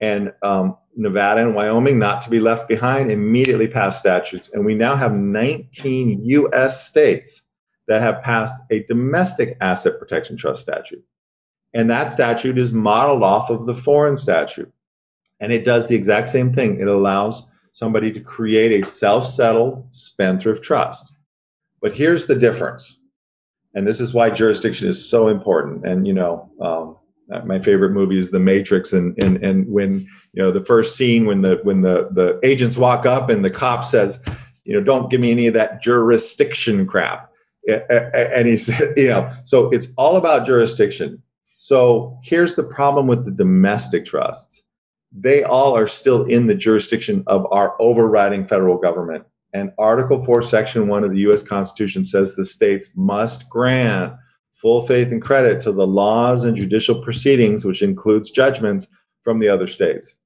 And 0.00 0.32
um, 0.44 0.76
Nevada 0.94 1.42
and 1.42 1.56
Wyoming, 1.56 1.98
not 1.98 2.22
to 2.22 2.30
be 2.30 2.38
left 2.38 2.68
behind, 2.68 3.10
immediately 3.10 3.66
passed 3.66 3.98
statutes. 3.98 4.52
And 4.52 4.64
we 4.64 4.76
now 4.76 4.94
have 4.94 5.12
19 5.12 6.20
US 6.24 6.86
states 6.86 7.42
that 7.88 8.00
have 8.00 8.22
passed 8.22 8.62
a 8.70 8.84
domestic 8.84 9.56
asset 9.60 9.98
protection 9.98 10.36
trust 10.36 10.62
statute. 10.62 11.04
And 11.74 11.90
that 11.90 12.10
statute 12.10 12.58
is 12.58 12.72
modeled 12.72 13.24
off 13.24 13.50
of 13.50 13.66
the 13.66 13.74
foreign 13.74 14.16
statute. 14.16 14.72
And 15.40 15.52
it 15.52 15.64
does 15.64 15.88
the 15.88 15.96
exact 15.96 16.28
same 16.28 16.52
thing. 16.52 16.78
It 16.78 16.86
allows 16.86 17.44
somebody 17.72 18.12
to 18.12 18.20
create 18.20 18.70
a 18.80 18.86
self 18.86 19.26
settled 19.26 19.84
spendthrift 19.90 20.62
trust. 20.62 21.12
But 21.80 21.92
here's 21.92 22.26
the 22.26 22.36
difference. 22.36 23.00
And 23.74 23.84
this 23.84 24.00
is 24.00 24.14
why 24.14 24.30
jurisdiction 24.30 24.88
is 24.88 25.10
so 25.10 25.26
important. 25.26 25.84
And, 25.84 26.06
you 26.06 26.12
know, 26.12 26.48
um, 26.60 26.91
Uh, 27.32 27.40
my 27.44 27.58
favorite 27.58 27.92
movie 27.92 28.18
is 28.18 28.30
The 28.30 28.40
Matrix, 28.40 28.92
and 28.92 29.16
and 29.22 29.42
and 29.42 29.66
when 29.68 30.00
you 30.00 30.42
know 30.42 30.50
the 30.50 30.64
first 30.64 30.96
scene 30.96 31.24
when 31.24 31.42
the 31.42 31.60
when 31.62 31.82
the 31.82 32.08
the 32.12 32.38
agents 32.42 32.76
walk 32.76 33.06
up 33.06 33.30
and 33.30 33.44
the 33.44 33.50
cop 33.50 33.84
says, 33.84 34.22
you 34.64 34.74
know, 34.74 34.84
don't 34.84 35.10
give 35.10 35.20
me 35.20 35.30
any 35.30 35.46
of 35.46 35.54
that 35.54 35.80
jurisdiction 35.80 36.86
crap, 36.86 37.30
and 37.68 38.46
he 38.46 38.56
said, 38.56 38.92
you 38.96 39.08
know, 39.08 39.32
so 39.44 39.70
it's 39.70 39.88
all 39.96 40.16
about 40.16 40.46
jurisdiction. 40.46 41.22
So 41.58 42.18
here's 42.24 42.56
the 42.56 42.64
problem 42.64 43.06
with 43.06 43.24
the 43.24 43.30
domestic 43.30 44.04
trusts. 44.04 44.64
They 45.12 45.44
all 45.44 45.76
are 45.76 45.86
still 45.86 46.24
in 46.24 46.46
the 46.46 46.54
jurisdiction 46.54 47.22
of 47.26 47.46
our 47.52 47.80
overriding 47.80 48.44
federal 48.44 48.78
government. 48.78 49.24
And 49.52 49.70
Article 49.78 50.24
4, 50.24 50.42
Section 50.42 50.88
1 50.88 51.04
of 51.04 51.12
the 51.12 51.20
US 51.30 51.42
Constitution 51.42 52.02
says 52.02 52.34
the 52.34 52.44
states 52.44 52.90
must 52.96 53.48
grant 53.48 54.14
full 54.52 54.86
faith 54.86 55.08
and 55.08 55.22
credit 55.22 55.60
to 55.60 55.72
the 55.72 55.86
laws 55.86 56.44
and 56.44 56.56
judicial 56.56 57.02
proceedings, 57.02 57.64
which 57.64 57.82
includes 57.82 58.30
judgments 58.30 58.86
from 59.22 59.38
the 59.38 59.48
other 59.48 59.66
states. 59.66 60.16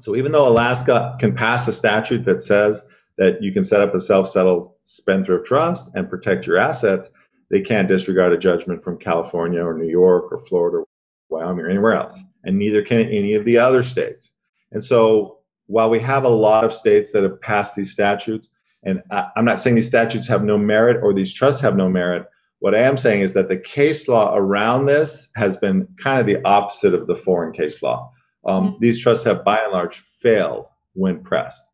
So 0.00 0.16
even 0.16 0.32
though 0.32 0.48
Alaska 0.48 1.16
can 1.18 1.34
pass 1.34 1.68
a 1.68 1.72
statute 1.72 2.24
that 2.24 2.42
says 2.42 2.86
that 3.18 3.42
you 3.42 3.52
can 3.52 3.64
set 3.64 3.80
up 3.80 3.94
a 3.94 4.00
self-settled 4.00 4.72
spendthrift 4.84 5.46
trust 5.46 5.90
and 5.94 6.08
protect 6.08 6.46
your 6.46 6.58
assets, 6.58 7.10
they 7.50 7.60
can't 7.60 7.88
disregard 7.88 8.32
a 8.32 8.38
judgment 8.38 8.82
from 8.82 8.98
California 8.98 9.62
or 9.62 9.76
New 9.76 9.88
York 9.88 10.32
or 10.32 10.40
Florida 10.40 10.78
or 10.78 10.86
Wyoming 11.28 11.66
or 11.66 11.70
anywhere 11.70 11.94
else. 11.94 12.22
And 12.44 12.58
neither 12.58 12.82
can 12.82 13.00
any 13.00 13.34
of 13.34 13.44
the 13.44 13.58
other 13.58 13.82
states. 13.82 14.30
And 14.72 14.82
so 14.82 15.38
while 15.66 15.90
we 15.90 16.00
have 16.00 16.24
a 16.24 16.28
lot 16.28 16.64
of 16.64 16.72
states 16.72 17.12
that 17.12 17.22
have 17.22 17.40
passed 17.40 17.76
these 17.76 17.92
statutes, 17.92 18.50
and 18.82 19.02
I'm 19.10 19.44
not 19.44 19.60
saying 19.60 19.76
these 19.76 19.86
statutes 19.86 20.26
have 20.28 20.42
no 20.42 20.58
merit 20.58 21.02
or 21.02 21.12
these 21.12 21.32
trusts 21.32 21.60
have 21.62 21.76
no 21.76 21.88
merit, 21.88 22.26
what 22.62 22.76
I 22.76 22.78
am 22.78 22.96
saying 22.96 23.22
is 23.22 23.34
that 23.34 23.48
the 23.48 23.56
case 23.56 24.06
law 24.06 24.36
around 24.36 24.86
this 24.86 25.28
has 25.34 25.56
been 25.56 25.88
kind 26.00 26.20
of 26.20 26.26
the 26.26 26.40
opposite 26.44 26.94
of 26.94 27.08
the 27.08 27.16
foreign 27.16 27.52
case 27.52 27.82
law. 27.82 28.12
Um, 28.46 28.68
mm-hmm. 28.68 28.76
These 28.78 29.02
trusts 29.02 29.24
have, 29.24 29.44
by 29.44 29.58
and 29.58 29.72
large, 29.72 29.96
failed 29.96 30.68
when 30.92 31.24
pressed 31.24 31.68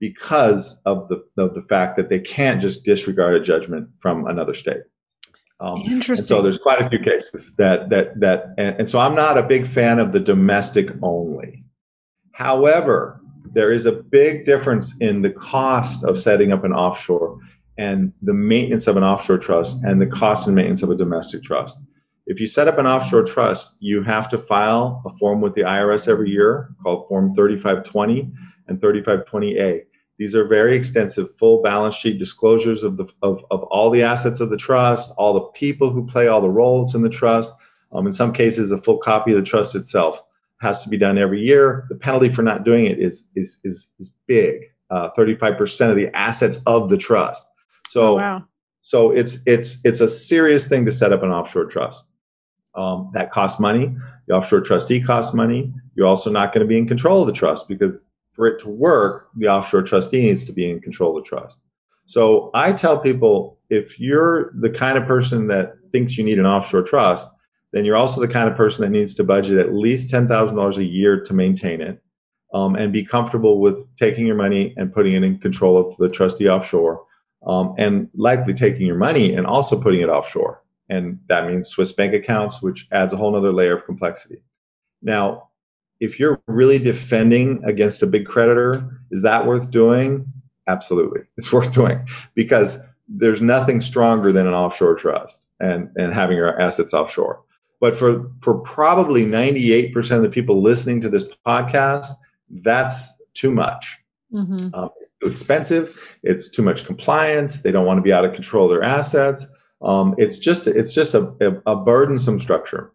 because 0.00 0.82
of 0.84 1.08
the 1.08 1.24
of 1.38 1.54
the 1.54 1.62
fact 1.62 1.96
that 1.96 2.10
they 2.10 2.18
can't 2.20 2.60
just 2.60 2.84
disregard 2.84 3.34
a 3.34 3.40
judgment 3.40 3.88
from 3.96 4.26
another 4.26 4.52
state. 4.52 4.82
Um, 5.60 5.80
Interesting. 5.86 6.26
so 6.26 6.42
there's 6.42 6.58
quite 6.58 6.82
a 6.82 6.90
few 6.90 6.98
cases 6.98 7.54
that 7.56 7.88
that 7.88 8.20
that, 8.20 8.48
and, 8.58 8.80
and 8.80 8.88
so 8.88 8.98
I'm 8.98 9.14
not 9.14 9.38
a 9.38 9.42
big 9.42 9.66
fan 9.66 9.98
of 9.98 10.12
the 10.12 10.20
domestic 10.20 10.90
only. 11.00 11.64
However, 12.32 13.18
there 13.54 13.72
is 13.72 13.86
a 13.86 13.92
big 13.92 14.44
difference 14.44 14.94
in 15.00 15.22
the 15.22 15.30
cost 15.30 16.04
of 16.04 16.18
setting 16.18 16.52
up 16.52 16.64
an 16.64 16.74
offshore 16.74 17.38
and 17.78 18.12
the 18.22 18.34
maintenance 18.34 18.86
of 18.86 18.96
an 18.96 19.02
offshore 19.02 19.38
trust 19.38 19.78
and 19.82 20.00
the 20.00 20.06
cost 20.06 20.46
and 20.46 20.54
maintenance 20.54 20.82
of 20.82 20.90
a 20.90 20.96
domestic 20.96 21.42
trust. 21.42 21.80
If 22.26 22.40
you 22.40 22.46
set 22.46 22.68
up 22.68 22.78
an 22.78 22.86
offshore 22.86 23.24
trust, 23.24 23.74
you 23.80 24.02
have 24.02 24.28
to 24.30 24.38
file 24.38 25.02
a 25.04 25.10
form 25.10 25.40
with 25.40 25.54
the 25.54 25.62
IRS 25.62 26.08
every 26.08 26.30
year 26.30 26.70
called 26.82 27.06
Form 27.08 27.34
3520 27.34 28.30
and 28.68 28.80
3520A. 28.80 29.82
These 30.18 30.34
are 30.34 30.46
very 30.46 30.76
extensive, 30.76 31.36
full 31.36 31.60
balance 31.60 31.96
sheet 31.96 32.18
disclosures 32.18 32.82
of, 32.82 32.96
the, 32.96 33.12
of, 33.22 33.44
of 33.50 33.64
all 33.64 33.90
the 33.90 34.02
assets 34.02 34.40
of 34.40 34.48
the 34.48 34.56
trust, 34.56 35.12
all 35.18 35.34
the 35.34 35.46
people 35.58 35.90
who 35.90 36.06
play 36.06 36.28
all 36.28 36.40
the 36.40 36.48
roles 36.48 36.94
in 36.94 37.02
the 37.02 37.10
trust. 37.10 37.52
Um, 37.92 38.06
in 38.06 38.12
some 38.12 38.32
cases, 38.32 38.72
a 38.72 38.78
full 38.78 38.98
copy 38.98 39.32
of 39.32 39.36
the 39.36 39.44
trust 39.44 39.74
itself 39.74 40.22
has 40.60 40.82
to 40.84 40.88
be 40.88 40.96
done 40.96 41.18
every 41.18 41.44
year. 41.44 41.84
The 41.88 41.96
penalty 41.96 42.28
for 42.28 42.42
not 42.42 42.64
doing 42.64 42.86
it 42.86 43.00
is, 43.00 43.28
is, 43.34 43.58
is, 43.64 43.90
is 43.98 44.14
big 44.26 44.62
uh, 44.90 45.10
35% 45.16 45.90
of 45.90 45.96
the 45.96 46.14
assets 46.16 46.60
of 46.66 46.88
the 46.88 46.96
trust. 46.96 47.48
So, 47.94 48.14
oh, 48.14 48.16
wow. 48.16 48.44
so 48.80 49.12
it's 49.12 49.38
it's 49.46 49.78
it's 49.84 50.00
a 50.00 50.08
serious 50.08 50.66
thing 50.66 50.84
to 50.84 50.90
set 50.90 51.12
up 51.12 51.22
an 51.22 51.30
offshore 51.30 51.66
trust. 51.66 52.02
Um, 52.74 53.12
that 53.14 53.30
costs 53.30 53.60
money. 53.60 53.94
The 54.26 54.34
offshore 54.34 54.62
trustee 54.62 55.00
costs 55.00 55.32
money. 55.32 55.72
You're 55.94 56.08
also 56.08 56.28
not 56.28 56.52
going 56.52 56.66
to 56.66 56.68
be 56.68 56.76
in 56.76 56.88
control 56.88 57.20
of 57.20 57.28
the 57.28 57.32
trust 57.32 57.68
because 57.68 58.08
for 58.32 58.48
it 58.48 58.58
to 58.62 58.68
work, 58.68 59.28
the 59.36 59.46
offshore 59.46 59.82
trustee 59.82 60.22
needs 60.22 60.42
to 60.42 60.52
be 60.52 60.68
in 60.68 60.80
control 60.80 61.16
of 61.16 61.22
the 61.22 61.28
trust. 61.28 61.60
So 62.06 62.50
I 62.52 62.72
tell 62.72 62.98
people 62.98 63.60
if 63.70 64.00
you're 64.00 64.52
the 64.58 64.70
kind 64.70 64.98
of 64.98 65.06
person 65.06 65.46
that 65.46 65.76
thinks 65.92 66.18
you 66.18 66.24
need 66.24 66.40
an 66.40 66.46
offshore 66.46 66.82
trust, 66.82 67.30
then 67.72 67.84
you're 67.84 67.94
also 67.94 68.20
the 68.20 68.26
kind 68.26 68.48
of 68.48 68.56
person 68.56 68.82
that 68.82 68.90
needs 68.90 69.14
to 69.14 69.22
budget 69.22 69.60
at 69.60 69.72
least 69.72 70.12
$10,000 70.12 70.76
a 70.76 70.84
year 70.84 71.20
to 71.20 71.32
maintain 71.32 71.80
it 71.80 72.02
um, 72.52 72.74
and 72.74 72.92
be 72.92 73.04
comfortable 73.04 73.60
with 73.60 73.86
taking 73.96 74.26
your 74.26 74.34
money 74.34 74.74
and 74.76 74.92
putting 74.92 75.14
it 75.14 75.22
in 75.22 75.38
control 75.38 75.76
of 75.76 75.96
the 75.98 76.08
trustee 76.08 76.48
offshore 76.48 77.04
um, 77.46 77.74
and 77.78 78.08
likely 78.14 78.54
taking 78.54 78.86
your 78.86 78.96
money 78.96 79.34
and 79.34 79.46
also 79.46 79.80
putting 79.80 80.00
it 80.00 80.08
offshore. 80.08 80.62
And 80.88 81.18
that 81.28 81.46
means 81.46 81.68
Swiss 81.68 81.92
bank 81.92 82.14
accounts, 82.14 82.62
which 82.62 82.86
adds 82.92 83.12
a 83.12 83.16
whole 83.16 83.34
other 83.34 83.52
layer 83.52 83.76
of 83.76 83.84
complexity. 83.84 84.36
Now, 85.02 85.48
if 86.00 86.18
you're 86.18 86.40
really 86.46 86.78
defending 86.78 87.62
against 87.64 88.02
a 88.02 88.06
big 88.06 88.26
creditor, 88.26 89.00
is 89.10 89.22
that 89.22 89.46
worth 89.46 89.70
doing? 89.70 90.26
absolutely, 90.66 91.22
it's 91.36 91.52
worth 91.52 91.72
doing 91.72 92.06
because 92.34 92.78
there's 93.08 93.42
nothing 93.42 93.80
stronger 93.80 94.32
than 94.32 94.46
an 94.46 94.54
offshore 94.54 94.94
trust 94.94 95.46
and 95.60 95.90
and 95.96 96.14
having 96.14 96.36
your 96.36 96.58
assets 96.60 96.94
offshore. 96.94 97.42
But 97.80 97.96
for 97.96 98.30
for 98.40 98.58
probably 98.60 99.24
98% 99.24 100.16
of 100.16 100.22
the 100.22 100.30
people 100.30 100.62
listening 100.62 101.00
to 101.02 101.10
this 101.10 101.28
podcast, 101.46 102.12
that's 102.50 103.20
too 103.34 103.50
much. 103.50 103.98
Mm-hmm. 104.34 104.74
Um, 104.74 104.90
it's 105.00 105.12
too 105.22 105.28
expensive. 105.28 106.16
It's 106.22 106.50
too 106.50 106.62
much 106.62 106.84
compliance. 106.84 107.60
They 107.60 107.70
don't 107.72 107.86
want 107.86 107.98
to 107.98 108.02
be 108.02 108.12
out 108.12 108.24
of 108.24 108.34
control 108.34 108.64
of 108.64 108.70
their 108.70 108.82
assets. 108.82 109.46
Um, 109.82 110.14
it's 110.18 110.38
just 110.38 110.66
it's 110.66 110.92
just 110.94 111.14
a, 111.14 111.32
a, 111.40 111.72
a 111.72 111.76
burdensome 111.76 112.40
structure. 112.40 112.92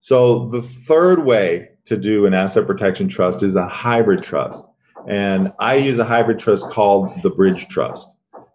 So 0.00 0.48
the 0.50 0.62
third 0.62 1.24
way 1.24 1.68
to 1.86 1.96
do 1.96 2.26
an 2.26 2.34
asset 2.34 2.66
protection 2.66 3.08
trust 3.08 3.42
is 3.42 3.56
a 3.56 3.66
hybrid 3.66 4.22
trust. 4.22 4.64
And 5.08 5.52
I 5.60 5.76
use 5.76 5.98
a 5.98 6.04
hybrid 6.04 6.38
trust 6.38 6.70
called 6.70 7.10
the 7.22 7.30
Bridge 7.30 7.68
Trust. 7.68 8.08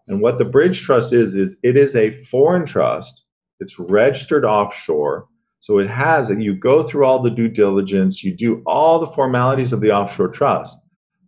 And 0.08 0.20
what 0.20 0.38
the 0.38 0.44
Bridge 0.44 0.82
Trust 0.82 1.12
is, 1.12 1.34
is 1.34 1.56
it 1.62 1.76
is 1.76 1.96
a 1.96 2.10
foreign 2.10 2.66
trust. 2.66 3.24
It's 3.60 3.78
registered 3.78 4.44
offshore. 4.44 5.26
So 5.60 5.78
it 5.78 5.88
has, 5.88 6.30
you 6.30 6.54
go 6.54 6.82
through 6.82 7.06
all 7.06 7.22
the 7.22 7.30
due 7.30 7.48
diligence, 7.48 8.24
you 8.24 8.36
do 8.36 8.62
all 8.66 8.98
the 8.98 9.06
formalities 9.06 9.72
of 9.72 9.80
the 9.80 9.92
offshore 9.92 10.28
trust, 10.28 10.76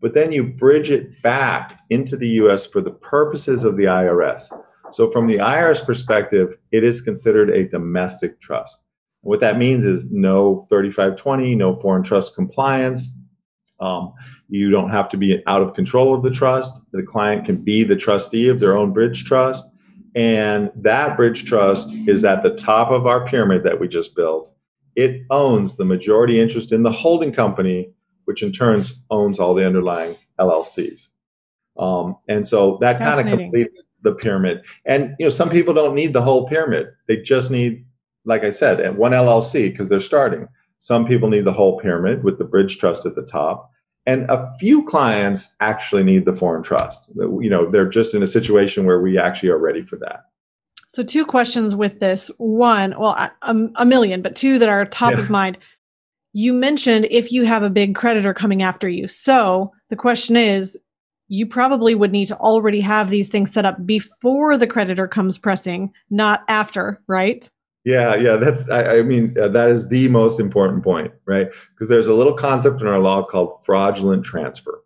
but 0.04 0.12
then 0.12 0.32
you 0.32 0.44
bridge 0.44 0.90
it 0.90 1.22
back 1.22 1.80
into 1.88 2.14
the 2.14 2.28
US 2.40 2.66
for 2.66 2.82
the 2.82 2.90
purposes 2.90 3.64
of 3.64 3.78
the 3.78 3.84
IRS. 3.84 4.54
So 4.92 5.10
from 5.10 5.26
the 5.26 5.38
IRS 5.38 5.82
perspective, 5.82 6.58
it 6.72 6.84
is 6.84 7.00
considered 7.00 7.48
a 7.48 7.66
domestic 7.66 8.38
trust. 8.42 8.84
What 9.22 9.40
that 9.40 9.56
means 9.56 9.86
is 9.86 10.12
no 10.12 10.60
3520, 10.68 11.54
no 11.54 11.76
foreign 11.76 12.02
trust 12.02 12.34
compliance. 12.34 13.14
Um, 13.80 14.12
you 14.50 14.70
don't 14.70 14.90
have 14.90 15.08
to 15.08 15.16
be 15.16 15.42
out 15.46 15.62
of 15.62 15.72
control 15.72 16.14
of 16.14 16.22
the 16.22 16.30
trust. 16.30 16.82
The 16.92 17.02
client 17.02 17.46
can 17.46 17.56
be 17.56 17.82
the 17.82 17.96
trustee 17.96 18.48
of 18.48 18.60
their 18.60 18.76
own 18.76 18.92
bridge 18.92 19.24
trust. 19.24 19.66
And 20.14 20.70
that 20.76 21.16
bridge 21.16 21.46
trust 21.46 21.94
is 22.06 22.26
at 22.26 22.42
the 22.42 22.54
top 22.54 22.90
of 22.90 23.06
our 23.06 23.24
pyramid 23.24 23.62
that 23.62 23.80
we 23.80 23.88
just 23.88 24.14
built. 24.14 24.54
It 24.96 25.22
owns 25.30 25.76
the 25.76 25.86
majority 25.86 26.42
interest 26.42 26.72
in 26.72 26.82
the 26.82 26.92
holding 26.92 27.32
company, 27.32 27.94
which 28.24 28.42
in 28.42 28.52
turn 28.52 28.82
owns 29.10 29.38
all 29.38 29.54
the 29.54 29.66
underlying 29.66 30.16
LLCs. 30.38 31.08
Um, 31.76 32.16
and 32.28 32.46
so 32.46 32.78
that 32.80 32.98
kind 32.98 33.20
of 33.20 33.38
completes 33.38 33.84
the 34.02 34.14
pyramid. 34.14 34.64
And 34.84 35.16
you 35.18 35.26
know, 35.26 35.30
some 35.30 35.50
people 35.50 35.74
don't 35.74 35.94
need 35.94 36.12
the 36.12 36.22
whole 36.22 36.46
pyramid; 36.46 36.88
they 37.08 37.16
just 37.16 37.50
need 37.50 37.84
like 38.24 38.44
I 38.44 38.50
said, 38.50 38.80
and 38.80 38.96
one 38.96 39.12
LLC 39.12 39.70
because 39.70 39.88
they're 39.88 40.00
starting. 40.00 40.48
Some 40.78 41.06
people 41.06 41.28
need 41.28 41.44
the 41.44 41.52
whole 41.52 41.78
pyramid 41.78 42.24
with 42.24 42.38
the 42.38 42.44
bridge 42.44 42.78
trust 42.78 43.06
at 43.06 43.14
the 43.14 43.24
top. 43.24 43.70
And 44.06 44.28
a 44.30 44.50
few 44.58 44.84
clients 44.84 45.54
actually 45.60 46.02
need 46.02 46.26
the 46.26 46.32
foreign 46.32 46.62
trust. 46.62 47.10
You 47.16 47.48
know, 47.48 47.70
they're 47.70 47.88
just 47.88 48.14
in 48.14 48.22
a 48.22 48.26
situation 48.26 48.84
where 48.84 49.00
we 49.00 49.18
actually 49.18 49.48
are 49.48 49.58
ready 49.58 49.80
for 49.80 49.96
that. 49.96 50.24
So, 50.88 51.02
two 51.02 51.24
questions 51.24 51.74
with 51.74 52.00
this. 52.00 52.30
One, 52.36 52.94
well, 52.98 53.12
a, 53.42 53.56
a 53.76 53.86
million, 53.86 54.20
but 54.20 54.36
two 54.36 54.58
that 54.58 54.68
are 54.68 54.84
top 54.84 55.12
yeah. 55.12 55.18
of 55.18 55.30
mind. 55.30 55.58
You 56.34 56.52
mentioned 56.52 57.06
if 57.10 57.30
you 57.30 57.44
have 57.44 57.62
a 57.62 57.70
big 57.70 57.94
creditor 57.94 58.34
coming 58.34 58.60
after 58.60 58.88
you. 58.88 59.06
So, 59.06 59.72
the 59.88 59.96
question 59.96 60.36
is 60.36 60.76
you 61.28 61.46
probably 61.46 61.94
would 61.94 62.10
need 62.12 62.26
to 62.26 62.36
already 62.38 62.80
have 62.80 63.08
these 63.08 63.28
things 63.28 63.52
set 63.52 63.64
up 63.64 63.86
before 63.86 64.58
the 64.58 64.66
creditor 64.66 65.06
comes 65.06 65.38
pressing, 65.38 65.92
not 66.10 66.42
after, 66.48 67.00
right? 67.06 67.48
Yeah, 67.84 68.16
yeah, 68.16 68.36
that's, 68.36 68.68
I, 68.68 68.98
I 68.98 69.02
mean, 69.02 69.36
uh, 69.38 69.48
that 69.48 69.70
is 69.70 69.88
the 69.88 70.08
most 70.08 70.40
important 70.40 70.82
point, 70.82 71.12
right? 71.26 71.48
Because 71.70 71.88
there's 71.88 72.06
a 72.06 72.14
little 72.14 72.34
concept 72.34 72.80
in 72.80 72.88
our 72.88 72.98
law 72.98 73.22
called 73.22 73.64
fraudulent 73.64 74.24
transfer. 74.24 74.82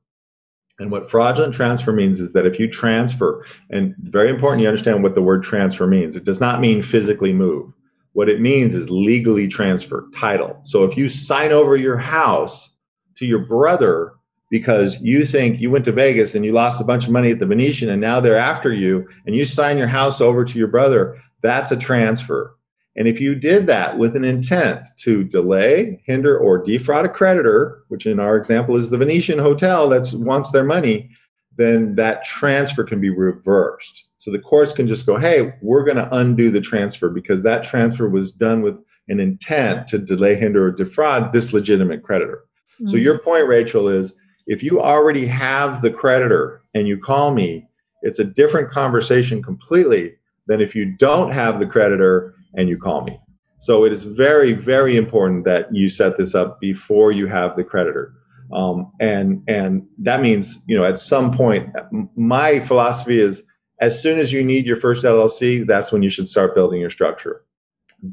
And 0.78 0.90
what 0.90 1.08
fraudulent 1.08 1.54
transfer 1.54 1.92
means 1.92 2.20
is 2.20 2.34
that 2.34 2.46
if 2.46 2.58
you 2.58 2.68
transfer, 2.70 3.44
and 3.70 3.94
very 3.98 4.28
important 4.28 4.62
you 4.62 4.68
understand 4.68 5.02
what 5.02 5.14
the 5.14 5.22
word 5.22 5.42
transfer 5.42 5.86
means, 5.86 6.14
it 6.14 6.24
does 6.24 6.40
not 6.40 6.60
mean 6.60 6.82
physically 6.82 7.32
move. 7.32 7.72
What 8.18 8.28
it 8.28 8.40
means 8.40 8.74
is 8.74 8.90
legally 8.90 9.46
transfer, 9.46 10.08
title. 10.12 10.58
So 10.64 10.82
if 10.82 10.96
you 10.96 11.08
sign 11.08 11.52
over 11.52 11.76
your 11.76 11.96
house 11.96 12.68
to 13.14 13.24
your 13.24 13.38
brother 13.38 14.12
because 14.50 15.00
you 15.00 15.24
think 15.24 15.60
you 15.60 15.70
went 15.70 15.84
to 15.84 15.92
Vegas 15.92 16.34
and 16.34 16.44
you 16.44 16.50
lost 16.50 16.80
a 16.80 16.84
bunch 16.84 17.06
of 17.06 17.12
money 17.12 17.30
at 17.30 17.38
the 17.38 17.46
Venetian 17.46 17.90
and 17.90 18.00
now 18.00 18.18
they're 18.18 18.36
after 18.36 18.72
you 18.72 19.06
and 19.24 19.36
you 19.36 19.44
sign 19.44 19.78
your 19.78 19.86
house 19.86 20.20
over 20.20 20.44
to 20.44 20.58
your 20.58 20.66
brother, 20.66 21.16
that's 21.42 21.70
a 21.70 21.76
transfer. 21.76 22.56
And 22.96 23.06
if 23.06 23.20
you 23.20 23.36
did 23.36 23.68
that 23.68 23.98
with 23.98 24.16
an 24.16 24.24
intent 24.24 24.88
to 24.96 25.22
delay, 25.22 26.02
hinder, 26.04 26.36
or 26.36 26.58
defraud 26.58 27.04
a 27.04 27.08
creditor, 27.08 27.84
which 27.86 28.04
in 28.04 28.18
our 28.18 28.36
example 28.36 28.76
is 28.76 28.90
the 28.90 28.98
Venetian 28.98 29.38
Hotel 29.38 29.88
that 29.90 30.10
wants 30.12 30.50
their 30.50 30.64
money, 30.64 31.08
then 31.56 31.94
that 31.94 32.24
transfer 32.24 32.82
can 32.82 33.00
be 33.00 33.10
reversed. 33.10 34.07
So 34.18 34.32
the 34.32 34.38
courts 34.38 34.72
can 34.72 34.88
just 34.88 35.06
go, 35.06 35.16
hey, 35.16 35.54
we're 35.62 35.84
going 35.84 35.96
to 35.96 36.14
undo 36.14 36.50
the 36.50 36.60
transfer 36.60 37.08
because 37.08 37.42
that 37.44 37.62
transfer 37.62 38.08
was 38.08 38.32
done 38.32 38.62
with 38.62 38.76
an 39.08 39.20
intent 39.20 39.86
to 39.88 39.98
delay, 39.98 40.34
hinder, 40.34 40.66
or 40.66 40.72
defraud 40.72 41.32
this 41.32 41.52
legitimate 41.52 42.02
creditor. 42.02 42.44
Mm-hmm. 42.74 42.88
So 42.88 42.96
your 42.96 43.18
point, 43.18 43.46
Rachel, 43.46 43.88
is 43.88 44.14
if 44.46 44.62
you 44.62 44.80
already 44.80 45.26
have 45.26 45.82
the 45.82 45.90
creditor 45.90 46.62
and 46.74 46.88
you 46.88 46.98
call 46.98 47.32
me, 47.32 47.68
it's 48.02 48.18
a 48.18 48.24
different 48.24 48.70
conversation 48.70 49.42
completely 49.42 50.14
than 50.46 50.60
if 50.60 50.74
you 50.74 50.96
don't 50.96 51.30
have 51.30 51.60
the 51.60 51.66
creditor 51.66 52.34
and 52.54 52.68
you 52.68 52.78
call 52.78 53.02
me. 53.02 53.18
So 53.58 53.84
it 53.84 53.92
is 53.92 54.04
very, 54.04 54.52
very 54.52 54.96
important 54.96 55.44
that 55.44 55.72
you 55.72 55.88
set 55.88 56.16
this 56.16 56.34
up 56.34 56.60
before 56.60 57.12
you 57.12 57.26
have 57.26 57.56
the 57.56 57.64
creditor. 57.64 58.14
Um, 58.52 58.90
and 58.98 59.42
and 59.46 59.86
that 59.98 60.22
means 60.22 60.58
you 60.66 60.74
know 60.74 60.84
at 60.84 60.98
some 60.98 61.30
point 61.32 61.68
my 62.16 62.60
philosophy 62.60 63.20
is 63.20 63.42
as 63.80 64.00
soon 64.00 64.18
as 64.18 64.32
you 64.32 64.42
need 64.42 64.66
your 64.66 64.76
first 64.76 65.04
LLC, 65.04 65.66
that's 65.66 65.92
when 65.92 66.02
you 66.02 66.08
should 66.08 66.28
start 66.28 66.54
building 66.54 66.80
your 66.80 66.90
structure. 66.90 67.44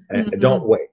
And 0.09 0.27
mm-hmm. 0.27 0.39
don't 0.39 0.67
wait. 0.67 0.89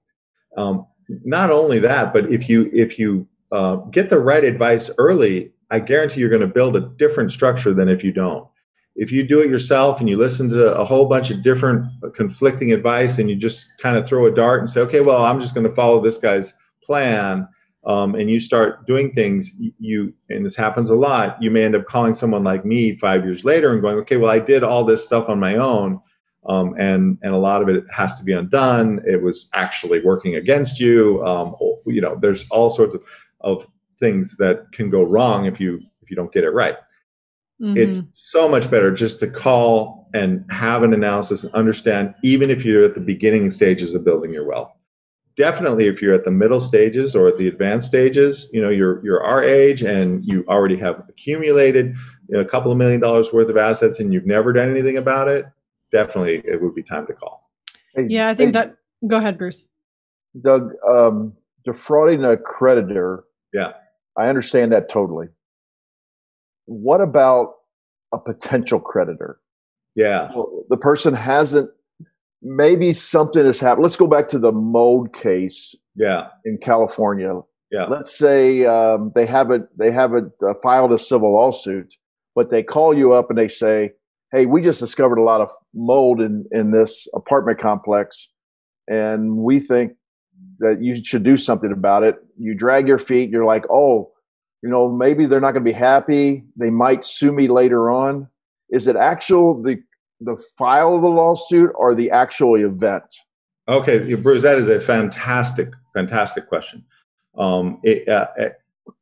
Um, 0.57 0.85
not 1.23 1.51
only 1.51 1.79
that, 1.79 2.13
but 2.13 2.31
if 2.31 2.47
you 2.47 2.69
if 2.73 2.97
you 2.97 3.27
uh, 3.51 3.75
get 3.91 4.09
the 4.09 4.19
right 4.19 4.43
advice 4.43 4.89
early, 4.97 5.51
I 5.71 5.79
guarantee 5.79 6.21
you're 6.21 6.29
going 6.29 6.41
to 6.41 6.47
build 6.47 6.75
a 6.75 6.81
different 6.81 7.31
structure 7.31 7.73
than 7.73 7.89
if 7.89 8.03
you 8.03 8.11
don't 8.11 8.47
if 8.95 9.11
you 9.11 9.23
do 9.23 9.41
it 9.41 9.49
yourself 9.49 9.99
and 9.99 10.07
you 10.09 10.17
listen 10.17 10.49
to 10.49 10.75
a 10.75 10.85
whole 10.85 11.07
bunch 11.07 11.31
of 11.31 11.41
different 11.41 11.85
conflicting 12.13 12.71
advice 12.71 13.17
and 13.17 13.29
you 13.29 13.35
just 13.35 13.75
kind 13.79 13.97
of 13.97 14.07
throw 14.07 14.27
a 14.27 14.31
dart 14.31 14.59
and 14.59 14.69
say, 14.69 14.81
okay, 14.81 15.01
well, 15.01 15.25
I'm 15.25 15.39
just 15.39 15.55
going 15.55 15.67
to 15.67 15.73
follow 15.73 15.99
this 15.99 16.17
guy's 16.17 16.53
plan, 16.83 17.47
um, 17.85 18.15
and 18.15 18.29
you 18.29 18.39
start 18.39 18.87
doing 18.87 19.11
things, 19.11 19.51
you 19.79 20.13
and 20.29 20.45
this 20.45 20.55
happens 20.55 20.89
a 20.89 20.95
lot. 20.95 21.41
You 21.41 21.51
may 21.51 21.65
end 21.65 21.75
up 21.75 21.85
calling 21.85 22.13
someone 22.13 22.43
like 22.43 22.63
me 22.63 22.95
five 22.97 23.25
years 23.25 23.43
later 23.43 23.73
and 23.73 23.81
going, 23.81 23.97
okay, 23.97 24.17
well, 24.17 24.29
I 24.29 24.39
did 24.39 24.63
all 24.63 24.85
this 24.85 25.03
stuff 25.03 25.29
on 25.29 25.39
my 25.39 25.55
own. 25.57 25.99
Um, 26.45 26.75
and 26.77 27.17
and 27.21 27.33
a 27.33 27.37
lot 27.37 27.61
of 27.61 27.69
it 27.69 27.83
has 27.89 28.15
to 28.15 28.23
be 28.23 28.33
undone. 28.33 29.01
It 29.05 29.21
was 29.21 29.49
actually 29.53 30.01
working 30.01 30.35
against 30.35 30.79
you. 30.79 31.25
Um, 31.25 31.55
you 31.85 32.01
know, 32.01 32.17
there's 32.21 32.45
all 32.51 32.69
sorts 32.69 32.95
of, 32.95 33.03
of 33.41 33.65
things 33.99 34.37
that 34.37 34.71
can 34.71 34.89
go 34.89 35.03
wrong 35.03 35.45
if 35.45 35.59
you 35.59 35.81
if 36.01 36.09
you 36.09 36.15
don't 36.15 36.31
get 36.31 36.43
it 36.43 36.51
right. 36.51 36.75
Mm-hmm. 37.61 37.77
It's 37.77 38.01
so 38.11 38.49
much 38.49 38.69
better 38.69 38.91
just 38.91 39.19
to 39.19 39.27
call 39.27 40.09
and 40.13 40.43
have 40.49 40.83
an 40.83 40.93
analysis 40.93 41.43
and 41.43 41.53
understand, 41.53 42.13
even 42.23 42.49
if 42.49 42.65
you're 42.65 42.83
at 42.83 42.93
the 42.93 43.01
beginning 43.01 43.49
stages 43.49 43.95
of 43.95 44.03
building 44.03 44.33
your 44.33 44.45
wealth. 44.45 44.71
Definitely, 45.35 45.87
if 45.87 46.01
you're 46.01 46.13
at 46.13 46.25
the 46.25 46.31
middle 46.31 46.59
stages 46.59 47.15
or 47.15 47.27
at 47.27 47.37
the 47.37 47.47
advanced 47.47 47.87
stages, 47.87 48.49
you 48.53 48.61
know 48.61 48.69
you're 48.69 49.03
you're 49.03 49.23
our 49.23 49.43
age 49.43 49.81
and 49.81 50.23
you 50.23 50.45
already 50.47 50.77
have 50.77 51.03
accumulated 51.09 51.95
you 52.27 52.37
know, 52.37 52.39
a 52.39 52.45
couple 52.45 52.71
of 52.71 52.77
million 52.77 52.99
dollars 52.99 53.33
worth 53.33 53.49
of 53.49 53.57
assets 53.57 53.99
and 53.99 54.13
you've 54.13 54.27
never 54.27 54.53
done 54.53 54.69
anything 54.69 54.97
about 54.97 55.27
it. 55.27 55.45
Definitely, 55.91 56.43
it 56.45 56.61
would 56.61 56.75
be 56.75 56.83
time 56.83 57.07
to 57.07 57.13
call. 57.13 57.49
Hey, 57.95 58.07
yeah, 58.09 58.29
I 58.29 58.35
think 58.35 58.49
hey, 58.49 58.61
that. 58.61 58.77
Go 59.07 59.17
ahead, 59.17 59.37
Bruce. 59.37 59.69
Doug, 60.39 60.71
um, 60.87 61.33
defrauding 61.65 62.23
a 62.23 62.37
creditor. 62.37 63.23
Yeah, 63.53 63.73
I 64.17 64.27
understand 64.27 64.71
that 64.71 64.89
totally 64.89 65.29
what 66.65 67.01
about 67.01 67.55
a 68.13 68.19
potential 68.19 68.79
creditor? 68.79 69.39
Yeah. 69.95 70.29
Well, 70.33 70.65
the 70.69 70.77
person 70.77 71.13
hasn't, 71.13 71.69
maybe 72.43 72.93
something 72.93 73.45
has 73.45 73.59
happened. 73.59 73.83
Let's 73.83 73.95
go 73.95 74.07
back 74.07 74.27
to 74.29 74.39
the 74.39 74.51
mold 74.51 75.13
case. 75.13 75.75
Yeah. 75.95 76.27
In 76.45 76.57
California. 76.57 77.39
Yeah. 77.71 77.85
Let's 77.85 78.15
say 78.15 78.65
um, 78.65 79.11
they 79.15 79.25
haven't 79.25 79.67
they 79.77 79.91
haven't 79.91 80.31
uh, 80.45 80.53
filed 80.61 80.91
a 80.91 80.99
civil 80.99 81.33
lawsuit, 81.33 81.95
but 82.35 82.49
they 82.49 82.61
call 82.61 82.95
you 82.95 83.13
up 83.13 83.29
and 83.29 83.37
they 83.37 83.47
say, 83.47 83.93
"Hey, 84.31 84.45
we 84.45 84.61
just 84.61 84.79
discovered 84.79 85.17
a 85.17 85.23
lot 85.23 85.41
of 85.41 85.49
mold 85.73 86.21
in 86.21 86.45
in 86.51 86.71
this 86.71 87.07
apartment 87.15 87.59
complex, 87.59 88.29
and 88.87 89.43
we 89.43 89.59
think 89.59 89.93
that 90.59 90.83
you 90.83 91.03
should 91.03 91.23
do 91.23 91.35
something 91.35 91.71
about 91.71 92.03
it." 92.03 92.17
You 92.37 92.53
drag 92.53 92.87
your 92.87 92.99
feet. 92.99 93.31
You're 93.31 93.45
like, 93.45 93.65
"Oh, 93.71 94.11
you 94.61 94.69
know, 94.69 94.87
maybe 94.87 95.25
they're 95.25 95.41
not 95.41 95.53
going 95.53 95.65
to 95.65 95.71
be 95.71 95.77
happy. 95.77 96.43
They 96.55 96.69
might 96.69 97.05
sue 97.05 97.31
me 97.31 97.47
later 97.47 97.89
on. 97.89 98.29
Is 98.69 98.87
it 98.87 98.95
actual 98.95 99.61
the 99.63 99.77
the 100.23 100.37
file 100.57 100.95
of 100.95 101.01
the 101.01 101.09
lawsuit 101.09 101.71
or 101.75 101.95
the 101.95 102.11
actual 102.11 102.55
event? 102.55 103.03
Okay, 103.67 104.13
Bruce, 104.15 104.41
that 104.41 104.57
is 104.57 104.69
a 104.69 104.79
fantastic, 104.79 105.69
fantastic 105.93 106.47
question. 106.47 106.83
Um, 107.37 107.79
it, 107.83 108.07
uh, 108.07 108.27
uh 108.39 108.49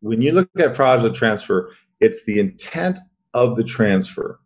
when 0.02 0.22
you 0.22 0.32
look 0.32 0.50
at 0.60 0.76
fraudulent 0.76 1.16
transfer, 1.16 1.72
it's 2.00 2.24
the 2.26 2.40
intent 2.40 3.00
of 3.34 3.56
the 3.56 3.64
transfer. 3.64 4.40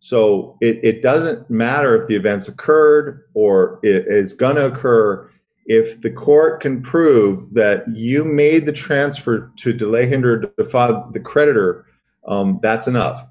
So 0.00 0.56
it, 0.60 0.80
it 0.82 1.02
doesn't 1.02 1.48
matter 1.48 1.96
if 1.96 2.08
the 2.08 2.16
events 2.16 2.48
occurred 2.48 3.22
or 3.34 3.78
it 3.84 4.06
is 4.08 4.32
going 4.32 4.56
to 4.56 4.66
occur. 4.66 5.30
If 5.66 6.00
the 6.00 6.10
court 6.10 6.60
can 6.60 6.82
prove 6.82 7.54
that 7.54 7.84
you 7.94 8.24
made 8.24 8.66
the 8.66 8.72
transfer 8.72 9.52
to 9.58 9.72
delay, 9.72 10.08
hinder, 10.08 10.52
defraud 10.58 11.12
the 11.12 11.20
creditor, 11.20 11.86
um, 12.26 12.58
that's 12.62 12.88
enough. 12.88 13.24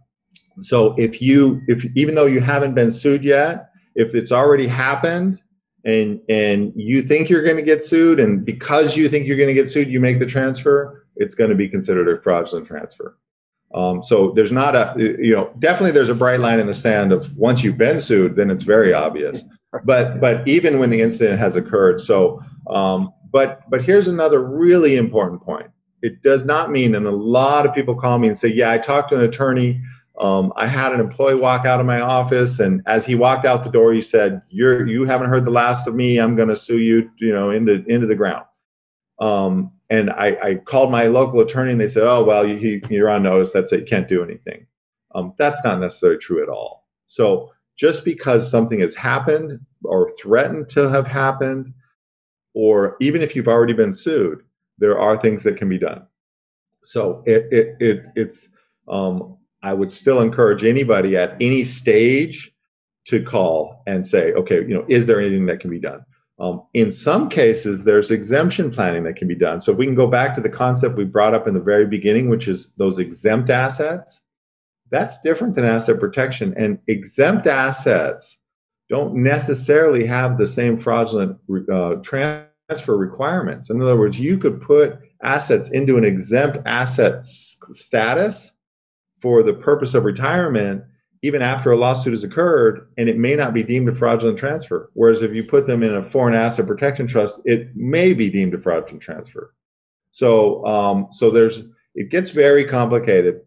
So 0.60 0.94
if 0.98 1.22
you, 1.22 1.62
if 1.68 1.86
even 1.96 2.16
though 2.16 2.26
you 2.26 2.42
haven't 2.42 2.74
been 2.74 2.92
sued 2.92 3.24
yet, 3.24 3.70
if 3.96 4.14
it's 4.14 4.32
already 4.32 4.68
happened 4.68 5.42
and 5.86 6.20
and 6.30 6.72
you 6.76 7.02
think 7.02 7.30
you're 7.30 7.44
going 7.44 7.58
to 7.58 7.64
get 7.64 7.82
sued, 7.84 8.20
and 8.20 8.46
because 8.46 8.96
you 8.98 9.10
think 9.10 9.28
you're 9.28 9.38
going 9.38 9.48
to 9.48 9.54
get 9.54 9.70
sued, 9.70 9.92
you 9.92 10.00
make 10.00 10.20
the 10.20 10.26
transfer, 10.26 11.06
it's 11.16 11.36
going 11.36 11.50
to 11.50 11.56
be 11.56 11.68
considered 11.68 12.08
a 12.08 12.22
fraudulent 12.22 12.68
transfer. 12.68 13.18
Um, 13.74 14.04
so 14.04 14.32
there's 14.32 14.52
not 14.52 14.76
a, 14.76 14.94
you 14.98 15.34
know, 15.34 15.54
definitely 15.60 15.92
there's 15.92 16.10
a 16.10 16.16
bright 16.16 16.42
line 16.42 16.60
in 16.60 16.68
the 16.68 16.74
sand 16.74 17.14
of 17.14 17.36
once 17.38 17.64
you've 17.64 17.78
been 17.78 18.00
sued, 18.00 18.36
then 18.36 18.52
it's 18.52 18.64
very 18.64 18.94
obvious. 18.94 19.44
But 19.86 20.20
but 20.20 20.46
even 20.48 20.80
when 20.80 20.90
the 20.90 21.02
incident 21.02 21.40
has 21.40 21.56
occurred, 21.56 22.02
so 22.02 22.42
um, 22.70 23.14
but 23.32 23.62
but 23.70 23.82
here's 23.82 24.10
another 24.10 24.44
really 24.44 24.98
important 24.98 25.42
point. 25.42 25.68
It 26.02 26.22
does 26.22 26.44
not 26.44 26.72
mean, 26.72 26.96
and 26.96 27.06
a 27.06 27.12
lot 27.12 27.66
of 27.66 27.74
people 27.74 27.96
call 27.96 28.20
me 28.20 28.28
and 28.28 28.38
say, 28.38 28.50
yeah, 28.50 28.72
I 28.72 28.78
talked 28.78 29.10
to 29.10 29.16
an 29.16 29.22
attorney. 29.22 29.82
Um, 30.22 30.54
I 30.56 30.68
had 30.68 30.94
an 30.94 31.00
employee 31.00 31.36
walk 31.36 31.66
out 31.66 31.80
of 31.80 31.86
my 31.86 32.00
office, 32.00 32.60
and 32.60 32.82
as 32.86 33.06
he 33.06 33.16
walked 33.16 33.44
out 33.44 33.64
the 33.64 33.72
door, 33.72 33.92
he 33.92 34.02
said, 34.02 34.42
"You're 34.50 34.88
you 34.88 35.06
haven't 35.06 35.30
heard 35.30 35.46
the 35.46 35.52
last 35.52 35.88
of 35.88 35.96
me. 35.96 36.20
I'm 36.20 36.36
going 36.36 36.50
to 36.50 36.56
sue 36.56 36.80
you, 36.80 37.10
you 37.18 37.34
know, 37.34 37.50
into 37.50 37.84
into 37.88 38.08
the 38.08 38.16
ground." 38.16 38.46
Um, 39.20 39.72
and 39.92 40.10
I, 40.10 40.38
I, 40.42 40.56
called 40.56 40.90
my 40.90 41.08
local 41.08 41.42
attorney 41.42 41.74
and 41.74 41.80
they 41.80 41.86
said, 41.86 42.04
oh, 42.04 42.24
well, 42.24 42.48
you, 42.48 42.82
you're 42.90 43.10
on 43.10 43.24
notice. 43.24 43.52
That's 43.52 43.74
it. 43.74 43.82
You 43.82 43.86
can't 43.86 44.08
do 44.08 44.24
anything. 44.24 44.66
Um, 45.14 45.34
that's 45.38 45.64
not 45.66 45.80
necessarily 45.80 46.18
true 46.18 46.42
at 46.42 46.50
all. 46.50 46.88
So 47.08 47.52
just 47.78 48.06
because 48.06 48.50
something 48.50 48.80
has 48.80 48.96
happened 48.96 49.60
or 49.84 50.10
threatened 50.20 50.70
to 50.70 50.90
have 50.90 51.08
happened, 51.08 51.74
or 52.54 52.96
even 53.02 53.22
if 53.22 53.36
you've 53.36 53.50
already 53.50 53.74
been 53.74 53.92
sued, 53.92 54.40
there 54.78 54.98
are 54.98 55.18
things 55.18 55.44
that 55.44 55.58
can 55.58 55.68
be 55.68 55.78
done. 55.78 56.08
So 56.82 57.22
it, 57.26 57.48
it, 57.52 57.76
it 57.80 58.06
it's, 58.16 58.50
um, 58.88 59.38
I 59.64 59.74
would 59.74 59.92
still 59.92 60.22
encourage 60.22 60.64
anybody 60.64 61.16
at 61.16 61.36
any 61.40 61.64
stage 61.64 62.52
to 63.06 63.24
call 63.24 63.84
and 63.88 64.06
say, 64.06 64.34
okay, 64.34 64.62
you 64.62 64.74
know, 64.74 64.86
is 64.88 65.08
there 65.08 65.20
anything 65.20 65.46
that 65.48 65.60
can 65.60 65.70
be 65.70 65.80
done? 65.80 66.04
Um, 66.40 66.64
in 66.74 66.90
some 66.90 67.30
cases, 67.30 67.84
there's 67.84 68.10
exemption 68.10 68.72
planning 68.72 69.04
that 69.04 69.16
can 69.16 69.28
be 69.28 69.36
done. 69.36 69.62
So 69.62 69.72
if 69.72 69.78
we 69.78 69.86
can 69.86 69.96
go 69.96 70.08
back 70.08 70.34
to 70.34 70.42
the 70.42 70.50
concept 70.50 70.98
we 70.98 71.06
brought 71.06 71.36
up 71.36 71.48
in 71.48 71.54
the 71.54 71.62
very 71.62 71.86
beginning, 71.86 72.30
which 72.30 72.48
is 72.48 72.74
those 72.78 72.98
exempt 72.98 73.52
assets, 73.52 74.22
that's 74.90 75.22
different 75.22 75.54
than 75.54 75.66
asset 75.66 76.00
protection. 76.00 76.54
And 76.58 76.80
exempt 76.88 77.46
assets 77.46 78.40
don't 78.90 79.14
necessarily 79.16 80.06
have 80.08 80.38
the 80.38 80.48
same 80.48 80.76
fraudulent 80.76 81.38
uh, 81.72 81.96
transfer 82.02 82.98
requirements. 82.98 83.70
In 83.70 83.82
other 83.82 83.98
words, 83.98 84.20
you 84.20 84.38
could 84.38 84.60
put 84.60 85.00
assets 85.24 85.70
into 85.70 85.98
an 85.98 86.04
exempt 86.04 86.58
asset 86.66 87.24
status 87.26 88.52
for 89.22 89.44
the 89.44 89.54
purpose 89.54 89.94
of 89.94 90.06
retirement 90.06 90.84
even 91.24 91.42
after 91.42 91.72
a 91.72 91.78
lawsuit 91.78 92.14
has 92.14 92.24
occurred 92.24 92.88
and 92.98 93.08
it 93.08 93.18
may 93.18 93.36
not 93.36 93.54
be 93.54 93.64
deemed 93.64 93.88
a 93.88 93.94
fraudulent 93.94 94.40
transfer. 94.40 94.90
Whereas 94.94 95.22
if 95.22 95.34
you 95.34 95.44
put 95.44 95.68
them 95.68 95.84
in 95.84 95.94
a 95.94 96.02
foreign 96.02 96.34
asset 96.34 96.66
protection 96.68 97.06
trust, 97.06 97.42
it 97.46 97.76
may 97.76 98.14
be 98.14 98.30
deemed 98.30 98.54
a 98.56 98.60
fraudulent 98.60 99.02
transfer. 99.02 99.54
So, 100.12 100.66
um, 100.66 101.08
so 101.12 101.30
there's, 101.30 101.64
it 101.94 102.10
gets 102.10 102.32
very 102.32 102.66
complicated. 102.66 103.42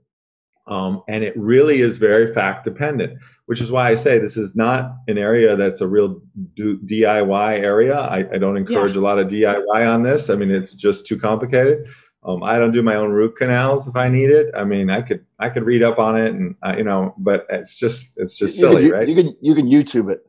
Um, 0.67 1.03
and 1.09 1.23
it 1.23 1.37
really 1.37 1.81
is 1.81 1.99
very 1.99 2.33
fact 2.33 2.65
dependent, 2.65 3.19
which 3.47 3.61
is 3.61 3.71
why 3.71 3.91
I 3.91 3.95
say 3.95 4.19
this 4.19 4.39
is 4.39 4.57
not 4.57 4.95
an 5.09 5.19
area 5.19 5.57
that's 5.57 5.83
a 5.83 5.89
real 5.89 6.23
DIY 6.55 7.59
area. 7.59 7.99
I, 7.99 8.21
I 8.33 8.39
don't 8.39 8.57
encourage 8.57 8.95
yeah. 8.95 9.03
a 9.03 9.05
lot 9.05 9.19
of 9.19 9.29
DIY 9.29 9.93
on 9.93 10.03
this. 10.03 10.31
I 10.31 10.37
mean, 10.37 10.51
it's 10.51 10.75
just 10.75 11.07
too 11.07 11.19
complicated. 11.19 11.87
Um, 12.27 12.43
I 12.43 12.59
don't 12.59 12.71
do 12.71 12.83
my 12.83 12.95
own 12.95 13.11
root 13.11 13.37
canals 13.37 13.87
if 13.87 13.97
I 13.97 14.09
need 14.09 14.31
it. 14.31 14.51
I 14.57 14.65
mean, 14.65 14.89
I 14.91 15.03
could 15.03 15.25
I 15.39 15.51
could 15.51 15.65
read 15.65 15.83
up 15.83 15.99
on 15.99 16.19
it, 16.19 16.33
and 16.35 16.55
uh, 16.63 16.75
you 16.77 16.85
know, 16.85 17.15
but 17.19 17.47
it's 17.51 17.77
just 17.77 18.15
it's 18.17 18.37
just 18.37 18.59
you 18.59 18.67
silly, 18.67 18.83
can, 18.85 18.93
right? 18.93 19.09
You 19.09 19.15
can 19.15 19.37
you 19.41 19.55
can 19.55 19.67
YouTube 19.67 20.11
it. 20.11 20.27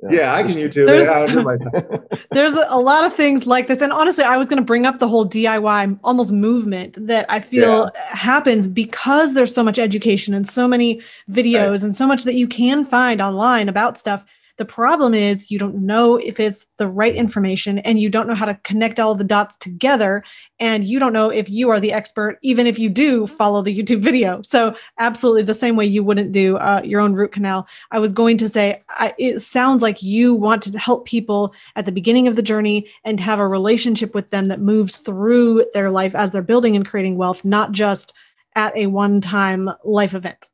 Yeah, 0.00 0.10
yeah 0.12 0.34
I 0.34 0.42
can 0.42 0.52
YouTube 0.52 0.86
there's, 0.86 1.04
it. 1.04 1.08
I 1.08 1.26
do 1.26 1.42
myself. 1.42 1.84
there's 2.30 2.54
a 2.54 2.76
lot 2.76 3.04
of 3.04 3.14
things 3.14 3.46
like 3.46 3.66
this, 3.66 3.80
and 3.80 3.92
honestly, 3.92 4.22
I 4.22 4.36
was 4.36 4.46
going 4.46 4.58
to 4.58 4.64
bring 4.64 4.86
up 4.86 5.00
the 5.00 5.08
whole 5.08 5.26
DIY 5.26 5.98
almost 6.04 6.30
movement 6.30 7.04
that 7.04 7.26
I 7.28 7.40
feel 7.40 7.90
yeah. 7.92 8.16
happens 8.16 8.68
because 8.68 9.34
there's 9.34 9.52
so 9.52 9.64
much 9.64 9.78
education 9.78 10.34
and 10.34 10.48
so 10.48 10.68
many 10.68 11.00
videos 11.28 11.70
right. 11.70 11.82
and 11.82 11.96
so 11.96 12.06
much 12.06 12.22
that 12.24 12.34
you 12.34 12.46
can 12.46 12.84
find 12.84 13.20
online 13.20 13.68
about 13.68 13.98
stuff 13.98 14.24
the 14.56 14.64
problem 14.64 15.14
is 15.14 15.50
you 15.50 15.58
don't 15.58 15.74
know 15.74 16.16
if 16.16 16.38
it's 16.38 16.66
the 16.76 16.86
right 16.86 17.14
information 17.14 17.78
and 17.80 17.98
you 17.98 18.08
don't 18.08 18.28
know 18.28 18.34
how 18.34 18.46
to 18.46 18.58
connect 18.62 19.00
all 19.00 19.14
the 19.14 19.24
dots 19.24 19.56
together. 19.56 20.22
And 20.60 20.84
you 20.84 21.00
don't 21.00 21.12
know 21.12 21.30
if 21.30 21.48
you 21.48 21.70
are 21.70 21.80
the 21.80 21.92
expert, 21.92 22.38
even 22.42 22.66
if 22.66 22.78
you 22.78 22.88
do 22.88 23.26
follow 23.26 23.62
the 23.62 23.76
YouTube 23.76 23.98
video. 24.00 24.42
So, 24.42 24.76
absolutely 24.98 25.42
the 25.42 25.54
same 25.54 25.74
way 25.74 25.86
you 25.86 26.04
wouldn't 26.04 26.32
do 26.32 26.56
uh, 26.58 26.82
your 26.84 27.00
own 27.00 27.14
root 27.14 27.32
canal. 27.32 27.66
I 27.90 27.98
was 27.98 28.12
going 28.12 28.38
to 28.38 28.48
say, 28.48 28.80
I, 28.90 29.12
it 29.18 29.40
sounds 29.40 29.82
like 29.82 30.02
you 30.02 30.34
want 30.34 30.62
to 30.64 30.78
help 30.78 31.06
people 31.06 31.52
at 31.74 31.86
the 31.86 31.92
beginning 31.92 32.28
of 32.28 32.36
the 32.36 32.42
journey 32.42 32.88
and 33.04 33.18
have 33.18 33.40
a 33.40 33.48
relationship 33.48 34.14
with 34.14 34.30
them 34.30 34.48
that 34.48 34.60
moves 34.60 34.98
through 34.98 35.66
their 35.74 35.90
life 35.90 36.14
as 36.14 36.30
they're 36.30 36.42
building 36.42 36.76
and 36.76 36.86
creating 36.86 37.16
wealth, 37.16 37.44
not 37.44 37.72
just 37.72 38.14
at 38.54 38.76
a 38.76 38.86
one 38.86 39.20
time 39.20 39.68
life 39.84 40.14
event. 40.14 40.50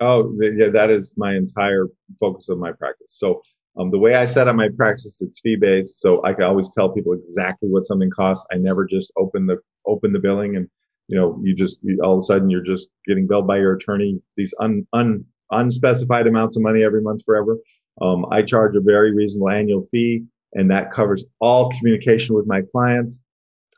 Oh, 0.00 0.36
yeah, 0.40 0.68
that 0.68 0.90
is 0.90 1.12
my 1.16 1.34
entire 1.34 1.88
focus 2.18 2.48
of 2.48 2.58
my 2.58 2.72
practice. 2.72 3.16
So 3.16 3.42
um, 3.78 3.90
the 3.90 3.98
way 3.98 4.14
I 4.14 4.24
set 4.24 4.48
up 4.48 4.56
my 4.56 4.68
practice, 4.76 5.20
it's 5.22 5.40
fee 5.40 5.56
based, 5.60 6.00
so 6.00 6.24
I 6.24 6.32
can 6.32 6.44
always 6.44 6.70
tell 6.70 6.92
people 6.92 7.12
exactly 7.12 7.68
what 7.68 7.84
something 7.84 8.10
costs. 8.10 8.46
I 8.52 8.56
never 8.56 8.84
just 8.84 9.12
open 9.16 9.46
the 9.46 9.58
open 9.86 10.12
the 10.12 10.20
billing 10.20 10.56
and 10.56 10.68
you 11.08 11.18
know 11.18 11.38
you 11.42 11.54
just 11.54 11.78
you, 11.82 11.98
all 12.02 12.14
of 12.14 12.18
a 12.18 12.22
sudden 12.22 12.48
you're 12.50 12.62
just 12.62 12.88
getting 13.06 13.26
billed 13.26 13.46
by 13.46 13.58
your 13.58 13.74
attorney 13.74 14.20
these 14.36 14.54
un, 14.60 14.86
un 14.94 15.24
unspecified 15.50 16.26
amounts 16.26 16.56
of 16.56 16.62
money 16.62 16.84
every 16.84 17.02
month 17.02 17.22
forever. 17.24 17.58
Um, 18.00 18.26
I 18.30 18.42
charge 18.42 18.74
a 18.76 18.80
very 18.80 19.14
reasonable 19.14 19.50
annual 19.50 19.82
fee, 19.82 20.24
and 20.54 20.70
that 20.70 20.92
covers 20.92 21.24
all 21.40 21.70
communication 21.70 22.34
with 22.34 22.46
my 22.46 22.62
clients. 22.72 23.20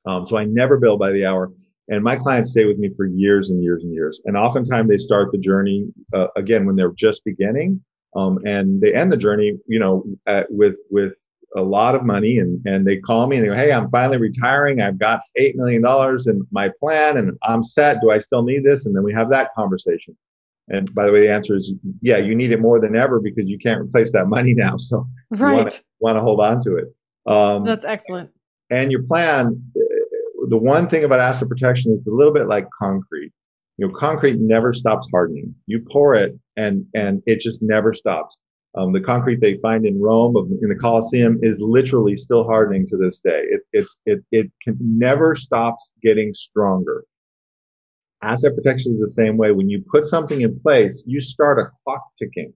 Um, 0.07 0.25
so 0.25 0.39
I 0.39 0.45
never 0.45 0.79
bill 0.79 0.97
by 0.97 1.11
the 1.11 1.27
hour. 1.27 1.51
And 1.89 2.03
my 2.03 2.17
clients 2.17 2.51
stay 2.51 2.65
with 2.65 2.79
me 2.79 2.91
for 2.97 3.07
years 3.07 3.51
and 3.51 3.63
years 3.63 3.85
and 3.85 3.93
years. 3.93 4.21
And 4.25 4.37
oftentimes 4.37 4.89
they 4.89 4.97
start 4.97 5.31
the 5.31 5.39
journey 5.39 5.87
uh, 6.13 6.29
again 6.37 6.67
when 6.67 6.77
they're 6.77 6.93
just 6.93 7.25
beginning, 7.25 7.83
um, 8.17 8.39
and 8.45 8.81
they 8.81 8.93
end 8.93 9.13
the 9.13 9.17
journey, 9.17 9.53
you 9.67 9.79
know, 9.79 10.05
at, 10.27 10.47
with 10.51 10.79
with 10.91 11.15
a 11.57 11.63
lot 11.63 11.95
of 11.95 12.05
money. 12.05 12.39
And 12.39 12.61
and 12.67 12.87
they 12.87 12.97
call 12.97 13.29
me 13.29 13.37
and 13.37 13.45
they 13.45 13.51
go, 13.51 13.57
"Hey, 13.57 13.73
I'm 13.73 13.89
finally 13.91 14.19
retiring. 14.19 14.81
I've 14.81 14.99
got 14.99 15.21
eight 15.37 15.55
million 15.57 15.83
dollars 15.83 16.27
in 16.27 16.45
my 16.51 16.71
plan, 16.81 17.19
and 17.19 17.39
I'm 17.43 17.63
set. 17.63 18.01
Do 18.01 18.11
I 18.11 18.19
still 18.19 18.43
need 18.43 18.65
this?" 18.65 18.85
And 18.85 18.97
then 18.97 19.05
we 19.05 19.13
have 19.13 19.31
that 19.31 19.55
conversation. 19.55 20.17
And 20.69 20.93
by 20.95 21.07
the 21.07 21.13
way, 21.13 21.21
the 21.21 21.33
answer 21.33 21.55
is 21.55 21.73
yeah, 22.01 22.17
you 22.17 22.35
need 22.35 22.51
it 22.51 22.61
more 22.61 22.81
than 22.81 22.97
ever 22.97 23.21
because 23.21 23.49
you 23.49 23.59
can't 23.59 23.81
replace 23.81 24.11
that 24.13 24.27
money 24.27 24.55
now. 24.55 24.77
So 24.87 25.07
right. 25.31 25.73
you 25.73 25.81
want 26.01 26.17
to 26.17 26.21
hold 26.21 26.41
on 26.41 26.63
to 26.63 26.77
it. 26.77 26.95
Um, 27.27 27.65
That's 27.65 27.85
excellent. 27.85 28.31
And 28.71 28.91
your 28.91 29.03
plan 29.05 29.63
the 30.49 30.59
one 30.59 30.89
thing 30.89 31.05
about 31.05 31.21
asset 31.21 31.49
protection 31.49 31.93
is 31.93 32.07
a 32.07 32.15
little 32.15 32.33
bit 32.33 32.47
like 32.49 32.67
concrete. 32.81 33.33
You 33.79 33.89
know, 33.89 33.95
concrete 33.95 34.39
never 34.39 34.73
stops 34.73 35.09
hardening. 35.13 35.55
You 35.67 35.85
pour 35.91 36.15
it 36.15 36.39
and 36.57 36.87
and 36.95 37.23
it 37.27 37.41
just 37.41 37.63
never 37.63 37.93
stops. 37.93 38.39
Um, 38.77 38.93
the 38.93 39.01
concrete 39.01 39.41
they 39.41 39.57
find 39.63 39.87
in 39.87 40.01
Rome 40.01 40.37
of, 40.37 40.47
in 40.61 40.69
the 40.69 40.77
Colosseum 40.77 41.39
is 41.43 41.61
literally 41.61 42.15
still 42.15 42.45
hardening 42.45 42.87
to 42.89 42.97
this 42.97 43.21
day. 43.21 43.43
It, 43.51 43.61
it's 43.73 43.99
it 44.07 44.21
it 44.33 44.51
can 44.63 44.77
never 44.81 45.35
stops 45.35 45.93
getting 46.03 46.33
stronger. 46.35 47.05
Asset 48.23 48.55
protection 48.55 48.95
is 48.95 49.01
the 49.01 49.23
same 49.23 49.37
way. 49.37 49.53
When 49.53 49.69
you 49.69 49.83
put 49.91 50.05
something 50.05 50.41
in 50.41 50.59
place, 50.61 51.05
you 51.07 51.21
start 51.21 51.59
a 51.59 51.71
clock 51.85 52.03
ticking, 52.19 52.53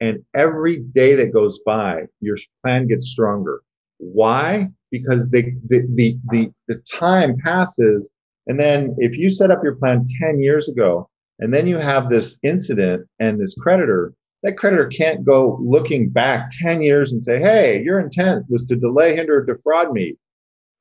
and 0.00 0.18
every 0.34 0.80
day 0.80 1.14
that 1.16 1.32
goes 1.32 1.60
by, 1.64 2.02
your 2.20 2.36
plan 2.62 2.86
gets 2.86 3.08
stronger. 3.08 3.62
Why? 3.98 4.70
because 4.90 5.30
the, 5.30 5.52
the, 5.68 5.86
the, 5.94 6.18
the, 6.30 6.50
the 6.68 6.82
time 6.98 7.36
passes. 7.44 8.10
And 8.46 8.58
then 8.58 8.94
if 8.98 9.18
you 9.18 9.30
set 9.30 9.50
up 9.50 9.60
your 9.62 9.76
plan 9.76 10.06
10 10.20 10.40
years 10.40 10.68
ago, 10.68 11.08
and 11.38 11.54
then 11.54 11.66
you 11.66 11.78
have 11.78 12.10
this 12.10 12.38
incident 12.42 13.06
and 13.20 13.40
this 13.40 13.54
creditor, 13.54 14.14
that 14.42 14.56
creditor 14.56 14.86
can't 14.86 15.24
go 15.24 15.58
looking 15.60 16.08
back 16.08 16.48
10 16.62 16.82
years 16.82 17.12
and 17.12 17.22
say, 17.22 17.38
Hey, 17.40 17.82
your 17.82 18.00
intent 18.00 18.44
was 18.48 18.64
to 18.66 18.76
delay, 18.76 19.14
hinder, 19.14 19.38
or 19.38 19.44
defraud 19.44 19.92
me 19.92 20.16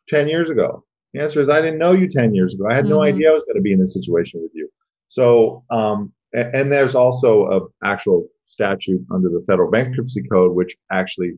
10 0.09 0.28
years 0.28 0.49
ago. 0.49 0.84
The 1.13 1.22
answer 1.22 1.41
is, 1.41 1.49
I 1.49 1.61
didn't 1.61 1.80
know 1.80 1.91
you 1.91 2.07
10 2.07 2.34
years 2.34 2.53
ago. 2.53 2.65
I 2.70 2.76
had 2.76 2.86
mm-hmm. 2.86 2.93
no 2.93 3.03
idea 3.03 3.30
I 3.30 3.34
was 3.34 3.45
going 3.45 3.55
to 3.55 3.61
be 3.61 3.74
in 3.74 3.80
this 3.80 3.93
situation 3.93 4.41
with 4.41 4.51
you. 4.53 4.70
So, 5.07 5.63
um, 5.72 6.11
and, 6.34 6.55
and 6.55 6.72
there's 6.72 6.95
also 6.95 7.47
a 7.47 7.88
actual 7.88 8.28
statute 8.45 9.01
under 9.13 9.30
the 9.30 9.43
federal 9.47 9.72
bankruptcy 9.72 10.24
code, 10.32 10.55
which 10.55 10.76
actually 10.91 11.34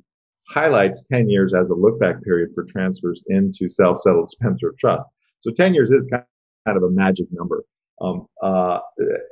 highlights 0.49 1.03
10 1.11 1.29
years 1.29 1.53
as 1.53 1.69
a 1.69 1.75
look 1.75 1.99
back 1.99 2.21
period 2.23 2.49
for 2.53 2.63
transfers 2.63 3.23
into 3.27 3.69
self 3.69 3.97
settled 3.97 4.29
spendthrift 4.29 4.79
trust. 4.79 5.07
So 5.39 5.51
10 5.51 5.73
years 5.73 5.91
is 5.91 6.09
kind 6.11 6.77
of 6.77 6.83
a 6.83 6.89
magic 6.89 7.27
number. 7.31 7.63
Um, 8.01 8.27
uh, 8.41 8.79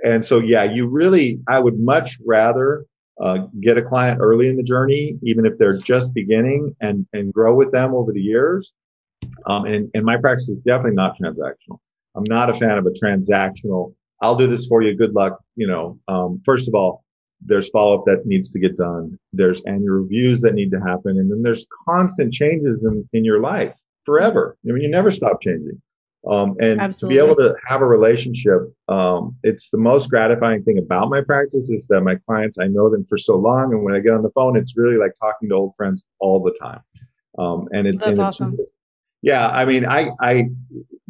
and 0.03 0.23
so, 0.23 0.39
yeah, 0.39 0.63
you 0.63 0.87
really, 0.87 1.39
I 1.47 1.59
would 1.59 1.79
much 1.79 2.17
rather 2.25 2.85
uh, 3.21 3.47
get 3.61 3.77
a 3.77 3.81
client 3.81 4.19
early 4.21 4.47
in 4.47 4.57
the 4.57 4.63
journey, 4.63 5.17
even 5.23 5.45
if 5.45 5.57
they're 5.57 5.77
just 5.77 6.13
beginning, 6.13 6.75
and 6.81 7.05
and 7.13 7.33
grow 7.33 7.55
with 7.55 7.71
them 7.71 7.93
over 7.93 8.11
the 8.11 8.21
years. 8.21 8.73
Um, 9.47 9.65
and 9.65 9.89
and 9.93 10.05
my 10.05 10.17
practice 10.17 10.49
is 10.49 10.59
definitely 10.59 10.95
not 10.95 11.17
transactional. 11.17 11.79
I'm 12.15 12.25
not 12.27 12.49
a 12.49 12.53
fan 12.53 12.77
of 12.77 12.85
a 12.85 12.91
transactional. 12.91 13.93
I'll 14.21 14.35
do 14.35 14.47
this 14.47 14.67
for 14.67 14.81
you. 14.81 14.95
Good 14.95 15.13
luck. 15.13 15.39
You 15.55 15.67
know, 15.67 15.99
um, 16.07 16.41
first 16.45 16.67
of 16.67 16.75
all, 16.75 17.03
there's 17.41 17.69
follow 17.69 17.97
up 17.97 18.05
that 18.05 18.25
needs 18.25 18.49
to 18.49 18.59
get 18.59 18.77
done. 18.77 19.17
There's 19.33 19.61
annual 19.65 19.95
reviews 19.95 20.41
that 20.41 20.53
need 20.53 20.71
to 20.71 20.79
happen, 20.79 21.17
and 21.17 21.31
then 21.31 21.43
there's 21.43 21.67
constant 21.87 22.33
changes 22.33 22.85
in 22.85 23.07
in 23.13 23.23
your 23.23 23.39
life 23.39 23.75
forever. 24.05 24.57
I 24.67 24.71
mean, 24.71 24.83
you 24.83 24.89
never 24.89 25.11
stop 25.11 25.41
changing. 25.41 25.81
Um, 26.29 26.55
and 26.59 26.81
Absolutely. 26.81 27.17
to 27.17 27.21
be 27.21 27.25
able 27.25 27.35
to 27.37 27.55
have 27.67 27.81
a 27.81 27.85
relationship, 27.85 28.73
um, 28.89 29.35
it's 29.43 29.69
the 29.69 29.77
most 29.77 30.09
gratifying 30.09 30.63
thing 30.63 30.77
about 30.77 31.09
my 31.09 31.21
practice 31.21 31.69
is 31.69 31.87
that 31.87 32.01
my 32.01 32.15
clients, 32.15 32.59
I 32.59 32.65
know 32.65 32.89
them 32.89 33.05
for 33.07 33.17
so 33.17 33.35
long. 33.37 33.71
And 33.71 33.83
when 33.83 33.95
I 33.95 33.99
get 33.99 34.13
on 34.13 34.23
the 34.23 34.31
phone, 34.31 34.57
it's 34.57 34.75
really 34.75 34.97
like 34.97 35.13
talking 35.21 35.49
to 35.49 35.55
old 35.55 35.75
friends 35.77 36.03
all 36.19 36.41
the 36.41 36.57
time. 36.59 36.81
Um, 37.37 37.69
and, 37.71 37.87
it, 37.87 37.99
That's 37.99 38.13
and 38.13 38.21
awesome. 38.21 38.57
yeah, 39.21 39.47
I 39.49 39.63
mean, 39.63 39.85
I, 39.85 40.09
I, 40.19 40.49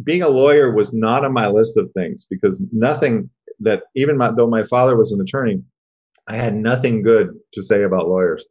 being 0.04 0.22
a 0.22 0.30
lawyer 0.30 0.72
was 0.72 0.94
not 0.94 1.26
on 1.26 1.34
my 1.34 1.48
list 1.48 1.78
of 1.78 1.90
things 1.94 2.28
because 2.30 2.62
nothing 2.72 3.30
that 3.60 3.84
even 3.96 4.18
my, 4.18 4.32
though 4.36 4.48
my 4.48 4.64
father 4.64 4.96
was 4.96 5.14
an 5.14 5.22
attorney, 5.22 5.64
I 6.28 6.36
had 6.36 6.56
nothing 6.56 7.04
good 7.04 7.30
to 7.54 7.62
say 7.62 7.84
about 7.84 8.08
lawyers. 8.08 8.46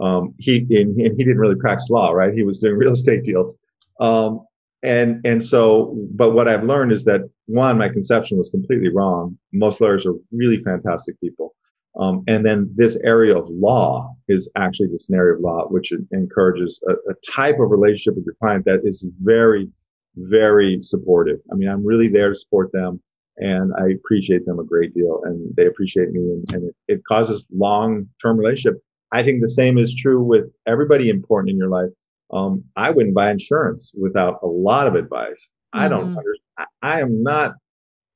Um, 0.00 0.34
he, 0.38 0.58
and 0.70 0.96
he 0.96 1.24
didn't 1.24 1.38
really 1.38 1.56
practice 1.56 1.90
law, 1.90 2.10
right? 2.10 2.32
He 2.32 2.42
was 2.42 2.58
doing 2.58 2.76
real 2.78 2.92
estate 2.92 3.24
deals. 3.24 3.56
Um, 4.00 4.40
and 4.82 5.20
and 5.24 5.44
so 5.44 5.94
but 6.12 6.32
what 6.32 6.48
i've 6.48 6.64
learned 6.64 6.92
is 6.92 7.04
that 7.04 7.20
one 7.46 7.78
my 7.78 7.88
conception 7.88 8.38
was 8.38 8.50
completely 8.50 8.88
wrong 8.88 9.36
most 9.52 9.80
lawyers 9.80 10.06
are 10.06 10.14
really 10.32 10.58
fantastic 10.58 11.18
people 11.20 11.54
um, 11.98 12.22
and 12.28 12.46
then 12.46 12.72
this 12.76 12.98
area 13.04 13.36
of 13.36 13.48
law 13.50 14.14
is 14.28 14.48
actually 14.56 14.86
an 14.86 15.14
area 15.14 15.34
of 15.34 15.40
law 15.40 15.66
which 15.68 15.92
encourages 16.12 16.80
a, 16.88 16.92
a 17.10 17.14
type 17.30 17.56
of 17.58 17.70
relationship 17.70 18.14
with 18.14 18.24
your 18.24 18.36
client 18.40 18.64
that 18.64 18.80
is 18.84 19.04
very 19.22 19.68
very 20.16 20.78
supportive 20.80 21.38
i 21.52 21.54
mean 21.54 21.68
i'm 21.68 21.84
really 21.84 22.08
there 22.08 22.30
to 22.30 22.34
support 22.34 22.70
them 22.72 23.00
and 23.40 23.72
i 23.78 23.88
appreciate 23.88 24.44
them 24.46 24.58
a 24.58 24.64
great 24.64 24.92
deal 24.94 25.20
and 25.24 25.54
they 25.56 25.66
appreciate 25.66 26.10
me 26.10 26.20
and, 26.20 26.52
and 26.52 26.68
it, 26.68 26.74
it 26.88 27.00
causes 27.08 27.46
long-term 27.52 28.38
relationship 28.38 28.80
i 29.12 29.22
think 29.22 29.40
the 29.40 29.48
same 29.48 29.78
is 29.78 29.94
true 29.94 30.22
with 30.22 30.44
everybody 30.66 31.08
important 31.08 31.50
in 31.50 31.56
your 31.56 31.68
life 31.68 31.90
um, 32.32 32.64
I 32.76 32.90
wouldn't 32.90 33.14
buy 33.14 33.30
insurance 33.30 33.92
without 34.00 34.38
a 34.42 34.46
lot 34.46 34.86
of 34.86 34.94
advice. 34.94 35.50
Mm-hmm. 35.74 35.84
I 35.84 35.88
don't 35.88 36.14
mm-hmm. 36.14 36.62
I 36.82 37.00
am 37.00 37.22
not 37.22 37.54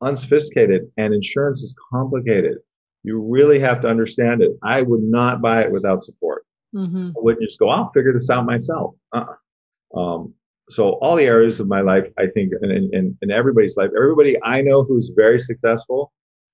unsophisticated 0.03 0.83
and 0.97 1.15
insurance 1.15 1.63
is 1.63 1.75
complicated. 1.93 2.59
You 3.03 3.21
really 3.21 3.59
have 3.59 3.81
to 3.83 3.89
understand 3.89 4.43
it. 4.43 4.53
I 4.63 4.83
would 4.83 5.03
not 5.03 5.43
buy 5.43 5.63
it 5.63 5.73
without 5.73 6.03
support. 6.03 6.45
Mm-hmm. 6.75 7.09
I 7.09 7.21
wouldn't 7.21 7.45
just 7.45 7.59
go, 7.59 7.69
I'll 7.69 7.91
figure 7.91 8.13
this 8.13 8.31
out 8.31 8.47
myself. 8.47 8.95
Uh-uh. 9.15 9.99
Um, 9.99 10.35
so 10.71 10.99
all 11.03 11.17
the 11.17 11.25
areas 11.25 11.61
of 11.61 11.69
my 11.69 11.81
life, 11.81 12.05
I 12.19 12.27
think, 12.33 12.53
in, 12.63 12.91
in, 12.93 13.19
in 13.21 13.31
everybody's 13.31 13.77
life, 13.77 13.91
everybody 13.97 14.37
I 14.43 14.63
know 14.63 14.83
who's 14.83 15.13
very 15.15 15.39
successful, 15.39 16.13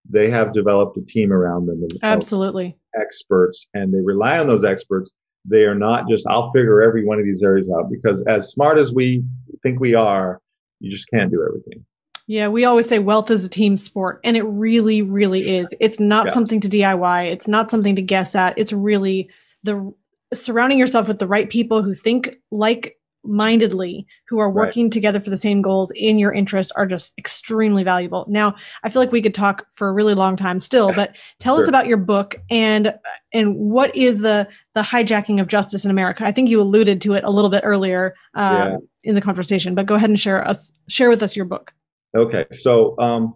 they 0.08 0.30
have 0.30 0.52
developed 0.52 0.96
a 0.96 1.04
team 1.04 1.32
around 1.32 1.66
them. 1.66 1.86
Absolutely. 2.02 2.76
Experts, 2.98 3.68
and 3.74 3.94
they 3.94 4.00
rely 4.00 4.38
on 4.38 4.46
those 4.46 4.64
experts 4.64 5.10
they 5.44 5.64
are 5.64 5.74
not 5.74 6.08
just, 6.08 6.26
I'll 6.28 6.50
figure 6.50 6.82
every 6.82 7.04
one 7.04 7.18
of 7.18 7.24
these 7.24 7.42
areas 7.42 7.70
out 7.70 7.90
because 7.90 8.22
as 8.26 8.50
smart 8.50 8.78
as 8.78 8.92
we 8.92 9.24
think 9.62 9.80
we 9.80 9.94
are, 9.94 10.40
you 10.80 10.90
just 10.90 11.08
can't 11.10 11.30
do 11.30 11.44
everything. 11.46 11.84
Yeah, 12.26 12.48
we 12.48 12.64
always 12.64 12.88
say 12.88 12.98
wealth 12.98 13.30
is 13.30 13.44
a 13.44 13.48
team 13.48 13.76
sport, 13.76 14.20
and 14.22 14.36
it 14.36 14.42
really, 14.42 15.02
really 15.02 15.56
is. 15.56 15.74
It's 15.80 15.98
not 15.98 16.26
yeah. 16.26 16.32
something 16.32 16.60
to 16.60 16.68
DIY. 16.68 17.32
It's 17.32 17.48
not 17.48 17.70
something 17.70 17.96
to 17.96 18.02
guess 18.02 18.36
at. 18.36 18.56
It's 18.56 18.72
really 18.72 19.30
the 19.64 19.92
surrounding 20.32 20.78
yourself 20.78 21.08
with 21.08 21.18
the 21.18 21.26
right 21.26 21.50
people 21.50 21.82
who 21.82 21.92
think 21.92 22.36
like 22.52 22.99
mindedly 23.24 24.06
who 24.28 24.38
are 24.38 24.50
working 24.50 24.86
right. 24.86 24.92
together 24.92 25.20
for 25.20 25.30
the 25.30 25.36
same 25.36 25.62
goals 25.62 25.90
in 25.92 26.18
your 26.18 26.32
interest 26.32 26.72
are 26.76 26.86
just 26.86 27.12
extremely 27.18 27.84
valuable. 27.84 28.24
Now, 28.28 28.54
I 28.82 28.88
feel 28.88 29.00
like 29.00 29.12
we 29.12 29.22
could 29.22 29.34
talk 29.34 29.66
for 29.72 29.88
a 29.88 29.92
really 29.92 30.14
long 30.14 30.36
time 30.36 30.60
still, 30.60 30.92
but 30.92 31.16
tell 31.38 31.56
sure. 31.56 31.62
us 31.62 31.68
about 31.68 31.86
your 31.86 31.96
book 31.96 32.36
and 32.50 32.94
and 33.32 33.56
what 33.56 33.94
is 33.94 34.20
the 34.20 34.48
the 34.74 34.82
hijacking 34.82 35.40
of 35.40 35.48
justice 35.48 35.84
in 35.84 35.90
America? 35.90 36.24
I 36.24 36.32
think 36.32 36.48
you 36.48 36.60
alluded 36.60 37.00
to 37.02 37.14
it 37.14 37.24
a 37.24 37.30
little 37.30 37.50
bit 37.50 37.62
earlier 37.64 38.14
um, 38.34 38.56
yeah. 38.56 38.76
in 39.04 39.14
the 39.14 39.20
conversation, 39.20 39.74
but 39.74 39.86
go 39.86 39.94
ahead 39.94 40.10
and 40.10 40.18
share 40.18 40.46
us 40.46 40.72
share 40.88 41.10
with 41.10 41.22
us 41.22 41.36
your 41.36 41.46
book. 41.46 41.72
Okay, 42.16 42.44
so 42.52 42.96
um, 42.98 43.34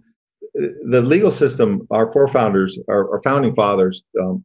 the 0.55 1.01
legal 1.01 1.31
system, 1.31 1.87
our 1.91 2.11
forefounders, 2.13 2.73
our, 2.89 3.11
our 3.13 3.23
founding 3.23 3.55
fathers, 3.55 4.03
um, 4.21 4.45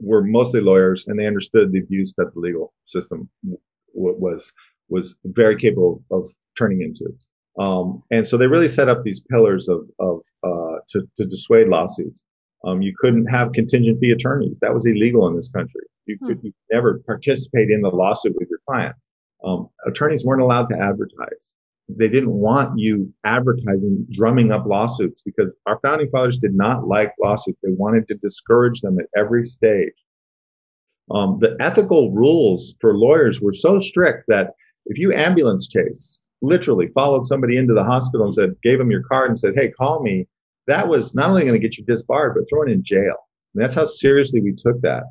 were 0.00 0.22
mostly 0.22 0.60
lawyers, 0.60 1.04
and 1.06 1.18
they 1.18 1.26
understood 1.26 1.72
the 1.72 1.80
abuse 1.80 2.14
that 2.16 2.32
the 2.34 2.40
legal 2.40 2.72
system 2.84 3.28
w- 3.44 3.58
was 3.94 4.52
was 4.88 5.16
very 5.24 5.56
capable 5.56 6.02
of 6.10 6.30
turning 6.58 6.82
into. 6.82 7.06
Um, 7.58 8.02
and 8.10 8.26
so 8.26 8.36
they 8.36 8.46
really 8.46 8.68
set 8.68 8.88
up 8.88 9.02
these 9.02 9.20
pillars 9.20 9.68
of, 9.68 9.80
of 9.98 10.20
uh, 10.44 10.78
to, 10.88 11.02
to 11.16 11.24
dissuade 11.24 11.68
lawsuits. 11.68 12.22
Um, 12.64 12.82
you 12.82 12.94
couldn't 12.98 13.26
have 13.26 13.52
contingent 13.52 14.00
fee 14.00 14.10
attorneys. 14.10 14.58
That 14.60 14.74
was 14.74 14.86
illegal 14.86 15.26
in 15.28 15.36
this 15.36 15.50
country. 15.50 15.82
You 16.06 16.16
hmm. 16.20 16.26
could 16.26 16.40
you 16.42 16.52
never 16.70 17.00
participate 17.06 17.70
in 17.70 17.82
the 17.82 17.88
lawsuit 17.88 18.34
with 18.38 18.48
your 18.50 18.60
client. 18.68 18.96
Um, 19.44 19.68
attorneys 19.86 20.24
weren't 20.24 20.42
allowed 20.42 20.66
to 20.68 20.78
advertise. 20.78 21.54
They 21.88 22.08
didn't 22.08 22.32
want 22.32 22.78
you 22.78 23.12
advertising, 23.24 24.06
drumming 24.10 24.50
up 24.50 24.66
lawsuits 24.66 25.22
because 25.22 25.56
our 25.66 25.78
founding 25.80 26.10
fathers 26.10 26.36
did 26.36 26.54
not 26.54 26.88
like 26.88 27.12
lawsuits. 27.22 27.60
They 27.62 27.70
wanted 27.70 28.08
to 28.08 28.14
discourage 28.16 28.80
them 28.80 28.98
at 28.98 29.06
every 29.16 29.44
stage. 29.44 30.04
Um, 31.12 31.38
the 31.38 31.56
ethical 31.60 32.10
rules 32.10 32.74
for 32.80 32.96
lawyers 32.96 33.40
were 33.40 33.52
so 33.52 33.78
strict 33.78 34.24
that 34.26 34.54
if 34.86 34.98
you 34.98 35.12
ambulance 35.12 35.68
chase, 35.68 36.20
literally 36.42 36.88
followed 36.88 37.26
somebody 37.26 37.56
into 37.56 37.74
the 37.74 37.84
hospital 37.84 38.26
and 38.26 38.34
said, 38.34 38.54
gave 38.62 38.78
them 38.78 38.90
your 38.90 39.02
card 39.02 39.28
and 39.28 39.38
said, 39.38 39.54
hey, 39.56 39.70
call 39.70 40.02
me, 40.02 40.26
that 40.66 40.88
was 40.88 41.14
not 41.14 41.30
only 41.30 41.42
going 41.42 41.54
to 41.54 41.60
get 41.60 41.78
you 41.78 41.84
disbarred, 41.84 42.34
but 42.34 42.48
thrown 42.48 42.70
in 42.70 42.82
jail. 42.84 43.16
And 43.54 43.62
that's 43.62 43.74
how 43.74 43.84
seriously 43.84 44.40
we 44.40 44.52
took 44.52 44.80
that. 44.82 45.04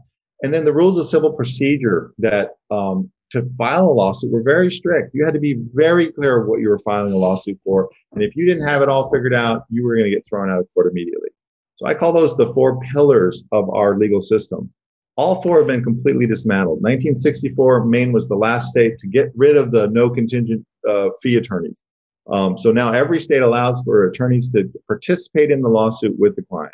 And 0.44 0.54
then 0.54 0.66
the 0.66 0.74
rules 0.74 0.98
of 0.98 1.08
civil 1.08 1.34
procedure 1.34 2.14
that 2.20 2.52
um, 2.70 3.10
to 3.32 3.44
file 3.58 3.86
a 3.86 3.94
lawsuit 3.94 4.32
were 4.32 4.44
very 4.44 4.70
strict. 4.70 5.12
You 5.14 5.26
had 5.26 5.34
to 5.34 5.40
be 5.40 5.58
very 5.74 6.12
clear 6.12 6.42
of 6.42 6.48
what 6.48 6.60
you 6.60 6.70
were 6.70 6.78
filing 6.80 7.14
a 7.14 7.18
lawsuit 7.18 7.60
for. 7.64 7.90
And 8.12 8.22
if 8.22 8.36
you 8.36 8.46
didn't 8.46 8.68
have 8.68 8.82
it 8.82 8.90
all 8.90 9.10
figured 9.12 9.34
out, 9.34 9.64
you 9.70 9.84
were 9.84 9.96
going 9.96 10.10
to 10.10 10.16
get 10.16 10.26
thrown 10.28 10.50
out 10.50 10.60
of 10.60 10.68
court 10.74 10.92
immediately. 10.92 11.30
So 11.76 11.88
I 11.88 11.94
call 11.94 12.14
those 12.14 12.38
the 12.38 12.54
four 12.54 12.80
pillars 12.94 13.44
of 13.52 13.70
our 13.70 13.98
legal 13.98 14.22
system. 14.22 14.72
All 15.18 15.42
four 15.42 15.60
have 15.60 15.68
been 15.68 15.84
completely 15.84 16.28
dismantled. 16.28 16.82
1964, 16.82 17.86
Maine 17.86 18.12
was 18.12 18.28
the 18.28 18.36
last 18.36 18.70
state 18.70 18.98
to 18.98 19.08
get 19.08 19.32
rid 19.36 19.56
of 19.56 19.72
the 19.72 19.88
no 19.88 20.10
contingent 20.10 20.66
uh, 20.88 21.10
fee 21.22 21.38
attorneys. 21.38 21.84
Um, 22.28 22.58
so 22.58 22.72
now 22.72 22.92
every 22.92 23.20
state 23.20 23.42
allows 23.42 23.82
for 23.84 24.08
attorneys 24.08 24.50
to 24.50 24.70
participate 24.88 25.52
in 25.52 25.62
the 25.62 25.70
lawsuit 25.70 26.18
with 26.18 26.36
the 26.36 26.42
client. 26.42 26.74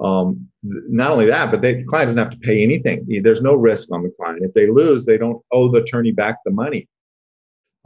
Um, 0.00 0.48
not 0.62 1.12
only 1.12 1.26
that, 1.26 1.50
but 1.50 1.62
they, 1.62 1.74
the 1.74 1.84
client 1.84 2.08
doesn't 2.08 2.22
have 2.22 2.32
to 2.32 2.38
pay 2.38 2.62
anything. 2.62 3.06
There's 3.22 3.42
no 3.42 3.54
risk 3.54 3.90
on 3.92 4.02
the 4.02 4.10
client. 4.20 4.40
If 4.42 4.52
they 4.54 4.68
lose, 4.68 5.04
they 5.04 5.16
don't 5.16 5.42
owe 5.52 5.70
the 5.70 5.82
attorney 5.82 6.12
back 6.12 6.38
the 6.44 6.50
money. 6.50 6.88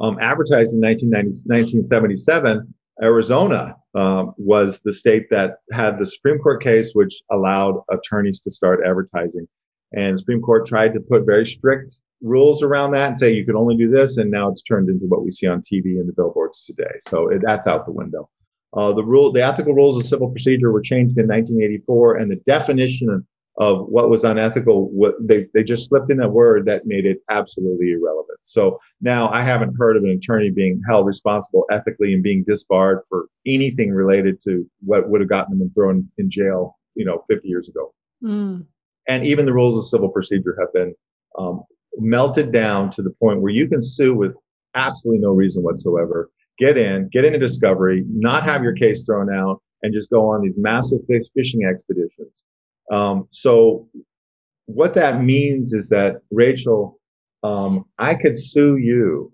Um, 0.00 0.18
advertised 0.20 0.74
in 0.74 0.80
1977, 0.80 2.74
Arizona 3.02 3.76
uh, 3.94 4.24
was 4.38 4.80
the 4.84 4.92
state 4.92 5.26
that 5.30 5.58
had 5.72 5.98
the 5.98 6.06
Supreme 6.06 6.38
Court 6.38 6.62
case 6.62 6.92
which 6.94 7.22
allowed 7.30 7.82
attorneys 7.90 8.40
to 8.40 8.50
start 8.50 8.80
advertising. 8.84 9.46
And 9.92 10.14
the 10.14 10.18
Supreme 10.18 10.40
Court 10.40 10.66
tried 10.66 10.94
to 10.94 11.00
put 11.00 11.26
very 11.26 11.46
strict 11.46 11.98
rules 12.22 12.62
around 12.62 12.92
that 12.92 13.06
and 13.08 13.16
say 13.16 13.32
you 13.32 13.46
can 13.46 13.56
only 13.56 13.76
do 13.76 13.90
this. 13.90 14.18
And 14.18 14.30
now 14.30 14.48
it's 14.48 14.62
turned 14.62 14.88
into 14.88 15.06
what 15.06 15.24
we 15.24 15.30
see 15.30 15.46
on 15.46 15.60
TV 15.60 15.98
and 15.98 16.08
the 16.08 16.12
billboards 16.12 16.64
today. 16.64 16.96
So 17.00 17.28
it, 17.28 17.42
that's 17.44 17.66
out 17.66 17.86
the 17.86 17.92
window. 17.92 18.28
Uh, 18.72 18.92
the 18.92 19.04
rule, 19.04 19.32
the 19.32 19.44
ethical 19.44 19.74
rules 19.74 19.98
of 19.98 20.04
civil 20.04 20.30
procedure 20.30 20.70
were 20.70 20.80
changed 20.80 21.18
in 21.18 21.26
1984, 21.26 22.18
and 22.18 22.30
the 22.30 22.36
definition 22.46 23.08
of, 23.10 23.24
of 23.58 23.86
what 23.88 24.08
was 24.08 24.22
unethical, 24.22 24.88
what 24.92 25.16
they, 25.20 25.46
they 25.54 25.64
just 25.64 25.88
slipped 25.88 26.08
in 26.08 26.22
a 26.22 26.28
word 26.28 26.66
that 26.66 26.86
made 26.86 27.04
it 27.04 27.18
absolutely 27.30 27.90
irrelevant. 27.90 28.38
So 28.44 28.78
now 29.00 29.28
I 29.30 29.42
haven't 29.42 29.74
heard 29.76 29.96
of 29.96 30.04
an 30.04 30.10
attorney 30.10 30.50
being 30.50 30.80
held 30.86 31.06
responsible 31.06 31.64
ethically 31.72 32.14
and 32.14 32.22
being 32.22 32.44
disbarred 32.46 33.00
for 33.08 33.26
anything 33.44 33.90
related 33.90 34.40
to 34.42 34.64
what 34.84 35.08
would 35.10 35.20
have 35.20 35.28
gotten 35.28 35.58
them 35.58 35.72
thrown 35.74 36.08
in 36.18 36.30
jail, 36.30 36.78
you 36.94 37.04
know, 37.04 37.24
50 37.28 37.48
years 37.48 37.68
ago. 37.68 37.92
Mm 38.22 38.66
and 39.08 39.26
even 39.26 39.46
the 39.46 39.52
rules 39.52 39.78
of 39.78 39.84
civil 39.84 40.08
procedure 40.08 40.56
have 40.58 40.72
been 40.72 40.94
um, 41.38 41.62
melted 41.96 42.52
down 42.52 42.90
to 42.90 43.02
the 43.02 43.14
point 43.20 43.40
where 43.40 43.52
you 43.52 43.68
can 43.68 43.82
sue 43.82 44.14
with 44.14 44.34
absolutely 44.74 45.20
no 45.20 45.30
reason 45.30 45.62
whatsoever. 45.62 46.30
Get 46.58 46.76
in, 46.76 47.08
get 47.12 47.24
into 47.24 47.38
discovery, 47.38 48.04
not 48.08 48.44
have 48.44 48.62
your 48.62 48.74
case 48.74 49.04
thrown 49.06 49.32
out, 49.34 49.62
and 49.82 49.94
just 49.94 50.10
go 50.10 50.28
on 50.28 50.42
these 50.42 50.54
massive 50.56 51.00
fishing 51.34 51.64
expeditions. 51.64 52.42
Um, 52.92 53.26
so, 53.30 53.88
what 54.66 54.94
that 54.94 55.22
means 55.22 55.72
is 55.72 55.88
that 55.88 56.16
Rachel, 56.30 57.00
um, 57.42 57.86
I 57.98 58.14
could 58.14 58.36
sue 58.36 58.76
you. 58.76 59.32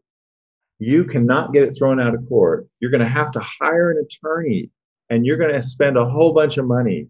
You 0.79 1.05
cannot 1.05 1.53
get 1.53 1.64
it 1.64 1.75
thrown 1.77 2.01
out 2.01 2.14
of 2.14 2.27
court. 2.29 2.67
You're 2.81 2.91
going 2.91 3.03
to 3.03 3.09
have 3.09 3.33
to 3.33 3.41
hire 3.41 3.91
an 3.91 4.05
attorney 4.05 4.71
and 5.11 5.25
you're 5.25 5.37
going 5.37 5.53
to 5.53 5.62
spend 5.62 5.97
a 5.97 6.09
whole 6.09 6.35
bunch 6.35 6.59
of 6.59 6.67
money. 6.67 7.09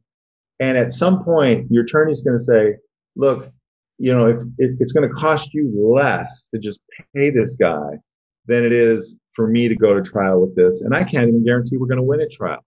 And 0.61 0.79
at 0.79 0.91
some 0.91 1.23
point, 1.23 1.71
your 1.71 1.85
attorney's 1.85 2.23
going 2.23 2.37
to 2.37 2.43
say, 2.43 2.77
look, 3.15 3.51
you 3.99 4.15
know, 4.15 4.27
if 4.29 4.39
it, 4.59 4.77
it's 4.81 4.93
going 4.93 5.09
to 5.09 5.15
cost 5.15 5.53
you 5.53 5.73
less 5.77 6.45
to 6.51 6.59
just 6.59 6.81
pay 7.15 7.31
this 7.31 7.57
guy 7.57 7.99
than 8.47 8.65
it 8.65 8.73
is 8.73 9.17
for 9.35 9.49
me 9.49 9.69
to 9.69 9.75
go 9.75 9.95
to 9.95 10.03
trial 10.03 10.41
with 10.41 10.55
this. 10.57 10.83
And 10.83 10.95
I 10.95 11.05
can't 11.05 11.29
even 11.29 11.45
guarantee 11.45 11.77
we're 11.77 11.87
going 11.87 11.99
to 11.99 12.05
win 12.05 12.21
a 12.21 12.29
trial. 12.29 12.65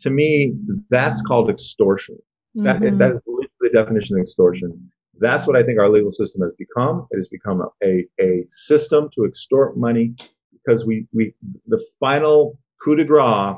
To 0.00 0.10
me, 0.10 0.54
that's 0.90 1.22
called 1.22 1.50
extortion. 1.50 2.16
Mm-hmm. 2.56 2.98
that 2.98 3.12
is 3.12 3.20
the 3.60 3.70
definition 3.70 4.16
of 4.16 4.20
extortion. 4.20 4.90
That's 5.18 5.46
what 5.46 5.56
I 5.56 5.62
think 5.62 5.78
our 5.78 5.90
legal 5.90 6.10
system 6.10 6.42
has 6.42 6.54
become. 6.54 7.06
It 7.10 7.16
has 7.16 7.28
become 7.28 7.62
a, 7.82 8.04
a 8.20 8.44
system 8.50 9.08
to 9.14 9.24
extort 9.24 9.76
money 9.76 10.14
because 10.52 10.86
we, 10.86 11.06
we, 11.12 11.34
the 11.66 11.82
final 12.00 12.58
coup 12.82 12.96
de 12.96 13.04
grace 13.04 13.56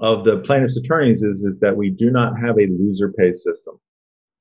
of 0.00 0.24
the 0.24 0.38
plaintiff's 0.38 0.78
attorneys 0.78 1.22
is, 1.22 1.44
is 1.44 1.60
that 1.60 1.76
we 1.76 1.90
do 1.90 2.10
not 2.10 2.38
have 2.40 2.58
a 2.58 2.66
loser 2.66 3.12
pay 3.12 3.32
system. 3.32 3.78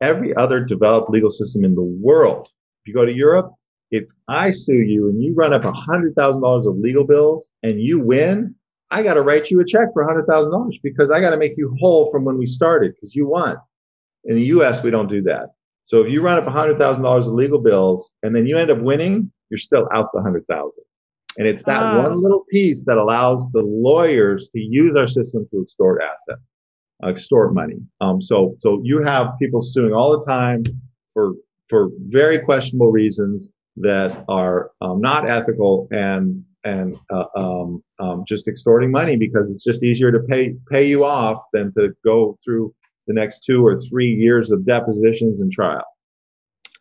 Every 0.01 0.35
other 0.35 0.63
developed 0.63 1.09
legal 1.09 1.29
system 1.29 1.65
in 1.65 1.75
the 1.75 1.83
world, 1.83 2.47
if 2.81 2.87
you 2.87 2.93
go 2.93 3.05
to 3.05 3.13
Europe, 3.13 3.51
if 3.91 4.05
I 4.27 4.51
sue 4.51 4.75
you 4.75 5.09
and 5.09 5.21
you 5.21 5.33
run 5.33 5.53
up 5.53 5.63
$100,000 5.63 6.67
of 6.67 6.77
legal 6.77 7.03
bills 7.03 7.49
and 7.63 7.81
you 7.81 7.99
win, 7.99 8.55
I 8.91 9.03
got 9.03 9.15
to 9.15 9.21
write 9.21 9.51
you 9.51 9.59
a 9.59 9.65
check 9.65 9.89
for 9.93 10.05
$100,000 10.05 10.79
because 10.81 11.11
I 11.11 11.19
got 11.19 11.31
to 11.31 11.37
make 11.37 11.53
you 11.57 11.75
whole 11.79 12.09
from 12.11 12.23
when 12.23 12.37
we 12.37 12.45
started 12.45 12.93
because 12.95 13.15
you 13.15 13.27
won. 13.27 13.57
In 14.25 14.35
the 14.35 14.45
US, 14.45 14.81
we 14.81 14.91
don't 14.91 15.09
do 15.09 15.21
that. 15.23 15.49
So 15.83 16.01
if 16.03 16.09
you 16.09 16.21
run 16.21 16.37
up 16.37 16.45
$100,000 16.45 17.17
of 17.17 17.27
legal 17.27 17.59
bills 17.59 18.13
and 18.23 18.35
then 18.35 18.45
you 18.45 18.57
end 18.57 18.71
up 18.71 18.79
winning, 18.79 19.31
you're 19.49 19.57
still 19.57 19.87
out 19.93 20.11
the 20.13 20.19
100,000. 20.19 20.83
And 21.39 21.47
it's 21.47 21.63
that 21.63 22.03
one 22.03 22.21
little 22.21 22.45
piece 22.51 22.83
that 22.83 22.97
allows 22.97 23.49
the 23.53 23.61
lawyers 23.61 24.49
to 24.49 24.59
use 24.59 24.93
our 24.97 25.07
system 25.07 25.47
to 25.51 25.61
extort 25.61 26.01
assets, 26.03 26.41
extort 27.07 27.53
money. 27.53 27.77
Um, 28.01 28.19
so, 28.19 28.55
so 28.59 28.81
you 28.83 29.01
have 29.03 29.27
people 29.41 29.61
suing 29.61 29.93
all 29.93 30.11
the 30.11 30.25
time 30.25 30.63
for, 31.13 31.31
for 31.69 31.91
very 32.07 32.39
questionable 32.39 32.91
reasons 32.91 33.49
that 33.77 34.25
are 34.27 34.71
um, 34.81 34.99
not 34.99 35.29
ethical 35.29 35.87
and, 35.91 36.43
and, 36.65 36.97
uh, 37.09 37.23
um, 37.37 37.81
um 37.99 38.25
just 38.27 38.49
extorting 38.49 38.91
money 38.91 39.15
because 39.15 39.49
it's 39.49 39.63
just 39.63 39.81
easier 39.81 40.11
to 40.11 40.19
pay, 40.27 40.53
pay 40.69 40.85
you 40.89 41.05
off 41.05 41.41
than 41.53 41.71
to 41.71 41.87
go 42.03 42.37
through 42.43 42.73
the 43.07 43.13
next 43.13 43.45
two 43.45 43.65
or 43.65 43.77
three 43.77 44.11
years 44.11 44.51
of 44.51 44.65
depositions 44.65 45.39
and 45.39 45.53
trial. 45.53 45.85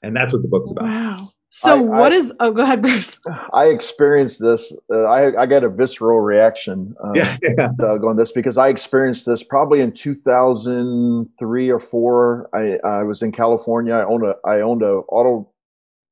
And 0.03 0.17
that's 0.17 0.33
what 0.33 0.43
the 0.43 0.49
book's 0.49 0.73
about. 0.73 0.85
Wow. 0.85 1.29
So 1.51 1.77
I, 1.77 1.81
what 1.81 2.13
I, 2.13 2.17
is? 2.17 2.33
Oh, 2.41 2.53
go 2.53 2.63
ahead, 2.63 2.83
Bruce. 2.83 3.21
I 3.53 3.67
experienced 3.67 4.41
this. 4.41 4.75
Uh, 4.93 5.05
I 5.05 5.43
I 5.43 5.47
got 5.47 5.65
a 5.65 5.69
visceral 5.69 6.21
reaction 6.21 6.95
um, 7.03 7.15
yeah, 7.15 7.37
yeah. 7.43 7.69
Doug, 7.79 8.05
on 8.05 8.17
this 8.17 8.33
because 8.33 8.59
I 8.59 8.69
experienced 8.69 9.27
this 9.27 9.43
probably 9.43 9.81
in 9.81 9.93
2003 9.93 11.71
or 11.71 11.81
four. 11.81 12.51
I 12.55 12.79
I 12.87 13.03
was 13.03 13.23
in 13.23 13.33
California. 13.33 13.95
I 13.95 14.05
owned 14.05 14.25
a 14.25 14.37
I 14.47 14.61
owned 14.61 14.83
a 14.83 15.03
auto 15.09 15.51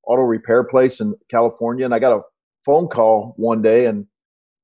auto 0.07 0.23
repair 0.23 0.65
place 0.65 1.01
in 1.01 1.15
California, 1.31 1.85
and 1.85 1.95
I 1.95 1.99
got 1.99 2.17
a 2.17 2.23
phone 2.65 2.89
call 2.89 3.35
one 3.37 3.61
day, 3.61 3.87
and 3.87 4.07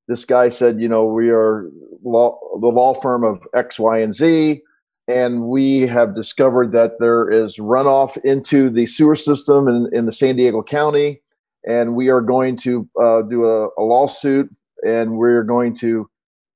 this 0.08 0.24
guy 0.24 0.48
said, 0.48 0.80
you 0.80 0.88
know, 0.88 1.04
we 1.04 1.30
are 1.30 1.70
law, 2.02 2.38
the 2.60 2.68
law 2.68 2.94
firm 2.94 3.24
of 3.24 3.46
X, 3.54 3.78
Y, 3.78 3.98
and 4.00 4.14
Z 4.14 4.62
and 5.08 5.48
we 5.48 5.80
have 5.80 6.14
discovered 6.14 6.72
that 6.72 6.92
there 7.00 7.30
is 7.30 7.56
runoff 7.56 8.16
into 8.24 8.70
the 8.70 8.86
sewer 8.86 9.16
system 9.16 9.68
in, 9.68 9.88
in 9.92 10.06
the 10.06 10.12
San 10.12 10.36
Diego 10.36 10.62
County, 10.62 11.20
and 11.66 11.96
we 11.96 12.08
are 12.08 12.20
going 12.20 12.56
to 12.58 12.88
uh, 13.00 13.22
do 13.22 13.44
a, 13.44 13.68
a, 13.78 13.82
lawsuit, 13.82 14.48
and 14.84 15.16
we're 15.16 15.42
going 15.42 15.74
to 15.76 16.08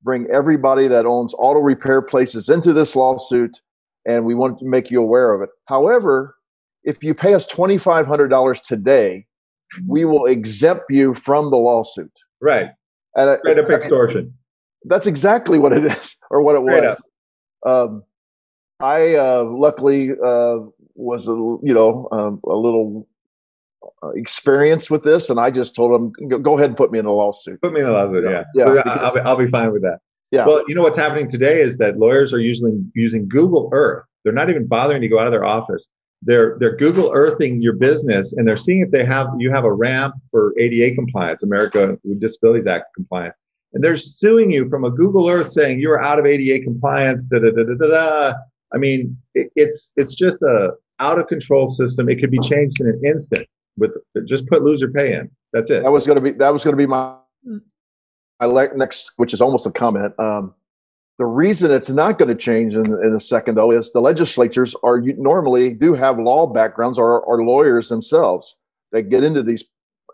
bring 0.03 0.29
everybody 0.33 0.87
that 0.89 1.07
owns 1.07 1.35
auto 1.39 1.61
repair 1.61 2.01
places 2.01 2.49
into 2.49 2.73
this 2.73 2.95
lawsuit, 2.95 3.61
and 4.05 4.25
we 4.25 4.35
want 4.35 4.59
to 4.61 4.65
make 4.65 4.91
you 4.91 5.03
aware 5.03 5.33
of 5.35 5.43
it. 5.43 5.51
However, 5.67 6.37
if 6.85 7.03
you 7.03 7.15
pay 7.15 7.35
us 7.35 7.47
twenty 7.47 7.79
five 7.79 8.07
hundred 8.07 8.29
dollars 8.29 8.61
today, 8.61 9.27
we 9.89 10.05
will 10.05 10.27
exempt 10.27 10.85
you 10.89 11.15
from 11.15 11.51
the 11.51 11.57
lawsuit. 11.57 12.13
Right. 12.41 12.71
And 13.17 13.39
straight 13.41 13.59
up 13.59 13.71
extortion. 13.71 14.35
That's 14.85 15.07
exactly 15.07 15.59
what 15.59 15.73
it 15.73 15.85
is, 15.85 16.17
or 16.31 16.43
what 16.43 16.55
it 16.55 16.63
straight 16.63 16.85
was. 16.85 17.03
Um, 17.67 18.03
I 18.81 19.15
uh, 19.15 19.45
luckily 19.45 20.11
uh, 20.13 20.59
was 20.95 21.29
a 21.29 21.33
you 21.33 21.75
know 21.75 22.09
um, 22.13 22.41
a 22.45 22.57
little 22.57 23.09
uh, 24.03 24.11
experienced 24.11 24.91
with 24.91 25.03
this, 25.03 25.31
and 25.31 25.41
I 25.41 25.51
just 25.51 25.75
told 25.75 26.01
him, 26.01 26.29
"Go 26.43 26.59
ahead 26.59 26.71
and 26.71 26.77
put 26.77 26.93
me 26.93 26.99
in 26.99 27.07
a 27.07 27.13
lawsuit." 27.13 27.61
Put 27.63 27.73
me 27.73 27.81
in 27.81 27.87
a 27.87 27.93
lawsuit, 27.93 28.25
yeah. 28.25 28.45
Yeah, 28.55 28.67
so 28.67 28.83
I'll, 28.87 29.15
be, 29.15 29.21
I'll 29.21 29.37
be 29.37 29.47
fine 29.47 29.73
with 29.73 29.83
that. 29.83 29.99
Yeah. 30.31 30.47
Well, 30.47 30.65
you 30.69 30.75
know 30.75 30.83
what's 30.83 30.99
happening 30.99 31.29
today 31.29 31.61
is 31.61 31.79
that 31.79 31.99
lawyers 31.99 32.35
are 32.35 32.41
usually 32.41 32.73
using 32.95 33.29
Google 33.29 33.71
Earth. 33.73 34.05
They're 34.25 34.33
not 34.33 34.51
even 34.51 34.67
bothering 34.67 35.01
to 35.01 35.09
go 35.09 35.19
out 35.19 35.27
of 35.27 35.33
their 35.33 35.45
office. 35.45 35.87
They're 36.23 36.57
they're 36.59 36.77
Google 36.77 37.11
Earthing 37.15 37.63
your 37.63 37.75
business, 37.75 38.33
and 38.33 38.47
they're 38.47 38.57
seeing 38.57 38.81
if 38.81 38.91
they 38.91 39.05
have 39.05 39.29
you 39.39 39.53
have 39.53 39.65
a 39.65 39.73
ramp 39.73 40.15
for 40.31 40.53
ADA 40.59 40.95
compliance, 40.95 41.43
America 41.43 41.97
with 42.05 42.21
Disabilities 42.21 42.67
Act 42.67 42.87
compliance, 42.95 43.39
and 43.73 43.83
they're 43.83 43.97
suing 43.97 44.51
you 44.51 44.69
from 44.69 44.85
a 44.85 44.91
Google 44.91 45.29
Earth 45.29 45.51
saying 45.51 45.81
you're 45.81 46.03
out 46.03 46.19
of 46.19 46.27
ADA 46.27 46.63
compliance. 46.65 47.27
Da 47.27 47.39
da 47.39 47.51
da 47.51 47.63
da 47.63 47.87
da. 47.87 48.35
Da 48.73 48.77
I 48.77 48.79
mean, 48.79 49.17
it, 49.35 49.51
it's 49.57 49.93
it's 49.97 50.15
just 50.15 50.43
a 50.43 50.71
out 50.99 51.19
of 51.19 51.27
control 51.27 51.69
system. 51.69 52.09
It 52.09 52.21
could 52.21 52.31
be 52.31 52.41
changed 52.41 52.81
in 52.81 52.87
an 52.89 53.01
instant 53.05 53.47
with 53.77 53.97
just 54.27 54.47
put 54.49 54.63
loser 54.63 54.89
pay 54.89 55.15
in. 55.15 55.31
That's 55.53 55.71
it. 55.71 55.83
That 55.83 55.93
was 55.93 56.07
going 56.07 56.17
to 56.17 56.23
be 56.23 56.33
that 56.33 56.53
was 56.53 56.65
going 56.65 56.73
to 56.73 56.79
be 56.79 56.87
my 56.87 57.17
my 58.41 58.69
next, 58.75 59.13
which 59.17 59.35
is 59.35 59.41
almost 59.41 59.67
a 59.67 59.71
comment. 59.71 60.15
Um, 60.19 60.55
the 61.19 61.27
reason 61.27 61.71
it's 61.71 61.89
not 61.89 62.19
going 62.19 62.29
to 62.29 62.35
change 62.35 62.75
in, 62.75 62.85
in 62.85 63.15
a 63.17 63.21
second, 63.21 63.55
though, 63.55 63.71
is 63.71 63.91
the 63.93 64.01
legislatures 64.01 64.75
are 64.83 65.01
normally 65.01 65.73
do 65.73 65.95
have 65.95 66.19
law 66.19 66.47
backgrounds 66.47 66.99
or 66.99 67.27
are 67.27 67.43
lawyers 67.43 67.89
themselves 67.89 68.55
that 68.93 69.05
get 69.05 69.25
into 69.25 69.43
these, 69.43 69.65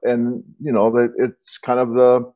and 0.02 0.44
you 0.60 0.70
know, 0.70 1.10
it's 1.16 1.58
kind 1.58 1.80
of 1.80 1.94
the 1.94 2.32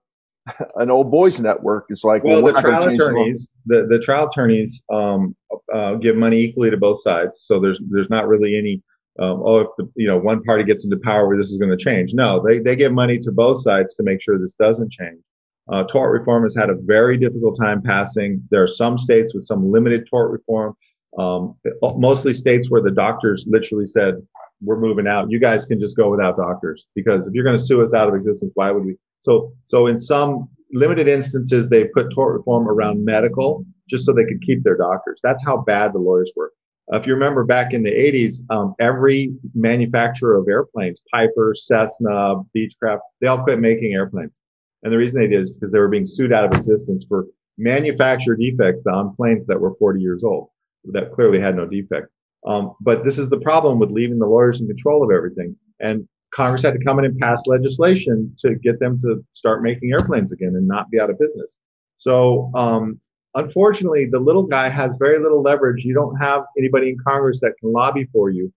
an 0.77 0.91
old 0.91 1.11
boys 1.11 1.41
network. 1.41 1.87
It's 1.89 2.05
like 2.05 2.25
well, 2.25 2.43
well 2.43 2.55
the 2.55 2.61
trial 2.61 2.89
attorneys, 2.89 3.49
the, 3.67 3.87
the 3.87 3.99
trial 3.99 4.29
attorneys 4.29 4.83
um, 4.93 5.35
uh, 5.73 5.95
give 5.95 6.17
money 6.17 6.39
equally 6.39 6.71
to 6.71 6.77
both 6.77 7.01
sides. 7.01 7.41
So 7.41 7.61
there's 7.61 7.81
there's 7.91 8.11
not 8.11 8.29
really 8.29 8.57
any 8.57 8.83
um, 9.19 9.43
oh 9.45 9.59
if 9.59 9.69
the, 9.79 9.91
you 9.97 10.07
know 10.07 10.19
one 10.19 10.43
party 10.43 10.65
gets 10.65 10.85
into 10.85 10.99
power 10.99 11.27
where 11.27 11.37
this 11.37 11.51
is 11.51 11.59
going 11.59 11.77
to 11.77 11.83
change. 11.83 12.15
No, 12.15 12.45
they 12.47 12.59
they 12.59 12.77
give 12.77 12.93
money 12.93 13.19
to 13.19 13.33
both 13.33 13.61
sides 13.63 13.95
to 13.97 14.03
make 14.03 14.23
sure 14.23 14.39
this 14.39 14.55
doesn't 14.55 14.93
change. 14.93 15.21
Uh, 15.69 15.83
tort 15.83 16.13
reform 16.13 16.45
has 16.45 16.55
had 16.55 16.71
a 16.71 16.75
very 16.75 17.19
difficult 17.19 17.59
time 17.61 17.83
passing. 17.83 18.41
There 18.51 18.63
are 18.63 18.69
some 18.69 18.99
states 18.99 19.35
with 19.35 19.43
some 19.43 19.71
limited 19.71 20.07
tort 20.09 20.31
reform. 20.31 20.75
Um, 21.19 21.57
mostly 21.97 22.35
states 22.35 22.71
where 22.71 22.83
the 22.83 22.91
doctors 22.91 23.47
literally 23.49 23.87
said, 23.87 24.17
"We're 24.63 24.79
moving 24.79 25.07
out. 25.07 25.31
You 25.31 25.41
guys 25.41 25.67
can 25.67 25.79
just 25.81 25.97
go 25.97 26.11
without 26.11 26.37
doctors 26.37 26.87
because 26.95 27.27
if 27.27 27.35
you're 27.35 27.45
going 27.45 27.57
to 27.57 27.63
sue 27.63 27.83
us 27.83 27.95
out 27.95 28.09
of 28.09 28.15
existence, 28.15 28.53
why 28.55 28.71
would 28.71 28.85
we?" 28.85 28.97
So, 29.21 29.53
so 29.65 29.87
in 29.87 29.97
some 29.97 30.49
limited 30.73 31.09
instances, 31.09 31.69
they 31.69 31.85
put 31.85 32.11
tort 32.13 32.37
reform 32.37 32.69
around 32.69 33.05
medical 33.05 33.65
just 33.89 34.05
so 34.05 34.13
they 34.13 34.25
could 34.25 34.41
keep 34.41 34.63
their 34.63 34.77
doctors. 34.77 35.21
That's 35.23 35.45
how 35.45 35.59
bad 35.59 35.93
the 35.93 35.99
lawyers 35.99 36.33
were. 36.37 36.53
Uh, 36.93 36.99
if 36.99 37.07
you 37.07 37.15
remember 37.15 37.45
back 37.45 37.73
in 37.73 37.83
the 37.83 37.91
80s, 37.91 38.43
um, 38.51 38.75
every 38.79 39.33
manufacturer 39.55 40.37
of 40.37 40.47
airplanes, 40.49 41.03
Piper, 41.13 41.53
Cessna, 41.55 42.37
Beechcraft, 42.57 43.01
they 43.21 43.27
all 43.27 43.43
quit 43.43 43.59
making 43.59 43.93
airplanes. 43.93 44.41
And 44.83 44.93
the 44.93 44.99
reason 44.99 45.21
they 45.21 45.27
did 45.27 45.41
is 45.41 45.53
because 45.53 45.73
they 45.73 45.81
were 45.81 45.89
being 45.89 46.07
sued 46.07 46.33
out 46.33 46.45
of 46.45 46.53
existence 46.53 47.05
for 47.09 47.27
manufacturer 47.59 48.37
defects 48.37 48.87
on 48.87 49.17
planes 49.17 49.47
that 49.47 49.61
were 49.61 49.75
40 49.79 50.01
years 50.01 50.23
old 50.23 50.49
that 50.93 51.11
clearly 51.11 51.41
had 51.41 51.57
no 51.57 51.67
defect. 51.67 52.07
Um, 52.47 52.75
but 52.81 53.05
this 53.05 53.19
is 53.19 53.29
the 53.29 53.41
problem 53.41 53.79
with 53.79 53.91
leaving 53.91 54.19
the 54.19 54.27
lawyers 54.27 54.61
in 54.61 54.67
control 54.67 55.03
of 55.03 55.11
everything. 55.11 55.57
And 55.81 56.09
Congress 56.35 56.63
had 56.63 56.75
to 56.75 56.85
come 56.85 56.99
in 56.99 57.05
and 57.05 57.19
pass 57.19 57.47
legislation 57.47 58.33
to 58.39 58.55
get 58.57 58.79
them 58.79 58.99
to 58.99 59.25
start 59.33 59.63
making 59.63 59.91
airplanes 59.91 60.33
again 60.33 60.55
and 60.55 60.67
not 60.67 60.91
be 60.91 61.01
out 61.01 61.11
of 61.11 61.19
business. 61.19 61.57
So, 61.97 62.51
um, 62.55 63.01
unfortunately, 63.35 64.07
the 64.07 64.21
little 64.21 64.43
guy 64.43 64.69
has 64.69 64.99
very 65.01 65.23
little 65.23 65.43
leverage. 65.43 65.85
You 65.85 65.95
don't 65.95 66.17
have 66.17 66.43
anybody 66.59 66.91
in 66.91 66.99
Congress 67.07 67.41
that 67.41 67.55
can 67.61 67.73
lobby 67.73 68.07
for 68.13 68.31
you. 68.31 68.53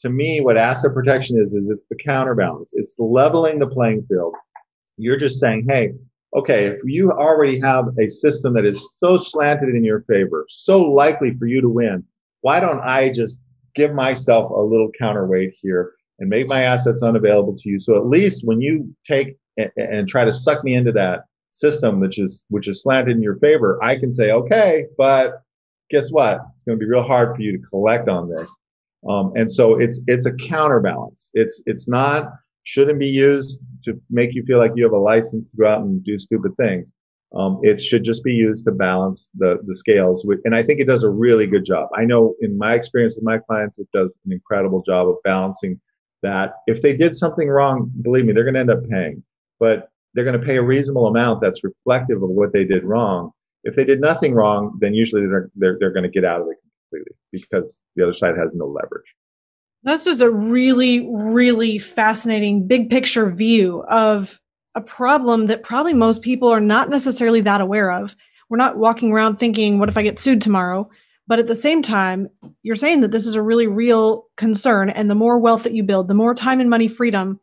To 0.00 0.10
me, 0.10 0.40
what 0.40 0.56
asset 0.56 0.92
protection 0.94 1.40
is, 1.40 1.54
is 1.54 1.70
it's 1.70 1.86
the 1.88 1.96
counterbalance. 1.96 2.74
It's 2.74 2.96
leveling 2.98 3.58
the 3.58 3.68
playing 3.68 4.04
field. 4.08 4.34
You're 4.96 5.16
just 5.16 5.40
saying, 5.40 5.66
hey, 5.68 5.92
okay, 6.36 6.66
if 6.66 6.80
you 6.84 7.12
already 7.12 7.60
have 7.60 7.86
a 7.98 8.08
system 8.08 8.54
that 8.54 8.64
is 8.64 8.92
so 8.96 9.16
slanted 9.16 9.70
in 9.70 9.84
your 9.84 10.00
favor, 10.02 10.44
so 10.48 10.82
likely 10.82 11.36
for 11.38 11.46
you 11.46 11.60
to 11.60 11.68
win, 11.68 12.04
why 12.42 12.60
don't 12.60 12.80
I 12.80 13.10
just 13.10 13.40
give 13.74 13.94
myself 13.94 14.50
a 14.50 14.60
little 14.60 14.90
counterweight 14.98 15.54
here 15.60 15.94
and 16.18 16.28
make 16.28 16.48
my 16.48 16.62
assets 16.62 17.02
unavailable 17.02 17.54
to 17.56 17.68
you. 17.68 17.78
So 17.78 17.96
at 17.96 18.06
least 18.06 18.42
when 18.44 18.60
you 18.60 18.94
take 19.04 19.36
and, 19.56 19.70
and 19.76 20.08
try 20.08 20.24
to 20.24 20.32
suck 20.32 20.62
me 20.62 20.74
into 20.74 20.92
that 20.92 21.24
system, 21.50 22.00
which 22.00 22.18
is 22.18 22.44
which 22.48 22.68
is 22.68 22.82
slanted 22.82 23.16
in 23.16 23.22
your 23.22 23.36
favor, 23.36 23.82
I 23.82 23.96
can 23.98 24.10
say, 24.10 24.30
okay, 24.30 24.86
but 24.98 25.42
guess 25.90 26.10
what? 26.10 26.40
It's 26.56 26.64
going 26.64 26.78
to 26.78 26.84
be 26.84 26.90
real 26.90 27.02
hard 27.02 27.34
for 27.34 27.42
you 27.42 27.56
to 27.56 27.64
collect 27.64 28.08
on 28.08 28.28
this. 28.28 28.54
Um, 29.08 29.32
and 29.34 29.50
so 29.50 29.80
it's 29.80 30.02
it's 30.06 30.26
a 30.26 30.34
counterbalance. 30.34 31.30
It's 31.34 31.62
it's 31.66 31.88
not 31.88 32.30
shouldn't 32.64 32.98
be 32.98 33.08
used 33.08 33.60
to 33.84 34.00
make 34.10 34.34
you 34.34 34.44
feel 34.44 34.58
like 34.58 34.72
you 34.76 34.84
have 34.84 34.92
a 34.92 34.98
license 34.98 35.48
to 35.48 35.56
go 35.56 35.66
out 35.66 35.80
and 35.80 36.04
do 36.04 36.16
stupid 36.16 36.52
things. 36.56 36.94
Um, 37.34 37.60
it 37.62 37.80
should 37.80 38.04
just 38.04 38.22
be 38.22 38.32
used 38.32 38.64
to 38.64 38.72
balance 38.72 39.30
the 39.34 39.58
the 39.66 39.74
scales, 39.74 40.26
and 40.44 40.54
I 40.54 40.62
think 40.62 40.80
it 40.80 40.86
does 40.86 41.02
a 41.02 41.10
really 41.10 41.46
good 41.46 41.64
job. 41.64 41.88
I 41.96 42.04
know 42.04 42.34
in 42.40 42.58
my 42.58 42.74
experience 42.74 43.16
with 43.16 43.24
my 43.24 43.38
clients, 43.38 43.78
it 43.78 43.88
does 43.92 44.18
an 44.26 44.32
incredible 44.32 44.82
job 44.82 45.08
of 45.08 45.16
balancing 45.24 45.80
that. 46.22 46.54
If 46.66 46.82
they 46.82 46.94
did 46.94 47.14
something 47.14 47.48
wrong, 47.48 47.90
believe 48.02 48.26
me, 48.26 48.32
they're 48.32 48.44
going 48.44 48.54
to 48.54 48.60
end 48.60 48.70
up 48.70 48.88
paying, 48.88 49.22
but 49.58 49.88
they're 50.14 50.24
going 50.24 50.38
to 50.38 50.46
pay 50.46 50.56
a 50.56 50.62
reasonable 50.62 51.06
amount 51.06 51.40
that's 51.40 51.64
reflective 51.64 52.22
of 52.22 52.28
what 52.28 52.52
they 52.52 52.64
did 52.64 52.84
wrong. 52.84 53.30
If 53.64 53.76
they 53.76 53.84
did 53.84 54.00
nothing 54.00 54.34
wrong, 54.34 54.76
then 54.80 54.92
usually 54.92 55.26
they're 55.26 55.50
they're, 55.56 55.76
they're 55.78 55.92
going 55.92 56.04
to 56.04 56.10
get 56.10 56.24
out 56.24 56.42
of 56.42 56.48
it 56.48 56.58
completely 56.90 57.16
because 57.32 57.82
the 57.96 58.02
other 58.02 58.12
side 58.12 58.36
has 58.36 58.52
no 58.54 58.66
leverage. 58.66 59.14
That's 59.84 60.04
just 60.04 60.20
a 60.20 60.30
really, 60.30 61.08
really 61.10 61.78
fascinating 61.78 62.66
big 62.66 62.90
picture 62.90 63.34
view 63.34 63.82
of 63.88 64.38
a 64.74 64.80
problem 64.80 65.46
that 65.46 65.62
probably 65.62 65.94
most 65.94 66.22
people 66.22 66.48
are 66.48 66.60
not 66.60 66.88
necessarily 66.88 67.40
that 67.42 67.60
aware 67.60 67.92
of. 67.92 68.16
We're 68.48 68.56
not 68.56 68.78
walking 68.78 69.12
around 69.12 69.36
thinking, 69.36 69.78
what 69.78 69.88
if 69.88 69.96
I 69.96 70.02
get 70.02 70.18
sued 70.18 70.40
tomorrow? 70.40 70.88
But 71.26 71.38
at 71.38 71.46
the 71.46 71.54
same 71.54 71.82
time, 71.82 72.28
you're 72.62 72.74
saying 72.74 73.00
that 73.00 73.10
this 73.10 73.26
is 73.26 73.34
a 73.34 73.42
really 73.42 73.66
real 73.66 74.26
concern. 74.36 74.90
And 74.90 75.10
the 75.10 75.14
more 75.14 75.38
wealth 75.38 75.62
that 75.62 75.72
you 75.72 75.82
build, 75.82 76.08
the 76.08 76.14
more 76.14 76.34
time 76.34 76.60
and 76.60 76.68
money 76.68 76.88
freedom 76.88 77.40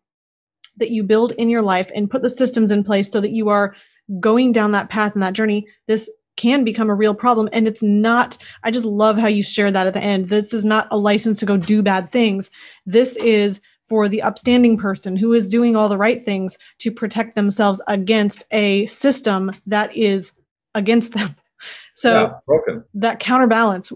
that 0.78 0.92
you 0.92 1.04
build 1.04 1.32
in 1.34 1.50
your 1.50 1.62
life 1.62 1.92
and 1.96 2.10
put 2.10 2.22
the 2.22 2.30
systems 2.30 2.72
in 2.72 2.84
place 2.84 3.12
so 3.12 3.22
that 3.22 3.32
you 3.32 3.50
are 3.50 3.76
going 4.20 4.52
down 4.52 4.72
that 4.72 4.90
path 4.90 5.14
and 5.14 5.24
that 5.24 5.34
journey, 5.34 5.68
this 5.88 6.10
can 6.36 6.64
become 6.64 6.90
a 6.90 6.96
real 6.96 7.14
problem. 7.14 7.50
And 7.52 7.68
it's 7.68 7.84
not, 7.84 8.38
I 8.64 8.72
just 8.72 8.86
love 8.86 9.18
how 9.18 9.28
you 9.28 9.44
share 9.44 9.72
that 9.72 9.88
at 9.88 9.94
the 9.94 10.02
end. 10.02 10.30
This 10.30 10.54
is 10.54 10.64
not 10.64 10.88
a 10.90 10.98
license 10.98 11.40
to 11.40 11.46
go 11.46 11.58
do 11.58 11.82
bad 11.82 12.12
things. 12.12 12.50
This 12.86 13.18
is 13.18 13.60
for 13.90 14.08
the 14.08 14.22
upstanding 14.22 14.78
person 14.78 15.16
who 15.16 15.34
is 15.34 15.50
doing 15.50 15.76
all 15.76 15.90
the 15.90 15.98
right 15.98 16.24
things 16.24 16.58
to 16.78 16.92
protect 16.92 17.36
themselves 17.36 17.82
against 17.88 18.44
a 18.52 18.86
system 18.86 19.52
that 19.68 19.96
is 19.98 20.32
against 20.76 21.14
them. 21.14 21.36
So 21.94 22.40
yeah, 22.48 22.76
that 22.94 23.20
counterbalance 23.20 23.92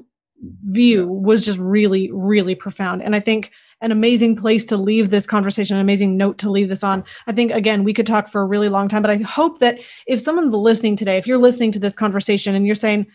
view 0.64 1.08
was 1.08 1.46
just 1.46 1.60
really, 1.60 2.12
really 2.12 2.56
profound. 2.56 3.02
And 3.02 3.16
I 3.16 3.22
think 3.22 3.54
an 3.80 3.92
amazing 3.92 4.36
place 4.36 4.66
to 4.66 4.78
leave 4.78 5.10
this 5.10 5.26
conversation, 5.26 5.76
an 5.78 5.82
amazing 5.82 6.18
note 6.18 6.38
to 6.40 6.50
leave 6.50 6.70
this 6.70 6.84
on. 6.84 7.04
I 7.28 7.34
think, 7.34 7.52
again, 7.52 7.84
we 7.84 7.94
could 7.94 8.08
talk 8.08 8.30
for 8.30 8.42
a 8.42 8.46
really 8.46 8.70
long 8.70 8.88
time, 8.88 9.02
but 9.02 9.12
I 9.12 9.18
hope 9.18 9.60
that 9.60 9.82
if 10.08 10.22
someone's 10.22 10.54
listening 10.54 10.96
today, 10.96 11.18
if 11.18 11.28
you're 11.28 11.38
listening 11.38 11.72
to 11.74 11.80
this 11.80 11.96
conversation 11.96 12.56
and 12.56 12.66
you're 12.66 12.76
saying, 12.76 13.08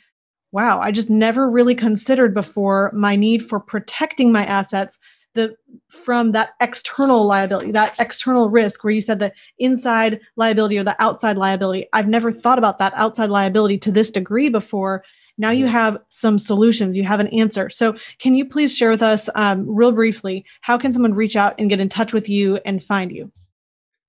wow, 0.52 0.80
I 0.80 0.90
just 0.90 1.10
never 1.10 1.50
really 1.50 1.74
considered 1.74 2.34
before 2.34 2.90
my 2.94 3.16
need 3.16 3.42
for 3.42 3.60
protecting 3.60 4.32
my 4.32 4.44
assets 4.44 4.98
the 5.34 5.54
from 5.88 6.32
that 6.32 6.50
external 6.60 7.24
liability 7.24 7.70
that 7.70 7.94
external 7.98 8.48
risk 8.48 8.82
where 8.82 8.92
you 8.92 9.00
said 9.00 9.18
the 9.18 9.32
inside 9.58 10.20
liability 10.36 10.78
or 10.78 10.84
the 10.84 11.00
outside 11.02 11.36
liability 11.36 11.86
i've 11.92 12.08
never 12.08 12.32
thought 12.32 12.58
about 12.58 12.78
that 12.78 12.92
outside 12.96 13.30
liability 13.30 13.78
to 13.78 13.92
this 13.92 14.10
degree 14.10 14.48
before 14.48 15.02
now 15.38 15.50
you 15.50 15.66
have 15.66 15.96
some 16.08 16.36
solutions, 16.36 16.96
you 16.96 17.04
have 17.04 17.20
an 17.20 17.28
answer. 17.28 17.70
So, 17.70 17.96
can 18.18 18.34
you 18.34 18.44
please 18.44 18.76
share 18.76 18.90
with 18.90 19.02
us, 19.02 19.30
um, 19.36 19.64
real 19.68 19.92
briefly, 19.92 20.44
how 20.62 20.76
can 20.76 20.92
someone 20.92 21.14
reach 21.14 21.36
out 21.36 21.54
and 21.58 21.70
get 21.70 21.80
in 21.80 21.88
touch 21.88 22.12
with 22.12 22.28
you 22.28 22.58
and 22.66 22.82
find 22.82 23.12
you? 23.12 23.30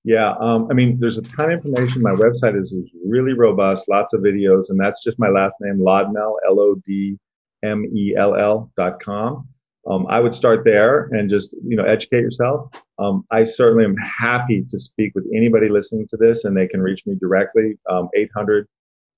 Yeah, 0.04 0.34
um, 0.40 0.68
I 0.72 0.74
mean, 0.74 0.98
there's 1.00 1.18
a 1.18 1.22
ton 1.22 1.52
of 1.52 1.52
information. 1.52 2.02
My 2.02 2.16
website 2.16 2.58
is, 2.58 2.74
is 2.74 2.96
really 3.06 3.34
robust, 3.34 3.88
lots 3.90 4.14
of 4.14 4.22
videos, 4.22 4.70
and 4.70 4.80
that's 4.80 5.04
just 5.04 5.20
my 5.20 5.30
last 5.30 5.58
name, 5.62 5.78
Lodmell, 5.78 6.36
L 6.48 6.60
O 6.60 6.76
D 6.86 7.18
M 7.64 7.86
E 7.96 8.16
L 8.18 8.36
L 8.36 8.72
dot 8.76 9.00
com. 9.00 9.48
Um, 9.90 10.06
I 10.10 10.20
would 10.20 10.36
start 10.36 10.66
there 10.66 11.06
and 11.12 11.30
just 11.30 11.56
you 11.66 11.78
know 11.78 11.86
educate 11.86 12.22
yourself. 12.22 12.72
Um, 13.00 13.26
I 13.32 13.44
certainly 13.44 13.86
am 13.86 13.96
happy 13.98 14.66
to 14.70 14.80
speak 14.80 15.14
with 15.16 15.26
anybody 15.36 15.70
listening 15.70 16.08
to 16.10 16.18
this, 16.18 16.44
and 16.44 16.56
they 16.56 16.68
can 16.68 16.82
reach 16.82 17.06
me 17.06 17.16
directly. 17.20 17.78
Um, 17.90 18.10
800 18.16 18.68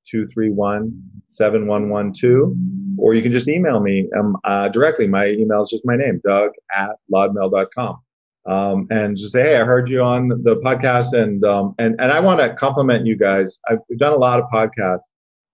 231 0.10 0.92
7112, 1.30 2.54
or 2.98 3.14
you 3.14 3.22
can 3.22 3.32
just 3.32 3.48
email 3.48 3.80
me 3.80 4.10
um, 4.18 4.36
uh, 4.44 4.68
directly. 4.70 5.08
My 5.08 5.28
email 5.28 5.62
is 5.62 5.70
just 5.70 5.86
my 5.86 5.96
name, 5.96 6.22
Doug 6.26 6.52
at 6.76 6.92
lodmell.com. 7.14 8.00
Um, 8.48 8.88
and 8.90 9.16
just 9.16 9.34
say, 9.34 9.44
hey, 9.44 9.58
I 9.58 9.64
heard 9.64 9.88
you 9.88 10.02
on 10.02 10.30
the 10.30 10.60
podcast, 10.66 11.14
and 11.14 11.44
um, 11.46 11.76
and 11.78 11.96
and 12.00 12.12
I 12.12 12.20
want 12.20 12.40
to 12.40 12.54
compliment 12.56 13.06
you 13.06 13.16
guys. 13.16 13.60
I've 13.70 13.80
done 13.98 14.14
a 14.14 14.18
lot 14.18 14.40
of 14.40 14.46
podcasts. 14.52 15.12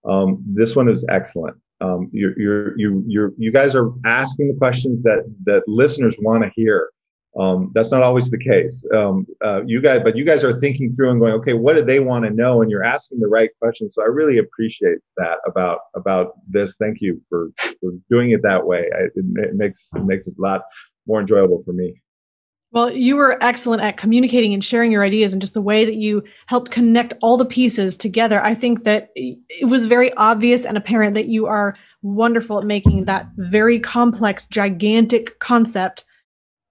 Um, 0.07 0.41
this 0.45 0.75
one 0.75 0.89
is 0.89 1.05
excellent. 1.09 1.57
Um, 1.79 2.09
you're 2.11 2.37
you're 2.39 2.79
you 2.79 3.03
you're 3.07 3.33
you 3.37 3.51
guys 3.51 3.75
are 3.75 3.91
asking 4.05 4.49
the 4.49 4.57
questions 4.57 5.03
that 5.03 5.23
that 5.45 5.63
listeners 5.67 6.17
want 6.19 6.43
to 6.43 6.51
hear. 6.55 6.89
Um, 7.39 7.71
that's 7.75 7.91
not 7.91 8.01
always 8.01 8.31
the 8.31 8.39
case. 8.39 8.83
Um, 8.95 9.27
uh, 9.45 9.61
you 9.63 9.79
guys, 9.79 10.01
but 10.03 10.17
you 10.17 10.25
guys 10.25 10.43
are 10.43 10.59
thinking 10.59 10.91
through 10.91 11.11
and 11.11 11.19
going, 11.19 11.33
okay, 11.33 11.53
what 11.53 11.75
do 11.75 11.83
they 11.83 11.99
want 11.99 12.25
to 12.25 12.31
know? 12.31 12.63
And 12.63 12.71
you're 12.71 12.83
asking 12.83 13.19
the 13.19 13.27
right 13.27 13.51
questions. 13.61 13.93
So 13.93 14.01
I 14.01 14.07
really 14.07 14.39
appreciate 14.39 14.97
that 15.17 15.37
about 15.45 15.81
about 15.95 16.33
this. 16.47 16.75
Thank 16.77 16.97
you 16.99 17.21
for, 17.29 17.51
for 17.79 17.91
doing 18.09 18.31
it 18.31 18.41
that 18.41 18.65
way. 18.65 18.89
I, 18.91 19.03
it, 19.03 19.11
it 19.15 19.55
makes 19.55 19.91
it 19.95 20.03
makes 20.03 20.25
it 20.25 20.33
a 20.39 20.41
lot 20.41 20.63
more 21.05 21.19
enjoyable 21.19 21.61
for 21.61 21.73
me. 21.73 22.01
Well, 22.71 22.91
you 22.91 23.15
were 23.15 23.41
excellent 23.41 23.81
at 23.81 23.97
communicating 23.97 24.53
and 24.53 24.63
sharing 24.63 24.91
your 24.91 25.03
ideas 25.03 25.31
and 25.31 25.41
just 25.41 25.53
the 25.53 25.61
way 25.61 25.85
that 25.85 25.95
you 25.95 26.21
helped 26.47 26.69
connect 26.69 27.13
all 27.21 27.37
the 27.37 27.45
pieces 27.45 27.95
together. 27.95 28.43
I 28.43 28.53
think 28.53 28.83
that 28.83 29.09
it 29.15 29.67
was 29.67 29.85
very 29.85 30.11
obvious 30.13 30.65
and 30.65 30.77
apparent 30.77 31.15
that 31.15 31.29
you 31.29 31.45
are 31.45 31.77
wonderful 32.01 32.59
at 32.59 32.65
making 32.65 33.05
that 33.05 33.27
very 33.37 33.79
complex, 33.79 34.45
gigantic 34.45 35.39
concept 35.39 36.03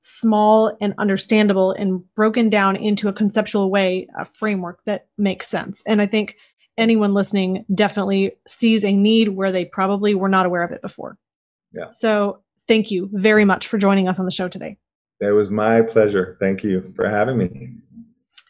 small 0.03 0.77
and 0.81 0.95
understandable 0.99 1.73
and 1.73 2.03
broken 2.15 2.49
down 2.49 2.77
into 2.77 3.09
a 3.09 3.13
conceptual 3.13 3.71
way, 3.71 4.07
a 4.17 4.25
framework 4.25 4.79
that 4.85 5.09
makes 5.19 5.49
sense. 5.49 5.83
And 5.85 6.01
I 6.01 6.07
think 6.07 6.37
anyone 6.79 7.13
listening 7.13 7.65
definitely 7.75 8.33
sees 8.47 8.85
a 8.85 8.95
need 8.95 9.31
where 9.31 9.51
they 9.51 9.65
probably 9.65 10.15
were 10.15 10.29
not 10.29 10.47
aware 10.47 10.63
of 10.63 10.71
it 10.71 10.81
before. 10.81 11.19
Yeah. 11.73 11.91
So 11.91 12.43
thank 12.69 12.93
you 12.93 13.09
very 13.15 13.45
much 13.45 13.67
for 13.67 13.79
joining 13.79 14.07
us 14.07 14.21
on 14.21 14.27
the 14.27 14.31
show 14.31 14.47
today. 14.47 14.77
It 15.21 15.33
was 15.33 15.51
my 15.51 15.83
pleasure. 15.83 16.37
Thank 16.41 16.63
you 16.63 16.83
for 16.95 17.09
having 17.09 17.39
me. 17.39 17.73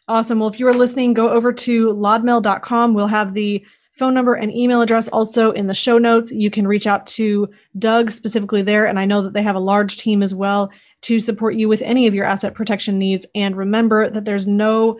Awesome. 0.07 0.39
Well, 0.39 0.49
if 0.49 0.59
you 0.59 0.67
are 0.67 0.73
listening, 0.73 1.13
go 1.13 1.29
over 1.29 1.51
to 1.51 1.93
lodmell.com. 1.93 2.93
We'll 2.93 3.07
have 3.07 3.33
the 3.33 3.65
phone 3.97 4.13
number 4.13 4.35
and 4.35 4.53
email 4.55 4.81
address 4.81 5.07
also 5.07 5.51
in 5.51 5.67
the 5.67 5.73
show 5.73 5.97
notes. 5.97 6.31
You 6.31 6.51
can 6.51 6.67
reach 6.67 6.87
out 6.87 7.05
to 7.07 7.49
Doug 7.77 8.11
specifically 8.11 8.61
there. 8.61 8.85
And 8.85 8.99
I 8.99 9.05
know 9.05 9.21
that 9.23 9.33
they 9.33 9.41
have 9.41 9.55
a 9.55 9.59
large 9.59 9.97
team 9.97 10.21
as 10.21 10.33
well 10.33 10.71
to 11.01 11.19
support 11.19 11.55
you 11.55 11.67
with 11.67 11.81
any 11.81 12.07
of 12.07 12.13
your 12.13 12.25
asset 12.25 12.53
protection 12.53 12.97
needs. 12.99 13.25
And 13.33 13.55
remember 13.55 14.09
that 14.09 14.23
there's 14.23 14.47
no 14.47 14.99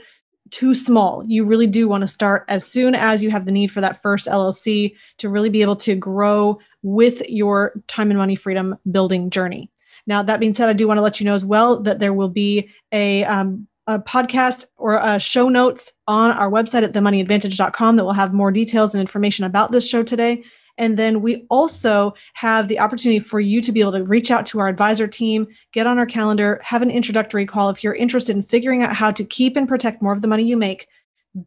too 0.50 0.74
small. 0.74 1.24
You 1.26 1.46
really 1.46 1.68
do 1.68 1.88
want 1.88 2.02
to 2.02 2.08
start 2.08 2.46
as 2.48 2.66
soon 2.66 2.96
as 2.96 3.22
you 3.22 3.30
have 3.30 3.46
the 3.46 3.52
need 3.52 3.72
for 3.72 3.82
that 3.82 4.02
first 4.02 4.28
LLC 4.28 4.96
to 5.18 5.30
really 5.30 5.50
be 5.50 5.62
able 5.62 5.76
to 5.78 5.96
grow 5.96 6.60
with 6.82 7.22
your 7.30 7.74
time 7.88 8.10
and 8.10 8.18
money 8.18 8.36
freedom 8.36 8.78
building 8.90 9.30
journey. 9.30 9.70
Now, 10.08 10.24
that 10.24 10.40
being 10.40 10.54
said, 10.54 10.70
I 10.70 10.74
do 10.74 10.88
want 10.88 10.98
to 10.98 11.02
let 11.02 11.20
you 11.20 11.26
know 11.26 11.36
as 11.36 11.46
well 11.46 11.82
that 11.82 12.00
there 12.00 12.14
will 12.14 12.30
be 12.30 12.70
a, 12.92 13.24
um, 13.26 13.68
a 13.86 14.00
podcast 14.00 14.66
or 14.78 15.00
a 15.02 15.20
show 15.20 15.50
notes 15.50 15.92
on 16.08 16.32
our 16.32 16.50
website 16.50 16.84
at 16.84 16.94
themoneyadvantage.com 16.94 17.96
that 17.98 18.04
will 18.04 18.14
have 18.14 18.34
more 18.34 18.52
details 18.52 18.94
and 18.94 19.02
information 19.02 19.46
about 19.46 19.72
this 19.72 19.88
show 19.88 20.04
today. 20.04 20.42
And 20.78 20.98
then 20.98 21.22
we 21.22 21.46
also 21.50 22.14
have 22.36 22.68
the 22.68 22.80
opportunity 22.80 23.20
for 23.20 23.40
you 23.40 23.62
to 23.62 23.72
be 23.72 23.82
able 23.82 23.94
to 23.94 24.04
reach 24.04 24.30
out 24.30 24.46
to 24.48 24.60
our 24.60 24.68
advisor 24.68 25.08
team, 25.08 25.48
get 25.74 25.88
on 25.88 25.98
our 25.98 26.06
calendar, 26.06 26.62
have 26.64 26.82
an 26.82 26.92
introductory 26.92 27.46
call 27.46 27.70
if 27.70 27.84
you're 27.84 27.96
interested 27.96 28.36
in 28.36 28.44
figuring 28.44 28.84
out 28.84 28.96
how 28.96 29.12
to 29.12 29.24
keep 29.24 29.58
and 29.58 29.68
protect 29.68 30.02
more 30.02 30.14
of 30.14 30.22
the 30.22 30.28
money 30.28 30.44
you 30.44 30.56
make, 30.56 30.88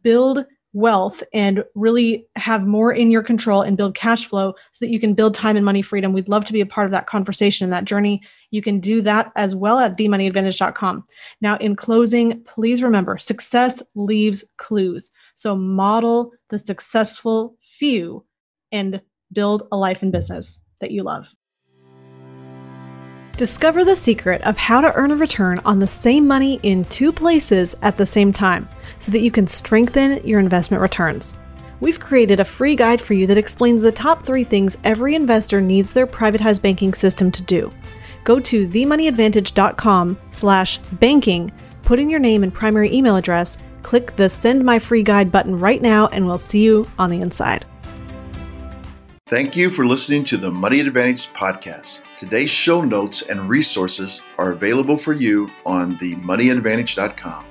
build 0.03 0.45
wealth 0.73 1.21
and 1.33 1.63
really 1.75 2.25
have 2.35 2.65
more 2.65 2.93
in 2.93 3.11
your 3.11 3.23
control 3.23 3.61
and 3.61 3.75
build 3.75 3.93
cash 3.93 4.25
flow 4.25 4.53
so 4.71 4.85
that 4.85 4.91
you 4.91 4.99
can 4.99 5.13
build 5.13 5.35
time 5.35 5.55
and 5.55 5.65
money 5.65 5.81
freedom. 5.81 6.13
We'd 6.13 6.29
love 6.29 6.45
to 6.45 6.53
be 6.53 6.61
a 6.61 6.65
part 6.65 6.85
of 6.85 6.91
that 6.91 7.07
conversation 7.07 7.65
and 7.65 7.73
that 7.73 7.85
journey. 7.85 8.21
You 8.51 8.61
can 8.61 8.79
do 8.79 9.01
that 9.01 9.31
as 9.35 9.55
well 9.55 9.79
at 9.79 9.97
themoneyadvantage.com. 9.97 11.05
Now, 11.41 11.57
in 11.57 11.75
closing, 11.75 12.41
please 12.43 12.81
remember 12.81 13.17
success 13.17 13.83
leaves 13.95 14.43
clues. 14.57 15.11
So 15.35 15.55
model 15.55 16.31
the 16.49 16.59
successful 16.59 17.57
few 17.61 18.25
and 18.71 19.01
build 19.33 19.67
a 19.71 19.77
life 19.77 20.01
and 20.01 20.11
business 20.11 20.61
that 20.79 20.91
you 20.91 21.03
love. 21.03 21.33
Discover 23.37 23.85
the 23.85 23.95
secret 23.95 24.41
of 24.43 24.57
how 24.57 24.81
to 24.81 24.93
earn 24.93 25.11
a 25.11 25.15
return 25.15 25.57
on 25.65 25.79
the 25.79 25.87
same 25.87 26.27
money 26.27 26.59
in 26.63 26.85
two 26.85 27.11
places 27.11 27.75
at 27.81 27.97
the 27.97 28.05
same 28.05 28.31
time 28.31 28.69
so 29.01 29.11
that 29.11 29.21
you 29.21 29.31
can 29.31 29.47
strengthen 29.47 30.25
your 30.25 30.39
investment 30.39 30.81
returns. 30.81 31.33
We've 31.79 31.99
created 31.99 32.39
a 32.39 32.45
free 32.45 32.75
guide 32.75 33.01
for 33.01 33.15
you 33.15 33.25
that 33.27 33.39
explains 33.39 33.81
the 33.81 33.91
top 33.91 34.23
three 34.23 34.43
things 34.43 34.77
every 34.83 35.15
investor 35.15 35.59
needs 35.59 35.91
their 35.91 36.05
privatized 36.05 36.61
banking 36.61 36.93
system 36.93 37.31
to 37.31 37.41
do. 37.41 37.71
Go 38.23 38.39
to 38.39 38.67
themoneyadvantage.com 38.67 40.19
slash 40.29 40.77
banking, 40.77 41.51
put 41.81 41.97
in 41.97 42.09
your 42.09 42.19
name 42.19 42.43
and 42.43 42.53
primary 42.53 42.93
email 42.93 43.15
address, 43.15 43.57
click 43.81 44.15
the 44.15 44.29
send 44.29 44.63
my 44.63 44.77
free 44.77 45.01
guide 45.01 45.31
button 45.31 45.59
right 45.59 45.81
now, 45.81 46.05
and 46.07 46.27
we'll 46.27 46.37
see 46.37 46.63
you 46.63 46.87
on 46.99 47.09
the 47.09 47.21
inside. 47.21 47.65
Thank 49.25 49.55
you 49.55 49.71
for 49.71 49.87
listening 49.87 50.23
to 50.25 50.37
the 50.37 50.51
Money 50.51 50.81
Advantage 50.81 51.29
podcast. 51.33 52.01
Today's 52.17 52.49
show 52.49 52.81
notes 52.83 53.23
and 53.23 53.49
resources 53.49 54.21
are 54.37 54.51
available 54.51 54.97
for 54.97 55.13
you 55.13 55.49
on 55.65 55.93
themoneyadvantage.com. 55.93 57.50